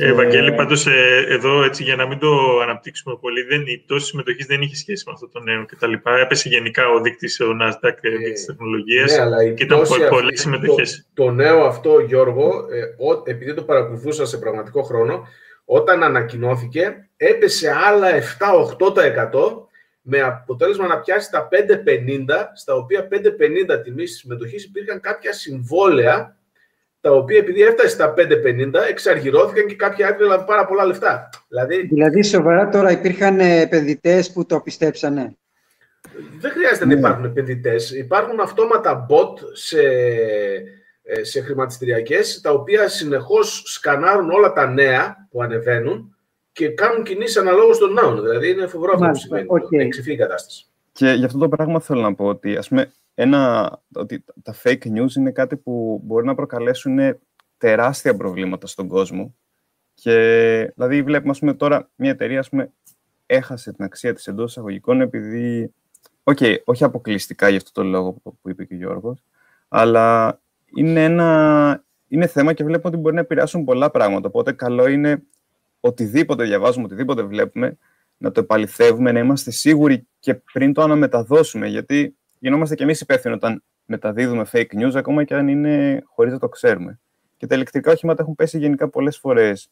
[0.02, 4.06] Ε, Ευαγγέλη, πάντως ε, εδώ έτσι για να μην το αναπτύξουμε πολύ, δεν, η πτώση
[4.06, 5.92] συμμετοχής δεν είχε σχέση με αυτό το νέο κτλ.
[6.22, 11.08] Έπεσε γενικά ο δείκτης ο Nasdaq ε, τη τεχνολογίας ναι, και ήταν πολλές συμμετοχές.
[11.14, 15.28] Το, το, νέο αυτό, Γιώργο, ε, ο, επειδή το παρακολουθούσα σε πραγματικό χρόνο,
[15.64, 19.70] όταν ανακοινώθηκε, έπεσε άλλα 7-8%
[20.02, 21.56] με αποτέλεσμα να πιάσει τα 5,50,
[22.54, 26.36] στα οποία 5,50 τιμή συμμετοχής υπήρχαν κάποια συμβόλαια,
[27.02, 31.28] τα οποία επειδή έφτασε στα 5,50, εξαργυρώθηκαν και κάποια άκρη πάρα πολλά λεφτά.
[31.48, 35.36] Δηλαδή, δηλαδή, σοβαρά τώρα υπήρχαν επενδυτές που το πιστέψανε.
[36.38, 36.98] Δεν χρειάζεται να ναι.
[36.98, 37.90] υπάρχουν επενδυτές.
[37.90, 39.82] Υπάρχουν αυτόματα bot σε,
[41.02, 46.16] ε, σε χρηματιστηριακές, τα οποία συνεχώς σκανάρουν όλα τα νέα που ανεβαίνουν
[46.52, 48.22] και κάνουν κινήσεις αναλόγως των νέων.
[48.22, 49.46] Δηλαδή είναι φοβερό αυτό που σημαίνει.
[49.48, 50.06] Okay.
[50.06, 50.71] η κατάσταση.
[50.92, 54.86] Και γι' αυτό το πράγμα θέλω να πω ότι, ας πούμε, ένα, ότι τα fake
[54.86, 56.98] news είναι κάτι που μπορεί να προκαλέσουν
[57.56, 59.34] τεράστια προβλήματα στον κόσμο.
[59.94, 60.12] Και
[60.74, 62.72] δηλαδή βλέπουμε, ας πούμε, τώρα μια εταιρεία ας πούμε,
[63.26, 65.74] έχασε την αξία της εντός εισαγωγικών επειδή,
[66.22, 69.22] okay, όχι αποκλειστικά για αυτό το λόγο που, που είπε και ο Γιώργος,
[69.68, 70.40] αλλά
[70.74, 74.28] είναι ένα είναι θέμα και βλέπουμε ότι μπορεί να επηρεάσουν πολλά πράγματα.
[74.28, 75.22] Οπότε καλό είναι
[75.80, 77.78] οτιδήποτε διαβάζουμε, οτιδήποτε βλέπουμε,
[78.16, 81.66] να το επαληθεύουμε, να είμαστε σίγουροι και πριν το αναμεταδώσουμε.
[81.66, 86.38] Γιατί γινόμαστε κι εμείς υπεύθυνοι όταν μεταδίδουμε fake news, ακόμα και αν είναι χωρίς να
[86.38, 87.00] το ξέρουμε.
[87.36, 89.70] Και τα ηλεκτρικά οχήματα έχουν πέσει γενικά πολλές φορές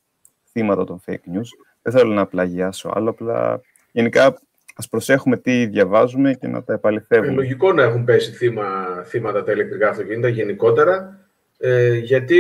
[0.51, 1.49] θύματα των fake news.
[1.83, 3.61] Δεν θέλω να πλαγιάσω άλλο, απλά
[3.93, 4.41] γενικά
[4.75, 7.33] ας προσέχουμε τι διαβάζουμε και να τα επαληθεύουμε.
[7.33, 8.65] Ε, λογικό να έχουν πέσει θύμα,
[9.07, 11.19] θύματα τα ηλεκτρικά αυτοκίνητα γενικότερα,
[11.59, 12.39] ε, γιατί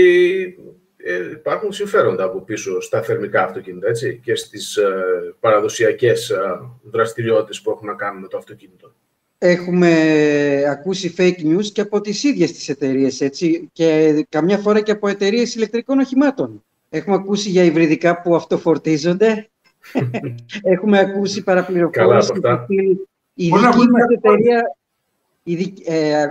[1.04, 4.92] ε, υπάρχουν συμφέροντα από πίσω στα θερμικά αυτοκίνητα έτσι, και στις ε,
[5.40, 6.38] παραδοσιακές ε,
[6.82, 8.92] δραστηριότητες που έχουν να κάνουν με το αυτοκίνητο.
[9.38, 9.90] Έχουμε
[10.68, 15.08] ακούσει fake news και από τις ίδιες τις εταιρείες, έτσι, και καμιά φορά και από
[15.08, 16.64] εταιρείες ηλεκτρικών οχημάτων.
[16.88, 19.48] Έχουμε ακούσει για υβριδικά που αυτοφορτίζονται.
[20.74, 22.32] Έχουμε ακούσει παραπληροφόρηση.
[23.34, 24.79] Η δική μας εταιρεία ε,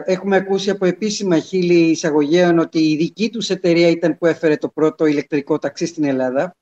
[0.05, 4.67] έχουμε ακούσει από επίσημα χείλη εισαγωγέων ότι η δική τους εταιρεία ήταν που έφερε το
[4.67, 6.55] πρώτο ηλεκτρικό ταξί στην Ελλάδα.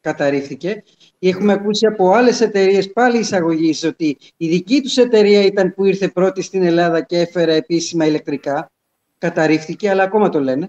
[0.00, 0.82] Καταρρίφθηκε.
[1.18, 6.08] Έχουμε ακούσει από άλλες εταιρείες πάλι εισαγωγής ότι η δική τους εταιρεία ήταν που ήρθε
[6.08, 8.70] πρώτη στην Ελλάδα και έφερε επίσημα ηλεκτρικά.
[9.18, 10.68] Καταρρίφθηκε, αλλά ακόμα το λένε.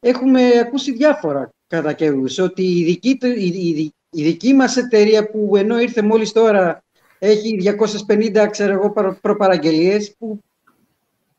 [0.00, 5.80] Έχουμε ακούσει διάφορα κατά καιρούς ότι η δική, η, η δική μας εταιρεία που ενώ
[5.80, 6.83] ήρθε μόλις τώρα
[7.26, 7.76] έχει
[8.08, 10.40] 250 ξέρω εγώ, προπαραγγελίες που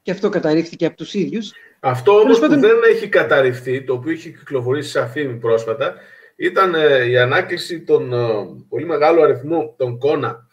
[0.06, 1.54] και αυτό καταρρίφθηκε από τους ίδιους.
[1.80, 5.96] Αυτό όμως που δεν έχει καταρριφθεί, το οποίο έχει κυκλοφορήσει σε αφήμη πρόσφατα,
[6.36, 8.18] ήταν ε, η ανάκληση των ε,
[8.70, 10.48] πολύ μεγάλου αριθμού των κόνα,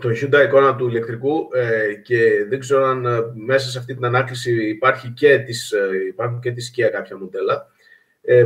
[0.00, 4.68] των Hyundai κόνα του ηλεκτρικού ε, και δεν ξέρω αν μέσα σε αυτή την ανάκληση
[4.68, 5.72] υπάρχει και της,
[6.08, 7.66] υπάρχουν και της Kia κάποια μοντέλα,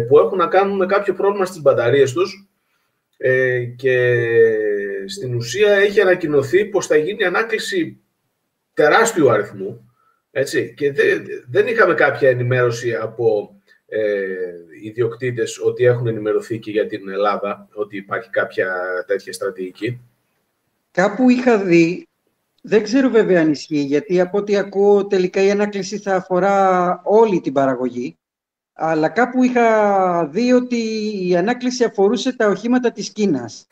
[0.09, 2.49] που έχουν να κάνουν με κάποιο πρόβλημα στις μπαταρίες τους
[3.77, 4.17] και
[5.07, 8.01] στην ουσία έχει ανακοινωθεί πως θα γίνει ανάκληση
[8.75, 9.93] τεράστιου αριθμού.
[10.31, 10.93] Έτσι, και
[11.49, 13.57] δεν, είχαμε κάποια ενημέρωση από
[13.87, 14.27] ε,
[14.83, 18.75] ιδιοκτήτες ότι έχουν ενημερωθεί και για την Ελλάδα, ότι υπάρχει κάποια
[19.07, 20.01] τέτοια στρατηγική.
[20.91, 22.07] Κάπου είχα δει,
[22.63, 27.41] δεν ξέρω βέβαια αν ισχύει, γιατί από ό,τι ακούω τελικά η ανάκληση θα αφορά όλη
[27.41, 28.17] την παραγωγή,
[28.73, 30.77] αλλά κάπου είχα δει ότι
[31.29, 33.67] η ανάκληση αφορούσε τα οχήματα της Κίνας.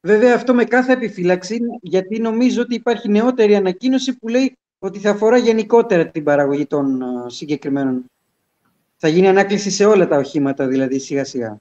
[0.00, 5.10] Βέβαια αυτό με κάθε επιφύλαξη, γιατί νομίζω ότι υπάρχει νεότερη ανακοίνωση που λέει ότι θα
[5.10, 8.04] αφορά γενικότερα την παραγωγή των συγκεκριμένων.
[8.96, 11.58] Θα γίνει ανάκληση σε όλα τα οχήματα, δηλαδή σιγά σιγά.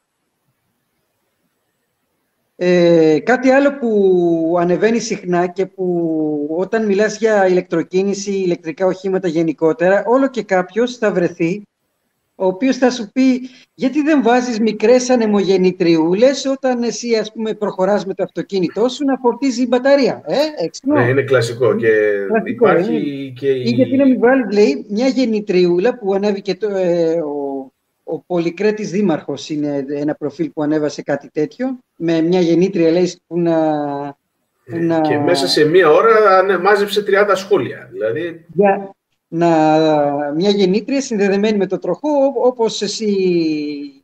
[2.55, 10.03] Ε, κάτι άλλο που ανεβαίνει συχνά και που όταν μιλάς για ηλεκτροκίνηση, ηλεκτρικά οχήματα γενικότερα,
[10.05, 11.63] όλο και κάποιος θα βρεθεί
[12.39, 18.05] ο οποίος θα σου πει γιατί δεν βάζεις μικρές ανεμογεννητριούλες όταν εσύ ας πούμε προχωράς
[18.05, 20.21] με το αυτοκίνητό σου να φορτίζει η μπαταρία.
[20.25, 20.35] Ε,
[20.83, 21.87] Ναι, είναι κλασικό και
[22.27, 23.39] κλασικό, υπάρχει ε.
[23.39, 23.63] και η...
[23.65, 27.71] Ή γιατί να μην βάλει λέει, μια γεννητριούλα που ανέβηκε το, ε, ο,
[28.03, 33.39] ο Πολυκρέτης Δήμαρχος είναι ένα προφίλ που ανέβασε κάτι τέτοιο με μια γεννήτρια λέει που
[33.39, 33.57] να...
[34.65, 35.01] Που να...
[35.01, 37.89] Και μέσα σε μία ώρα ναι, μάζεψε 30 σχόλια.
[37.91, 38.45] Δηλαδή...
[38.53, 38.93] Για,
[39.30, 39.49] να,
[40.35, 42.10] μια γεννήτρια συνδεδεμένη με το τροχό,
[42.43, 43.14] όπως εσύ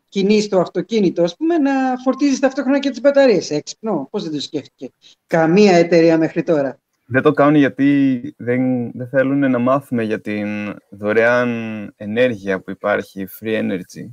[0.09, 1.71] κινείς το αυτοκίνητο, ας πούμε, να
[2.03, 3.51] φορτίζεις ταυτόχρονα και τις μπαταρίες.
[3.51, 4.89] Έξυπνο, πώς δεν το σκέφτηκε.
[5.27, 6.79] Καμία εταιρεία μέχρι τώρα.
[7.07, 10.47] Δεν το κάνουν γιατί δεν, δεν θέλουν να μάθουμε για την
[10.89, 11.49] δωρεάν
[11.95, 14.09] ενέργεια που υπάρχει, free energy.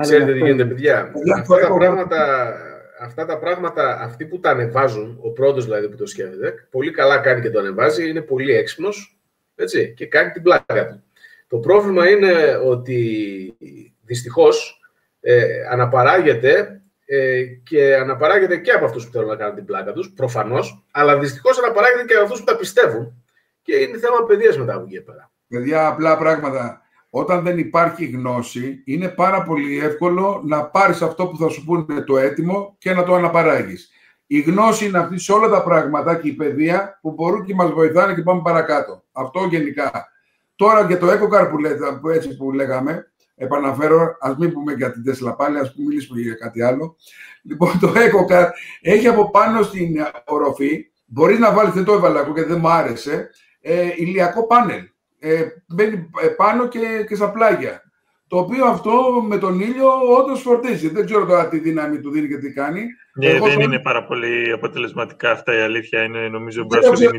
[0.00, 1.12] Ξέρετε τι γίνεται, παιδιά.
[1.36, 2.52] Αυτά τα, πράγματα,
[3.00, 7.18] αυτά τα πράγματα, αυτοί που τα ανεβάζουν, ο πρώτος δηλαδή που το σκέφτεται, πολύ καλά
[7.18, 9.18] κάνει και το ανεβάζει, είναι πολύ έξυπνος,
[9.54, 11.02] έτσι, και κάνει την πλάκα του.
[11.48, 13.56] Το πρόβλημα είναι ότι
[14.02, 14.80] δυστυχώς
[15.20, 20.12] ε, αναπαράγεται ε, και αναπαράγεται και από αυτούς που θέλουν να κάνουν την πλάκα τους,
[20.16, 23.24] προφανώς, αλλά δυστυχώς αναπαράγεται και από αυτούς που τα πιστεύουν
[23.62, 25.30] και είναι θέμα παιδείας μετά από εκεί πέρα.
[25.48, 26.82] Παιδιά, απλά πράγματα.
[27.10, 32.00] Όταν δεν υπάρχει γνώση, είναι πάρα πολύ εύκολο να πάρεις αυτό που θα σου πούνε
[32.00, 33.90] το έτοιμο και να το αναπαράγεις.
[34.26, 37.70] Η γνώση είναι αυτή σε όλα τα πράγματα και η παιδεία που μπορούν και μας
[37.70, 39.02] βοηθάνε και πάμε παρακάτω.
[39.12, 40.08] Αυτό γενικά.
[40.56, 44.92] Τώρα και το EcoCar που, λέτε, που, έτσι που λέγαμε, επαναφέρω, ας μην πούμε για
[44.92, 46.96] την Tesla πάλι, ας πούμε μιλήσουμε για κάτι άλλο.
[47.42, 48.48] Λοιπόν, το EcoCar
[48.80, 53.30] έχει από πάνω στην οροφή, μπορείς να βάλεις, δεν το έβαλα γιατί δεν μου άρεσε,
[53.60, 54.82] ε, ηλιακό πάνελ.
[55.18, 57.83] Ε, μπαίνει ε, πάνω και, και στα πλάγια.
[58.28, 58.92] Το οποίο αυτό
[59.28, 59.88] με τον ήλιο
[60.18, 60.88] όντως φορτίζει.
[60.88, 62.82] Δεν ξέρω τώρα τι δύναμη του δίνει και τι κάνει.
[63.14, 66.02] Ναι, δεν είναι πάρα πολύ αποτελεσματικά αυτά η αλήθεια.
[66.02, 67.14] Είναι νομίζω μπροστά από την 2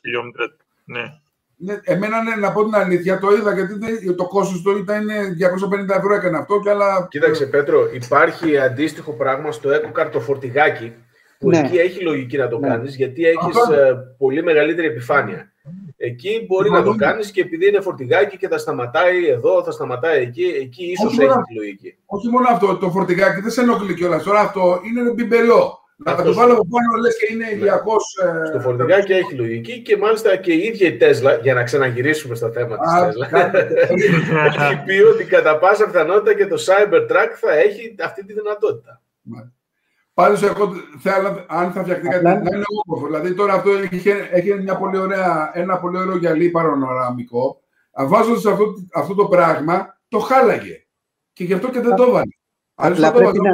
[0.00, 0.56] χιλιόμετρα.
[0.84, 1.02] Ναι.
[1.58, 5.06] Ναι, εμένα ναι, να πω την αλήθεια, το είδα γιατί το κόστος του ήταν
[5.92, 7.06] 250 ευρώ έκανε αυτό και άλλα...
[7.10, 10.92] Κοίταξε Πέτρο, υπάρχει αντίστοιχο πράγμα στο EcoCard το φορτηγάκι
[11.38, 11.58] που ναι.
[11.58, 12.68] εκεί έχει λογική να το ναι.
[12.68, 15.52] κάνεις γιατί έχεις ε, πολύ μεγαλύτερη επιφάνεια.
[15.96, 20.22] Εκεί μπορεί να το κάνεις και επειδή είναι φορτηγάκι και θα σταματάει εδώ, θα σταματάει
[20.22, 21.96] εκεί, εκεί ίσως έχεις τη λογική.
[22.06, 24.22] Όχι μόνο αυτό, το φορτηγάκι δεν σε ενοχλεί κιόλας.
[24.22, 25.80] Τώρα αυτό είναι μπιμπελό.
[25.98, 28.04] Να το βάλω από πάνω, λες και είναι ηλιακός...
[28.24, 28.46] Ναι.
[28.46, 32.50] Στο φορτηγάκι έχει λογική και μάλιστα και η ίδια η Τέσλα, για να ξαναγυρίσουμε στο
[32.50, 33.50] θέμα της Τέσλα,
[34.46, 39.02] έχει πει ότι κατά πάσα πιθανότητα και το Cybertruck θα έχει αυτή τη δυνατότητα.
[40.16, 43.06] Πάντως, εγώ θέλω, αν θα φτιαχτεί κάτι, να είναι όμορφο.
[43.06, 47.60] Δηλαδή, τώρα αυτό έχει, έχει μια πολύ ωραία, ένα πολύ ωραίο γυαλί παρονοραμικό.
[48.06, 50.86] Βάζοντας αυτό, αυτό το πράγμα, το χάλαγε.
[51.32, 52.30] Και γι' αυτό και δεν το έβαλε.
[52.74, 53.50] Απλά πρέπει να...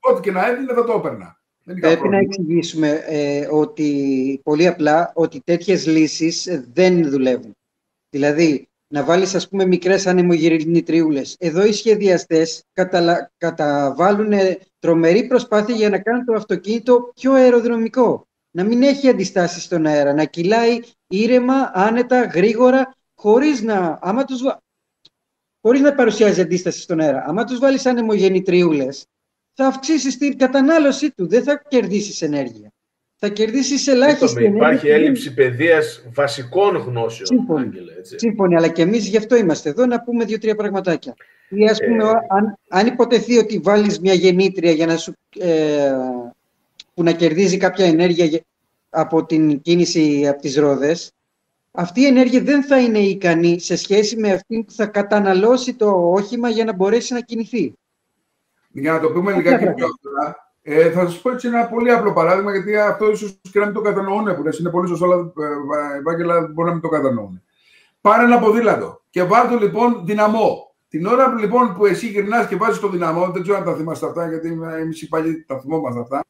[0.00, 1.40] Ό,τι και να έδινε, θα το έπαιρνα.
[1.80, 7.56] Πρέπει να εξηγήσουμε ε, ότι πολύ απλά ότι τέτοιες λύσεις δεν δουλεύουν.
[8.10, 11.36] Δηλαδή, να βάλεις ας πούμε μικρές ανεμογυρνητριούλες.
[11.38, 13.32] Εδώ οι σχεδιαστές καταλα...
[13.38, 14.32] καταβάλουν
[14.84, 18.28] τρομερή προσπάθεια για να κάνουν το αυτοκίνητο πιο αεροδρομικό.
[18.50, 24.42] Να μην έχει αντιστάσεις στον αέρα, να κυλάει ήρεμα, άνετα, γρήγορα, χωρίς να, άμα τους,
[25.60, 27.24] χωρίς να παρουσιάζει αντίσταση στον αέρα.
[27.26, 29.06] Άμα τους βάλεις ανεμογεννητριούλες,
[29.54, 31.28] θα αυξήσεις την κατανάλωσή του.
[31.28, 32.72] Δεν θα κερδίσεις ενέργεια.
[33.16, 34.56] Θα κερδίσεις ελάχιστη ενέργεια.
[34.56, 37.26] Υπάρχει έλλειψη παιδείας βασικών γνώσεων.
[37.26, 38.18] Σύμφωνοι, έτσι.
[38.18, 41.14] Σύμφωνοι, αλλά και εμείς γι' αυτό είμαστε εδώ να πούμε δύο-τρία πραγματάκια.
[41.54, 42.12] Ή ας πούμε, ε...
[42.28, 45.92] αν, αν υποτεθεί ότι βάλεις μια γεννήτρια για να σου, ε,
[46.94, 48.40] που να κερδίζει κάποια ενέργεια
[48.90, 51.12] από την κίνηση από τις ρόδες,
[51.72, 56.10] αυτή η ενέργεια δεν θα είναι ικανή σε σχέση με αυτή που θα καταναλώσει το
[56.10, 57.74] όχημα για να μπορέσει να κινηθεί.
[58.70, 62.12] Για να το πούμε λιγάκι πιο απλά, ε, θα σας πω έτσι ένα πολύ απλό
[62.12, 65.32] παράδειγμα, γιατί αυτό ίσως και να μην το κατανοούν που είναι πολύ σωστό, αλλά
[65.94, 67.42] ε, Ευάγγελα μπορεί να μην το κατανοούν.
[68.00, 70.73] Πάρε ένα ποδήλατο και βάλτε λοιπόν δυναμό.
[70.94, 73.74] Την ώρα που, λοιπόν, που εσύ γυρνάς και βάζεις το δυναμό, δεν ξέρω αν τα
[73.74, 76.24] θυμάστε αυτά, γιατί εμεί οι παλιοί τα θυμόμαστε αυτά.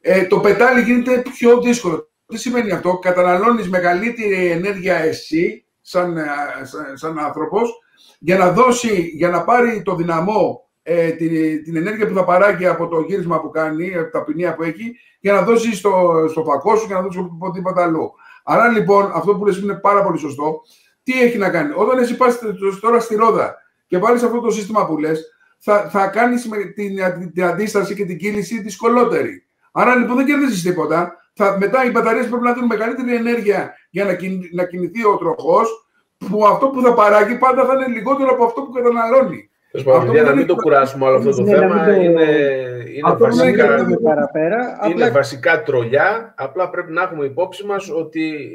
[0.00, 2.08] Ε, το πετάλι γίνεται πιο δύσκολο.
[2.26, 6.24] Τι σημαίνει αυτό, καταναλώνεις μεγαλύτερη ενέργεια εσύ, σαν, ε,
[6.62, 7.70] σαν, σαν άνθρωπος,
[8.18, 12.66] για να δώσει, για να πάρει το δυναμό ε, την, την ενέργεια που θα παράγει
[12.66, 16.44] από το γύρισμα που κάνει, από τα ποινία που έχει, για να δώσει στο, στο
[16.44, 18.12] φακό σου και να δώσει οπουδήποτε αλλού.
[18.44, 20.60] Άρα λοιπόν, αυτό που λες είναι πάρα πολύ σωστό.
[21.06, 21.72] Τι έχει να κάνει.
[21.74, 22.38] Όταν εσύ πας
[22.80, 23.54] τώρα στη ρόδα
[23.86, 25.24] και βάλεις αυτό το σύστημα που λες,
[25.58, 29.46] θα, θα κάνεις την, την, την αντίσταση και την κύληση δυσκολότερη.
[29.72, 31.16] Άρα λοιπόν δεν κερδίζεις τίποτα.
[31.32, 34.16] Θα, μετά οι μπαταρίες πρέπει να δίνουν μεγαλύτερη ενέργεια για να,
[34.52, 35.88] να κινηθεί ο τροχός,
[36.18, 39.50] που αυτό που θα παράγει πάντα θα είναι λιγότερο από αυτό που καταναλώνει.
[40.12, 42.24] Για να μην το κουράσουμε όλο αυτό το ναι, θέμα, είναι,
[42.94, 43.86] είναι, βασικά,
[44.90, 46.34] είναι βασικά τρολιά.
[46.36, 48.50] Απλά πρέπει να έχουμε υπόψη μας ότι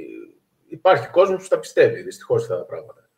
[0.71, 3.09] υπάρχει κόσμος που τα πιστεύει, δυστυχώς, αυτά τα πράγματα.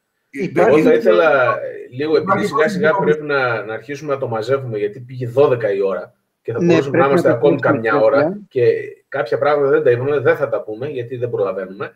[0.55, 1.59] Εγώ θα ήθελα
[1.91, 5.81] λίγο, επειδή σιγά σιγά πρέπει να, να αρχίσουμε να το μαζεύουμε, γιατί πήγε 12 η
[5.81, 8.63] ώρα και θα ναι, μπορούσαμε να είμαστε ακόμη καμιά ώρα και
[9.07, 11.91] κάποια πράγματα δεν τα είπαμε, δεν θα τα πούμε, γιατί δεν προλαβαίνουμε.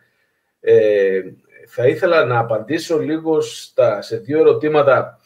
[0.60, 1.22] Ε,
[1.68, 5.20] θα ήθελα να απαντήσω λίγο στα, σε δύο ερωτήματα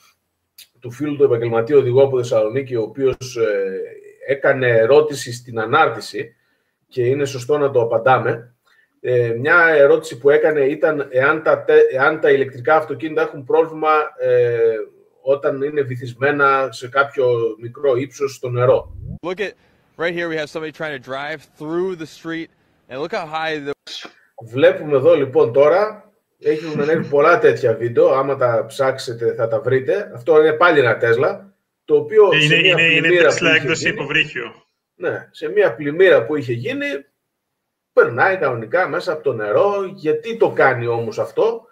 [0.80, 3.80] του φίλου του επαγγελματίου οδηγού από Θεσσαλονίκη, ο οποίος ε,
[4.28, 6.36] έκανε ερώτηση στην ανάρτηση
[6.88, 8.56] και είναι σωστό να το απαντάμε.
[9.04, 14.76] Ε, μια ερώτηση που έκανε ήταν εάν τα, εάν τα ηλεκτρικά αυτοκίνητα έχουν πρόβλημα ε,
[15.22, 18.96] όταν είναι βυθισμένα σε κάποιο μικρό ύψος στο νερό.
[19.28, 19.54] Look at,
[19.98, 22.50] right here we have somebody trying to drive through the street
[22.90, 23.72] and look how high the...
[24.44, 28.14] Βλέπουμε εδώ λοιπόν τώρα έχουν ανέβει πολλά τέτοια βίντεο.
[28.14, 30.12] Άμα τα ψάξετε θα τα βρείτε.
[30.16, 31.54] Αυτό είναι πάλι ένα Τέσλα.
[31.86, 34.54] Το οποίο είναι, σε μια είναι, είναι Τέσλα έκδοση υποβρύχιο.
[34.96, 36.86] Ναι, σε μια πλημμύρα που είχε γίνει,
[37.94, 39.84] περνάει κανονικά μέσα από το νερό.
[39.96, 41.66] Γιατί το κάνει όμως αυτό;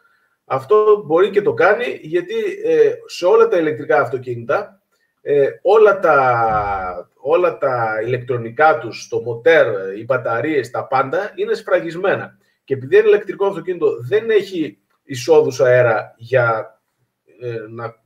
[0.46, 4.80] Αυτό μπορεί και το κάνει γιατί ε, σε όλα τα ηλεκτρικά αυτοκίνητα
[5.22, 12.38] ε, όλα, τα, όλα τα ηλεκτρονικά τους, το μοτέρ, οι μπαταρίες, τα πάντα είναι σφραγισμένα.
[12.64, 16.80] Και επειδή ένα ηλεκτρικό αυτοκίνητο δεν έχει εισόδους αέρα για,
[17.42, 17.58] ε,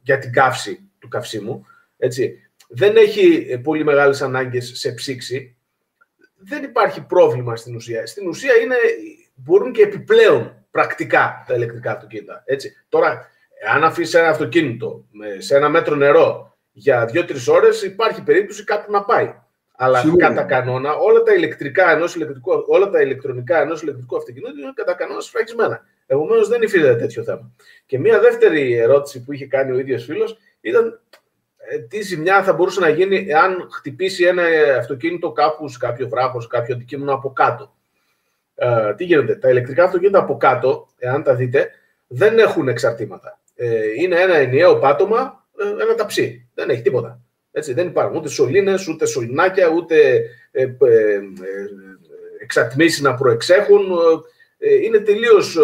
[0.02, 1.66] για την καύση του καυσίμου,
[1.98, 5.58] έτσι, δεν έχει ε, πολύ μεγάλες ανάγκες σε ψήξη,
[6.46, 8.06] δεν υπάρχει πρόβλημα στην ουσία.
[8.06, 8.76] Στην ουσία είναι,
[9.36, 12.44] μπορούν και επιπλέον πρακτικά τα ηλεκτρικά αυτοκίνητα.
[12.46, 12.76] Έτσι.
[12.90, 13.30] Τώρα,
[13.74, 15.06] αν αφήσεις ένα αυτοκίνητο
[15.38, 19.36] σε ένα μέτρο νερό για δύο-τρεις ώρες, υπάρχει περίπτωση κάπου να πάει.
[19.76, 20.28] Αλλά Σίγουρα.
[20.28, 24.94] κατά κανόνα όλα τα, ηλεκτρικά ενός ηλεκτρικού, όλα τα ηλεκτρονικά ενός ηλεκτρικού αυτοκινήτου είναι κατά
[24.94, 25.82] κανόνα σφραγισμένα.
[26.06, 27.52] Επομένως δεν υφίσταται τέτοιο θέμα.
[27.86, 31.23] Και μία δεύτερη ερώτηση που είχε κάνει ο ίδιος φίλος ήταν ε,
[31.90, 34.44] τι ζημιά θα μπορούσε να γίνει εάν χτυπήσει ένα
[34.80, 37.76] αυτοκίνητο κάπους σε κάποιο βράχος, σε κάποιο αντικείμενο από κάτω.
[38.56, 41.70] Ε, τι γίνεται, τα ηλεκτρικά αυτοκίνητα από κάτω, εάν τα δείτε,
[42.08, 43.40] δεν έχουν εξαρτήματα.
[43.56, 46.50] Ε, είναι ένα ενιαίο πάτωμα, ε, ένα ταψί.
[46.54, 47.20] Δεν έχει τίποτα.
[47.52, 50.22] Έτσι, δεν υπάρχουν ούτε σωλήνες, ούτε σωληνάκια, ούτε
[50.52, 51.22] ε, ε, ε
[52.42, 53.82] εξατμίσεις να προεξέχουν.
[54.84, 55.58] είναι τελείως,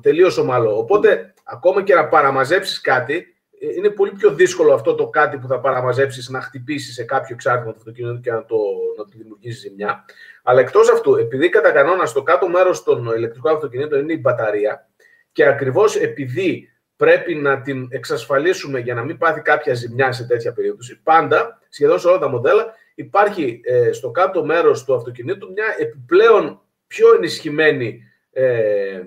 [0.00, 0.78] τελείως ομαλό.
[0.78, 3.33] Οπότε, ακόμα και να παραμαζέψεις κάτι,
[3.76, 7.72] είναι πολύ πιο δύσκολο αυτό το κάτι που θα παραμαζέψεις να χτυπήσεις σε κάποιο εξάρτημα
[7.72, 8.56] του αυτοκίνητου και να το,
[8.96, 10.04] να το δημιουργήσεις ζημιά.
[10.42, 14.88] Αλλά εκτός αυτού, επειδή κατά κανόνας στο κάτω μέρος των ηλεκτρικών αυτοκινήτων είναι η μπαταρία
[15.32, 20.52] και ακριβώς επειδή πρέπει να την εξασφαλίσουμε για να μην πάθει κάποια ζημιά σε τέτοια
[20.52, 25.74] περίπτωση, πάντα, σχεδόν σε όλα τα μοντέλα, υπάρχει ε, στο κάτω μέρος του αυτοκινήτου μια
[25.78, 29.02] επιπλέον πιο ενισχυμένη ε, ε,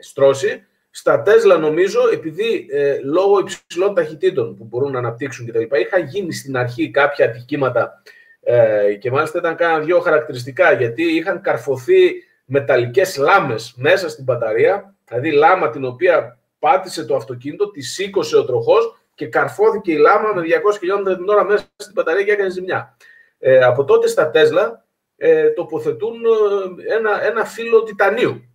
[0.00, 0.66] στρώση.
[0.94, 5.76] Στα Τέσλα νομίζω, επειδή ε, λόγω υψηλών ταχυτήτων που μπορούν να αναπτύξουν κτλ.
[5.76, 8.02] είχαν γίνει στην αρχή κάποια ατυχήματα
[8.42, 12.12] ε, και μάλιστα ήταν κάνα δύο χαρακτηριστικά, γιατί είχαν καρφωθεί
[12.44, 18.44] μεταλλικές λάμες μέσα στην μπαταρία, δηλαδή λάμα την οποία πάτησε το αυτοκίνητο, τη σήκωσε ο
[18.44, 22.50] τροχός και καρφώθηκε η λάμα με 200 χιλιόμετρα την ώρα μέσα στην μπαταρία και έκανε
[22.50, 22.96] ζημιά.
[23.38, 24.84] Ε, από τότε στα Τέσλα
[25.16, 28.51] ε, τοποθετούν ε, ένα, ένα φύλλο τιτανίου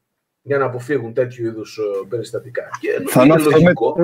[0.48, 2.64] για να αποφύγουν τέτοιου είδους ε, περιστατικά.
[2.80, 3.96] Και Θα είναι λογικό.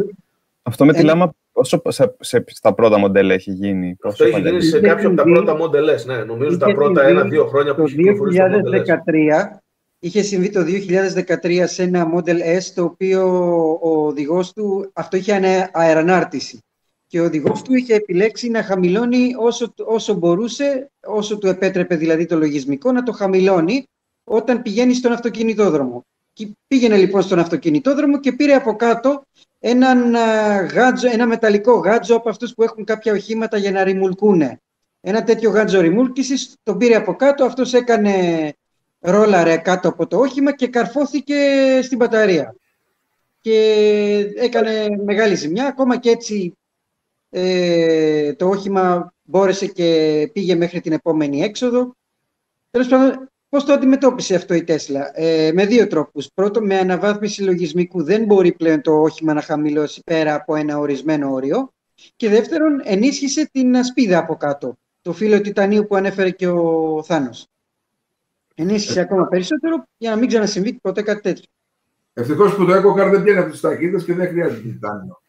[0.64, 3.98] Αυτό με τη λάμα Πόσο σε, σε, στα πρώτα μοντέλα έχει γίνει.
[4.04, 6.06] Αυτό έχει γίνει σε κάποια από τα πρώτα μοντέλες.
[6.06, 8.40] Ναι, νομίζω τα πρώτα ένα-δύο χρόνια που είχε κυκλοφορήσει.
[8.40, 9.58] Το 2013
[10.00, 10.60] είχε συμβεί το
[11.44, 13.28] 2013 σε ένα Model S το οποίο
[13.82, 16.60] ο οδηγός του αυτό είχε αερανάρτηση.
[17.08, 22.26] Και ο οδηγός του είχε επιλέξει να χαμηλώνει όσο, όσο μπορούσε, όσο του επέτρεπε δηλαδή
[22.26, 23.84] το λογισμικό, να το χαμηλώνει
[24.24, 26.06] όταν πηγαίνει στον αυτοκινητόδρομο.
[26.34, 29.26] Και πήγαινε λοιπόν στον αυτοκινητόδρομο και πήρε από κάτω
[29.60, 30.16] έναν
[30.74, 34.62] γάτζο, ένα μεταλλικό γάτζο από αυτούς που έχουν κάποια οχήματα για να ρημουλκούνε.
[35.02, 38.56] Ένα τέτοιο γάτζο ρημούλκησης τον πήρε από κάτω, αυτός έκανε
[39.00, 41.36] ρόλαρε κάτω από το όχημα και καρφώθηκε
[41.84, 42.56] στην μπαταρία.
[43.42, 43.58] Και
[44.36, 46.58] έκανε μεγάλη ζημιά, ακόμα και έτσι
[47.30, 51.96] ε, το όχημα μπόρεσε και πήγε μέχρι την επόμενη έξοδο.
[52.72, 56.28] Τέλος πάντων, Πώς το αντιμετώπισε αυτό η Τέσλα, ε, με δύο τρόπους.
[56.34, 61.32] Πρώτον, με αναβάθμιση λογισμικού δεν μπορεί πλέον το όχημα να χαμηλώσει πέρα από ένα ορισμένο
[61.32, 61.74] όριο.
[62.16, 67.48] Και δεύτερον, ενίσχυσε την ασπίδα από κάτω, το φύλλο τιτανίου που ανέφερε και ο Θάνος.
[68.56, 71.46] Ενίσχυσε ακόμα περισσότερο για να μην ξανασυμβεί ποτέ κάτι τέτοιο.
[72.14, 75.22] Ευτυχώς που το EcoCar δεν πιάνει αυτέ τις ταχύτητες και δεν χρειάζεται τιτάνιο.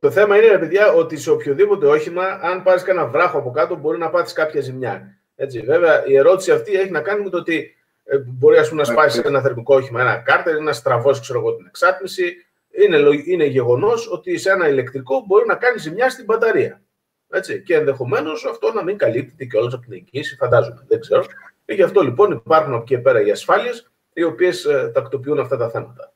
[0.00, 3.98] Το θέμα είναι, παιδιά, ότι σε οποιοδήποτε όχημα, αν πάρεις κανένα βράχο από κάτω, μπορεί
[3.98, 5.15] να πάθεις κάποια ζημιά.
[5.36, 8.80] Έτσι, βέβαια, η ερώτηση αυτή έχει να κάνει με το ότι ε, μπορεί ας πούμε,
[8.80, 12.36] να σπάσει ένα θερμικό όχημα, ένα κάρτερ, να στραβώσει ξέρω εγώ, την εξάτμιση.
[12.70, 16.82] Είναι, είναι γεγονός ότι σε ένα ηλεκτρικό μπορεί να κάνει ζημιά στην μπαταρία.
[17.30, 17.62] Έτσι.
[17.62, 20.84] Και ενδεχομένως αυτό να μην καλύπτεται και όλο από την εγγύηση, φαντάζομαι.
[20.88, 21.24] Δεν ξέρω.
[21.64, 25.56] Και γι' αυτό λοιπόν υπάρχουν από εκεί πέρα οι ασφάλειες, οι οποίες ε, τακτοποιούν αυτά
[25.56, 26.12] τα θέματα.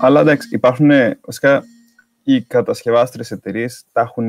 [0.00, 0.90] Αλλά εντάξει, υπάρχουν
[1.20, 1.62] βασικά
[2.22, 4.28] οι κατασκευάστρες εταιρείες τα έχουν,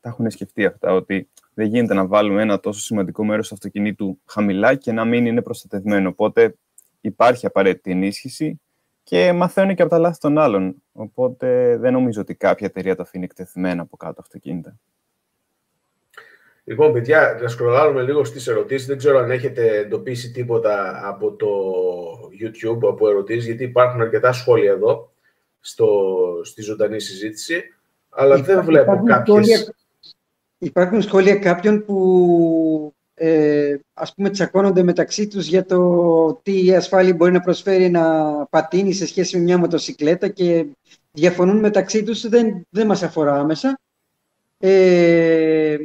[0.00, 4.18] τα έχουν σκεφτεί αυτά, ότι δεν γίνεται να βάλουμε ένα τόσο σημαντικό μέρος του αυτοκινήτου
[4.24, 6.08] χαμηλά και να μην είναι προστατευμένο.
[6.08, 6.54] Οπότε
[7.00, 8.60] υπάρχει απαραίτητη ενίσχυση
[9.02, 10.82] και μαθαίνουν και από τα λάθη των άλλων.
[10.92, 14.78] Οπότε δεν νομίζω ότι κάποια εταιρεία το αφήνει εκτεθειμένα από κάτω αυτοκίνητα.
[16.64, 18.86] Λοιπόν, παιδιά, να σκρολάρουμε λίγο στις ερωτήσεις.
[18.86, 21.48] Δεν ξέρω αν έχετε εντοπίσει τίποτα από το
[22.40, 25.12] YouTube, από ερωτήσεις, γιατί υπάρχουν αρκετά σχόλια εδώ,
[25.60, 25.88] στο,
[26.42, 27.62] στη ζωντανή συζήτηση,
[28.10, 29.73] αλλά δεν βλέπω κάποιες...
[30.64, 37.32] Υπάρχουν σχόλια κάποιων που ε, ας πούμε τσακώνονται μεταξύ τους για το τι ασφάλεια μπορεί
[37.32, 40.66] να προσφέρει ένα πατίνι σε σχέση με μια μοτοσυκλέτα και
[41.12, 43.80] διαφωνούν μεταξύ τους, δεν, δεν μας αφορά άμεσα.
[44.58, 45.76] Ε,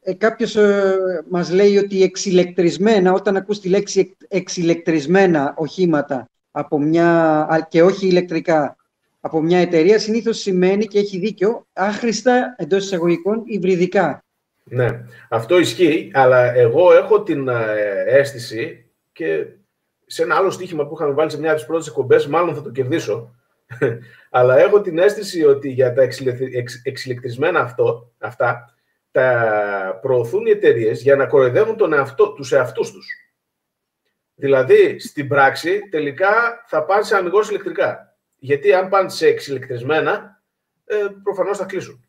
[0.00, 0.98] ε, κάποιος ε,
[1.30, 8.76] μας λέει ότι εξηλεκτρισμένα, όταν ακούς τη λέξη εξηλεκτρισμένα οχήματα από μια, και όχι ηλεκτρικά,
[9.20, 14.22] από μια εταιρεία συνήθως σημαίνει και έχει δίκιο άχρηστα εντός εισαγωγικών υβριδικά.
[14.70, 19.46] Ναι, αυτό ισχύει, αλλά εγώ έχω την ε, αίσθηση και
[20.06, 22.62] σε ένα άλλο στοίχημα που είχαμε βάλει σε μια από τις πρώτες εκπομπές, μάλλον θα
[22.62, 23.34] το κερδίσω.
[24.30, 26.02] αλλά έχω την αίσθηση ότι για τα
[26.82, 28.74] εξηλεκτρισμένα αυτό, αυτά
[29.10, 33.06] τα προωθούν οι εταιρείες για να κοροϊδεύουν τον εαυτό, τους εαυτούς τους.
[34.34, 38.16] Δηλαδή, στην πράξη, τελικά θα πάνε σε αμυγός ηλεκτρικά.
[38.36, 40.42] Γιατί αν πάνε σε εξηλεκτρισμένα,
[40.84, 42.07] ε, προφανώς θα κλείσουν.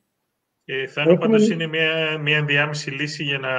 [0.72, 3.50] Ε, θα είναι πάντως είναι μια, μια ενδιάμεση λύση για να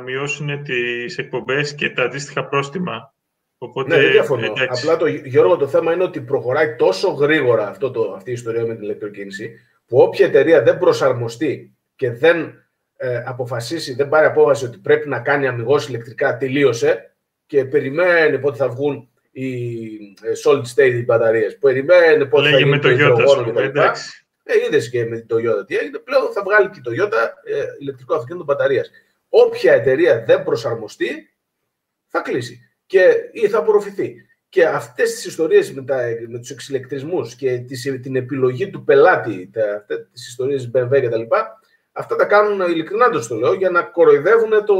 [0.00, 3.14] μειώσουν τις εκπομπές και τα αντίστοιχα πρόστιμα.
[3.58, 4.52] Οπότε, ναι, δεν διαφωνώ.
[4.68, 8.66] Απλά το, Γιώργο, το θέμα είναι ότι προχωράει τόσο γρήγορα αυτό το, αυτή η ιστορία
[8.66, 9.50] με την ηλεκτροκίνηση,
[9.86, 12.64] που όποια εταιρεία δεν προσαρμοστεί και δεν
[12.96, 17.14] ε, αποφασίσει, δεν πάρει απόφαση ότι πρέπει να κάνει αμυγός ηλεκτρικά, τελείωσε
[17.46, 19.54] και περιμένει πότε θα βγουν οι
[20.22, 23.78] ε, solid state μπαταρίες, περιμένει πότε θα γίνει το υδρογόνο κτλ.
[24.52, 25.98] Ε, είδες και με το Toyota τι έγινε.
[25.98, 28.90] Πλέον θα βγάλει και το Toyota ε, ηλεκτρικό αυτοκίνητο μπαταρίας.
[29.28, 31.34] Όποια εταιρεία δεν προσαρμοστεί,
[32.06, 34.14] θα κλείσει και, ή θα απορροφηθεί.
[34.48, 35.84] Και αυτές τις ιστορίες με,
[36.28, 39.50] με τους εξηλεκτρισμούς και τις, την επιλογή του πελάτη,
[40.12, 41.22] τις ιστορίες BMW κτλ.,
[41.92, 44.76] αυτά τα κάνουν ειλικρινά το λέω για να κοροϊδεύουν το,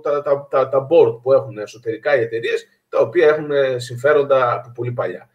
[0.00, 3.50] τα, τα, τα, τα board που έχουν εσωτερικά οι εταιρείες, τα οποία έχουν
[3.80, 5.28] συμφέροντα από πολύ παλιά.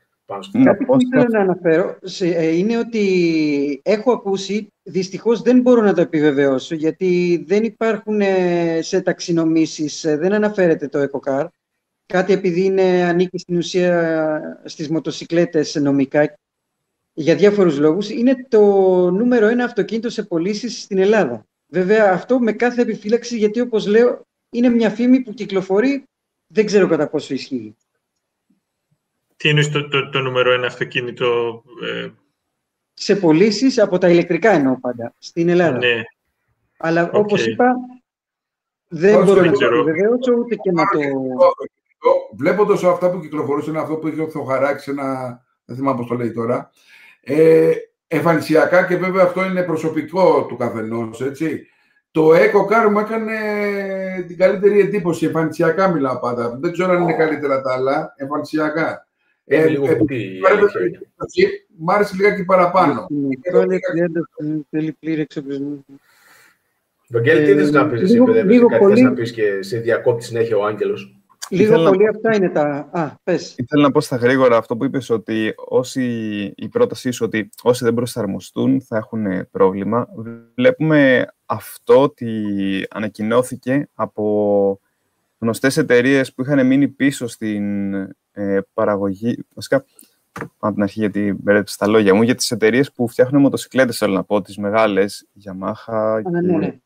[0.63, 6.01] Κάτι που ήθελα να αναφέρω ε, είναι ότι έχω ακούσει, δυστυχώς δεν μπορώ να το
[6.01, 11.47] επιβεβαιώσω, γιατί δεν υπάρχουν ε, σε ταξινομήσεις, ε, δεν αναφέρεται το EcoCar.
[12.05, 16.37] Κάτι επειδή είναι, ανήκει στην ουσία στις μοτοσυκλέτες νομικά,
[17.13, 18.61] για διάφορους λόγους, είναι το
[19.11, 21.45] νούμερο ένα αυτοκίνητο σε πωλήσεις στην Ελλάδα.
[21.67, 26.03] Βέβαια αυτό με κάθε επιφύλαξη, γιατί όπως λέω, είναι μια φήμη που κυκλοφορεί,
[26.47, 27.75] δεν ξέρω κατά πόσο ισχύει.
[29.39, 31.61] Τι είναι το, το, το νούμερο ένα αυτοκίνητο...
[31.83, 32.09] Ε...
[32.93, 35.77] Σε πωλήσεις από τα ηλεκτρικά εννοώ πάντα, στην Ελλάδα.
[35.77, 36.01] Ναι.
[36.77, 37.13] Αλλά okay.
[37.13, 37.75] όπως είπα,
[38.87, 40.99] δεν μπορώ να το επιβεβαιώσω ούτε και να το...
[42.37, 46.31] Βλέποντας αυτά που κυκλοφορούσαν, αυτό που είχε ο Θοχαράκης, ένα, δεν θυμάμαι πώς το λέει
[46.31, 46.71] τώρα,
[47.21, 47.71] ε,
[48.07, 51.67] εμφανισιακά και βέβαια αυτό είναι προσωπικό του καθενός, έτσι.
[52.11, 53.35] Το EcoCar μου έκανε
[54.27, 56.57] την καλύτερη εντύπωση, εμφανισιακά μιλάω πάντα.
[56.59, 59.07] Δεν ξέρω αν είναι καλύτερα τα άλλα, εμφανισιακά.
[59.51, 59.97] Ε, λίγο ε,
[61.77, 63.07] Μ' άρεσε λιγάκι παραπάνω.
[64.69, 65.85] Θέλει πλήρη εξοπλισμό.
[67.09, 70.57] Βαγγέλη, τι θες να πεις εσύ, παιδί, κάτι θες να πεις και σε διακόπτη συνέχεια
[70.57, 71.19] ο Άγγελος;
[71.49, 71.89] Λίγο Ήθελα...
[71.89, 72.89] πολύ αυτά είναι τα...
[72.91, 73.55] Α, πες.
[73.57, 76.03] Ήθελα να πω στα γρήγορα αυτό που είπες ότι όσοι,
[76.55, 80.07] η πρότασή σου ότι όσοι δεν προσαρμοστούν θα έχουν πρόβλημα.
[80.55, 82.33] Βλέπουμε αυτό ότι
[82.89, 84.79] ανακοινώθηκε από
[85.39, 87.93] γνωστές εταιρείες που είχαν μείνει πίσω στην
[88.39, 89.85] ε, παραγωγή, βασικά
[90.57, 94.13] από την αρχή γιατί μπερδέψα τα λόγια μου, για τις εταιρείες που φτιάχνουν μοτοσυκλέτες, θέλω
[94.13, 96.79] να πω, τις μεγάλες, Yamaha ναι, ναι, ναι.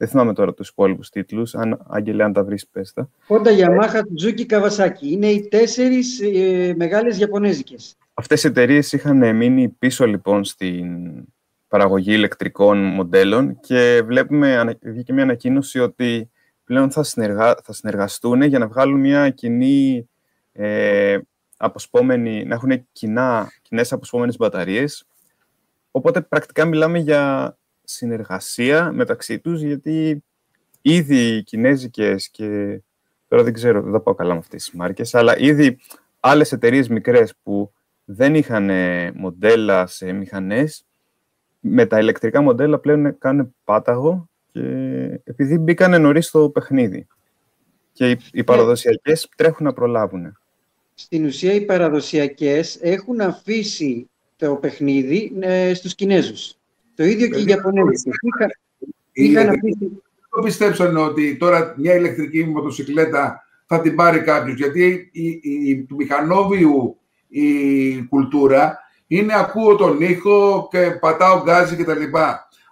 [0.00, 3.10] Δεν θυμάμαι τώρα τους υπόλοιπους τίτλους, αν Άγγελε, αν τα βρεις, πες τα.
[3.28, 5.02] Honda, Yamaha, Suzuki, Kawasaki.
[5.02, 7.96] Είναι οι τέσσερις ε, μεγάλες Ιαπωνέζικες.
[8.14, 10.86] Αυτές οι εταιρείες είχαν μείνει πίσω, λοιπόν, στην
[11.68, 16.30] παραγωγή ηλεκτρικών μοντέλων και βλέπουμε, βγήκε μια ανακοίνωση ότι
[16.64, 17.56] πλέον θα, συνεργα...
[17.62, 20.08] θα συνεργαστούν για να βγάλουν μια κοινή
[20.60, 21.18] ε,
[21.56, 25.06] αποσπόμενοι, να έχουν κοινά, κοινές αποσπόμενες μπαταρίες.
[25.90, 30.24] Οπότε πρακτικά μιλάμε για συνεργασία μεταξύ τους, γιατί
[30.82, 32.80] ήδη οι κινέζικες και
[33.28, 35.78] τώρα δεν ξέρω, δεν θα πάω καλά με αυτές τις μάρκες, αλλά ήδη
[36.20, 37.72] άλλες εταιρείες μικρές που
[38.04, 38.70] δεν είχαν
[39.14, 40.86] μοντέλα σε μηχανές,
[41.60, 44.60] με τα ηλεκτρικά μοντέλα πλέον κάνουν πάταγο και
[45.24, 47.06] επειδή μπήκαν νωρίς στο παιχνίδι.
[47.92, 50.38] Και οι, οι παραδοσιακές τρέχουν να προλάβουν
[51.00, 56.54] στην ουσία οι παραδοσιακές έχουν αφήσει το παιχνίδι ε, στους Κινέζους.
[56.94, 58.10] Το ίδιο και οι Ιαπωνέζοι.
[59.12, 60.02] Είχαν αφήσει...
[60.30, 65.94] Το πιστέψαν ότι τώρα μια ηλεκτρική μοτοσυκλέτα θα την πάρει κάποιος, γιατί η, η, του
[65.94, 66.98] μηχανόβιου
[67.28, 72.02] η κουλτούρα είναι ακούω τον ήχο και πατάω γκάζι κτλ.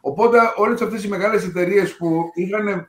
[0.01, 2.89] Οπότε όλες αυτές οι μεγάλες εταιρείες που είχαν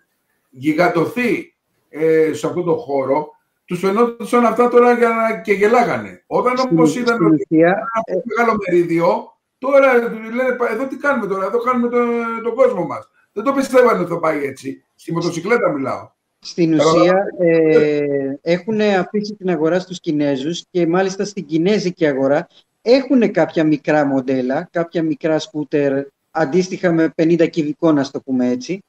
[0.49, 1.55] γιγαντωθεί
[1.89, 3.35] ε, σε αυτό το χώρο
[3.67, 5.39] τους φαινόταν αυτά τώρα για να...
[5.41, 6.23] και γελάγανε.
[6.27, 9.93] Όταν όμω είδαν ότι ένα μεγάλο μερίδιο, τώρα
[10.35, 12.07] λένε εδώ τι κάνουμε τώρα, εδώ κάνουμε τον,
[12.43, 13.09] τον κόσμο μας.
[13.33, 14.83] Δεν το πιστεύανε ότι θα πάει έτσι.
[14.95, 16.09] Στη μοτοσυκλέτα μιλάω.
[16.39, 18.05] Στην ουσία ε,
[18.41, 22.47] έχουν αφήσει την αγορά στους Κινέζους και μάλιστα στην Κινέζικη αγορά
[22.81, 28.83] έχουν κάποια μικρά μοντέλα, κάποια μικρά σκούτερ αντίστοιχα με 50 κυβικών, να το πούμε έτσι,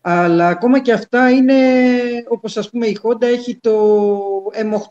[0.00, 1.54] αλλά ακόμα και αυτά είναι,
[2.28, 3.96] όπως ας πούμε η Honda έχει το
[4.54, 4.90] M8,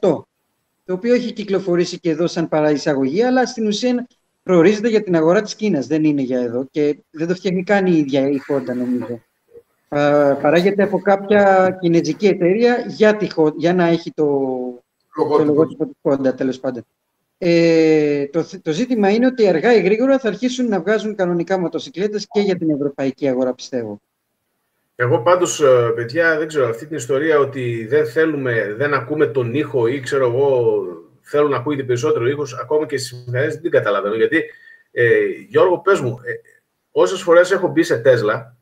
[0.86, 4.08] το οποίο έχει κυκλοφορήσει και εδώ σαν παραεισαγωγή, αλλά στην ουσία
[4.44, 7.86] προορίζεται για την αγορά της Κίνας, δεν είναι για εδώ και δεν το φτιάχνει καν
[7.86, 9.22] η ίδια η Honda νομίζω.
[9.90, 14.82] Ε, παράγεται από κάποια κινέζικη εταιρεία για, τη, Ho- για να έχει το, το
[15.24, 15.44] Λογότυπο.
[15.48, 16.86] λογότυπο του Honda τέλος πάντων.
[17.38, 21.60] Ε, το, θ- το ζήτημα είναι ότι αργά ή γρήγορα θα αρχίσουν να βγάζουν κανονικά
[21.60, 24.02] μοτοσυκλέτες και για την ευρωπαϊκή αγορά πιστεύω.
[25.02, 29.54] Εγώ πάντως, ε, παιδιά, δεν ξέρω, αυτή την ιστορία ότι δεν θέλουμε, δεν ακούμε τον
[29.54, 30.84] ήχο ή ξέρω εγώ,
[31.22, 34.16] θέλουν να ακούγεται περισσότερο ήχος, ακόμα και στις μηχανές δεν την καταλαβαίνω.
[34.16, 34.44] Γιατί,
[34.92, 36.32] ε, Γιώργο, πες μου, ε,
[36.92, 38.58] όσες φορές έχω μπει σε Τέσλα,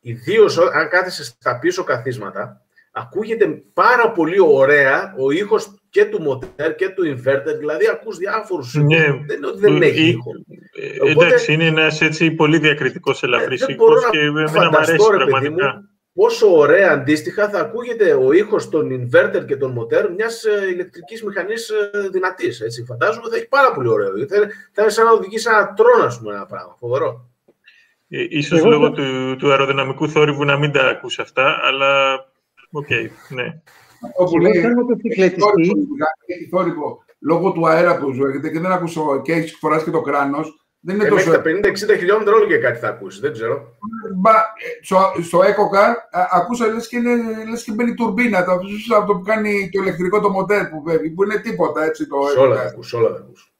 [0.00, 6.74] ιδίως αν κάθεσαι στα πίσω καθίσματα, ακούγεται πάρα πολύ ωραία ο ήχος και του μοτέρ
[6.74, 8.96] και του inverter, δηλαδή ακούς διάφορους Ναι.
[8.96, 9.26] ήχους.
[9.26, 10.30] Δεν είναι ότι δεν Ε, έχει ήχο.
[10.72, 14.18] Ε, Οπότε- εντάξει, είναι ένας έτσι πολύ διακριτικός ελαφρύ Ε, δεν μπορώ ήχο να και
[14.18, 15.74] εμένα μου φανταστώ, αρέσει ρε παιδί πραγματικά.
[15.74, 20.68] μου, πόσο ωραία αντίστοιχα θα ακούγεται ο ήχος των inverter και των μοτέρ μιας ε,
[20.72, 22.60] ηλεκτρικής μηχανής ε, δυνατής.
[22.60, 22.84] Έτσι.
[22.84, 24.08] Φαντάζομαι θα έχει πάρα πολύ ωραίο.
[24.28, 26.76] Θα, είναι- θα είναι σαν να οδηγείς σε ένα τρόνο, ας πούμε, ένα πράγμα.
[26.80, 27.28] Φοβερό.
[28.10, 32.14] Ε, ίσως Εγώ λόγω θα- του, του αεροδυναμικού θόρυβου να μην τα ακούς αυτά, αλλά
[32.70, 32.88] οκ,
[33.28, 33.60] ναι.
[34.16, 35.74] Όπου Εγώ λέει, σαν έχει μοτοσυκλετιστής, θόρυβο,
[36.26, 40.00] έχει θόρυβο λόγω του αέρα που ζω και δεν ακούσω και έχεις φοράς και το
[40.00, 40.62] κράνος.
[40.80, 41.36] Δεν είναι Ε, μέχρι τόσο.
[41.36, 41.42] τα
[41.94, 43.20] 50-60 χιλιόμετρα όλο και κάτι θα ακούσεις.
[43.20, 43.76] Δεν ξέρω.
[44.16, 47.10] Μπα, ε, στο, στο EcoCar α, ακούσα λες και, είναι,
[47.50, 48.44] λες και μπαίνει τουρμπίνα.
[48.44, 52.16] Το, αυτός που κάνει το ηλεκτρικό το μοντέρ που βέβαια, που είναι τίποτα έτσι το
[52.32, 52.66] Σε όλα θα EcoCar.
[52.72, 53.52] ακούς, σε όλα θα ακούς.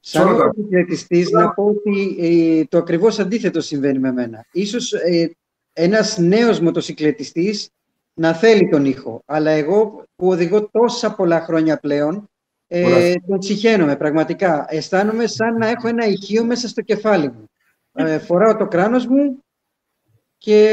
[0.00, 4.46] σαν όλα τα- μοτοσυκλετιστής να πω ότι ε, το ακριβώς αντίθετο συμβαίνει με μένα.
[4.52, 5.36] Ίσως ε,
[5.72, 7.68] ένας νέος μοτοσυκλετιστής
[8.14, 12.28] να θέλει τον ήχο, αλλά εγώ που οδηγώ τόσα πολλά χρόνια πλέον,
[12.66, 13.12] ε, Πολλά.
[13.28, 14.66] τον συχαίνομαι πραγματικά.
[14.68, 17.44] Αισθάνομαι σαν να έχω ένα ηχείο μέσα στο κεφάλι μου.
[17.92, 19.38] Ε, φοράω το κράνος μου
[20.38, 20.68] και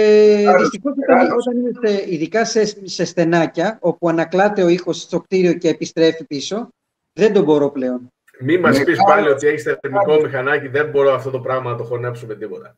[0.47, 1.45] Άλλος, δυστυχώς όταν, άλλος.
[1.47, 6.23] όταν είναι σε, ειδικά σε, σε στενάκια, όπου ανακλάται ο ήχος στο κτίριο και επιστρέφει
[6.25, 6.69] πίσω,
[7.13, 8.07] δεν τον μπορώ πλέον.
[8.39, 9.13] Μη μας Ναι, πεις άλλος.
[9.13, 12.75] πάλι ότι έχεις θερμικό μηχανάκι, δεν μπορώ αυτό το πράγμα να το χωνέψω με τίποτα.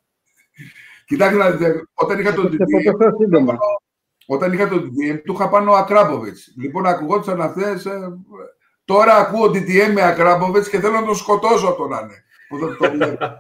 [1.06, 2.66] Κοιτάξτε να δείτε, όταν είχα τον Θα
[4.28, 4.48] DTM, το πω σύντομα.
[4.48, 6.54] όταν είχα τον DTM, του είχα πάνω ο Ακράμποβιτς.
[6.58, 7.86] Λοιπόν, ακουγόντουσαν αυτές.
[7.86, 8.18] Ε,
[8.86, 12.24] τώρα ακούω DTM με Ακράμποβιτς και θέλω να τον σκοτώσω αυτό να είναι.
[12.50, 13.26] Όταν το βλέπω.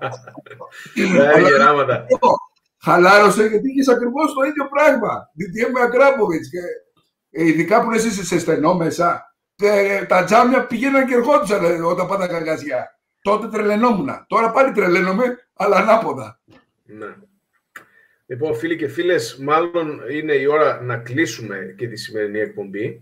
[0.95, 2.05] Ε, Αλλά γεράματα.
[2.13, 2.35] αυτό,
[2.83, 5.29] Χαλάρωσε γιατί είχες ακριβώς το ίδιο πράγμα.
[5.39, 6.49] DTM με Ακράμποβιτς.
[6.49, 6.59] Και,
[7.29, 9.35] ε, ειδικά που είναι εσύ σε στενό μέσα.
[9.55, 12.99] Και, τα τζάμια πηγαίναν και ερχόντουσαν ε, όταν πάτα καγκαζιά.
[13.21, 14.09] Τότε τρελαινόμουν.
[14.27, 16.39] Τώρα πάλι τρελαίνομαι, αλλά ανάποδα.
[16.85, 17.05] Ναι.
[18.25, 23.01] Λοιπόν, φίλοι και φίλες, μάλλον είναι η ώρα να κλείσουμε και τη σημερινή εκπομπή.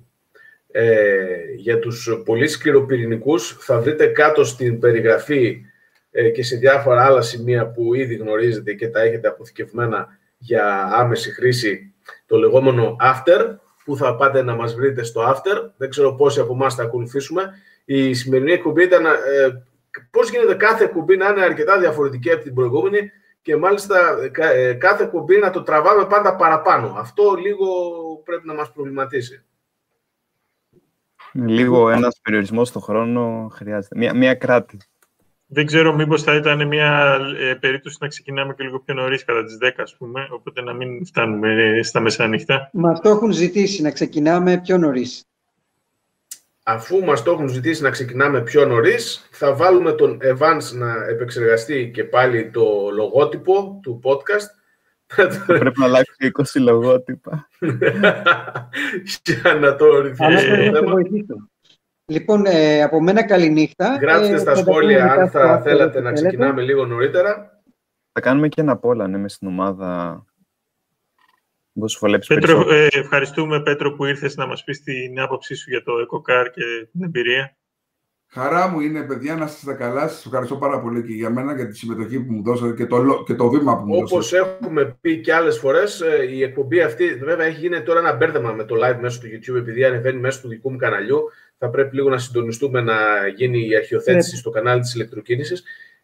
[0.72, 5.62] Ε, για τους πολύ σκληροπυρηνικούς θα βρείτε κάτω στην περιγραφή
[6.12, 10.08] ε, και σε διάφορα άλλα σημεία που ήδη γνωρίζετε και τα έχετε αποθηκευμένα
[10.38, 11.94] για άμεση χρήση
[12.26, 15.72] το λεγόμενο after που θα πάτε να μας βρείτε στο after.
[15.78, 17.54] Δεν ξέρω πόσοι από εμάς θα ακολουθήσουμε.
[17.86, 19.10] Η σημερινή εκπομπή ήταν ε,
[20.12, 23.12] πώς γίνεται κάθε εκπομπή να είναι αρκετά διαφορετική από την προηγούμενη
[23.42, 26.96] και μάλιστα ε, κα- ε, κάθε εκπομπή να το τραβάμε πάντα παραπάνω.
[26.98, 27.68] Αυτό λίγο
[28.24, 29.46] πρέπει να μας προβληματίσει.
[31.34, 33.98] Λίγο ένας περιορισμός στο χρόνο χρειάζεται.
[33.98, 34.78] Μία, μία κράτη.
[35.54, 39.44] Δεν ξέρω μήπως θα ήταν μια ε, περίπτωση να ξεκινάμε και λίγο πιο νωρίς κατά
[39.44, 42.70] τις 10 ας πούμε, οπότε να μην φτάνουμε ε, στα μεσάνυχτα.
[42.74, 45.26] Μα το έχουν ζητήσει να ξεκινάμε πιο νωρίς.
[46.66, 51.92] Αφού μας το έχουν ζητήσει να ξεκινάμε πιο νωρίς, θα βάλουμε τον Evans να επεξεργαστεί
[51.94, 54.48] και πάλι το λογότυπο του podcast
[55.48, 57.48] Πρέπει να αλλάξει 20 λογότυπα.
[59.24, 60.92] για να το Αλλά ρυθμίσουμε θέλω το να σε θέμα.
[60.92, 61.36] βοηθήσω.
[62.06, 63.98] Λοιπόν, ε, από μένα καληνύχτα.
[64.02, 66.10] Γράψτε Ε, στα θα τα πούμε σχόλια μετά αν στο θα after θέλατε ό,τι να
[66.10, 66.28] θέλετε.
[66.28, 67.62] ξεκινάμε λίγο νωρίτερα.
[68.12, 70.24] Θα κάνουμε και ένα poll αν είμαι στην ομάδα.
[71.80, 72.80] Πώς σου βολέψει Πέτρο, περισσότερο.
[72.84, 76.62] ε, ευχαριστούμε Πέτρο που ήρθες να μας πεις την άποψή σου για το EcoCar και
[76.92, 77.56] την εμπειρία.
[78.34, 80.08] Χαρά μου είναι, παιδιά, να είστε καλά.
[80.08, 82.98] Σας ευχαριστώ πάρα πολύ και για μένα για τη συμμετοχή που μου δώσατε και το,
[82.98, 84.58] λο- και το βήμα που μου Όπως δώσατε.
[84.62, 88.52] έχουμε πει και άλλες φορές, ε, η εκπομπή αυτή βέβαια έχει γίνει τώρα ένα μπέρδεμα
[88.52, 91.20] με το live μέσω του YouTube, επειδή ανεβαίνει μέσω του δικού μου καναλιού.
[91.58, 94.40] Θα πρέπει λίγο να συντονιστούμε να γίνει η αρχιοθέτηση Ναι.
[94.40, 95.64] στο κανάλι της ηλεκτροκίνησης.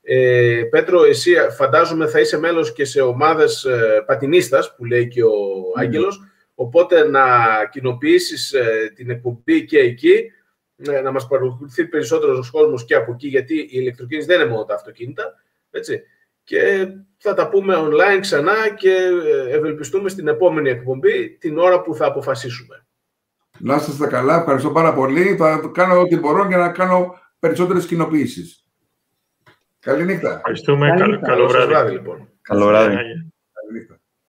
[0.10, 5.24] Ε, Πέτρο, εσύ φαντάζομαι θα είσαι μέλος και σε ομάδες ε, πατινίστας, που λέει και
[5.24, 5.32] ο
[5.76, 6.22] Άγγελος,
[6.56, 7.26] οπότε να
[7.72, 10.32] κοινοποιήσεις ε, την εκπομπή και εκεί,
[10.78, 14.64] ε, να μας παρακολουθεί περισσότερος κόσμος και από εκεί, γιατί η ηλεκτροκίνηση δεν είναι μόνο
[14.64, 15.34] τα αυτοκίνητα,
[15.72, 16.02] έτσι.
[16.44, 21.96] Και θα τα πούμε online ξανά και ε, ευελπιστούμε στην επόμενη εκπομπή την ώρα που
[21.96, 22.86] θα αποφασίσουμε.
[23.60, 25.36] Να είστε καλά, ευχαριστώ πάρα πολύ.
[25.36, 28.67] Θα κάνω ό,τι μπορώ για να κάνω περισσότερες κοινοποιήσεις.
[29.88, 30.34] Καληνύχτα.
[30.36, 30.88] Ευχαριστούμε.
[30.88, 33.27] Καλή Καλό, νύχτα.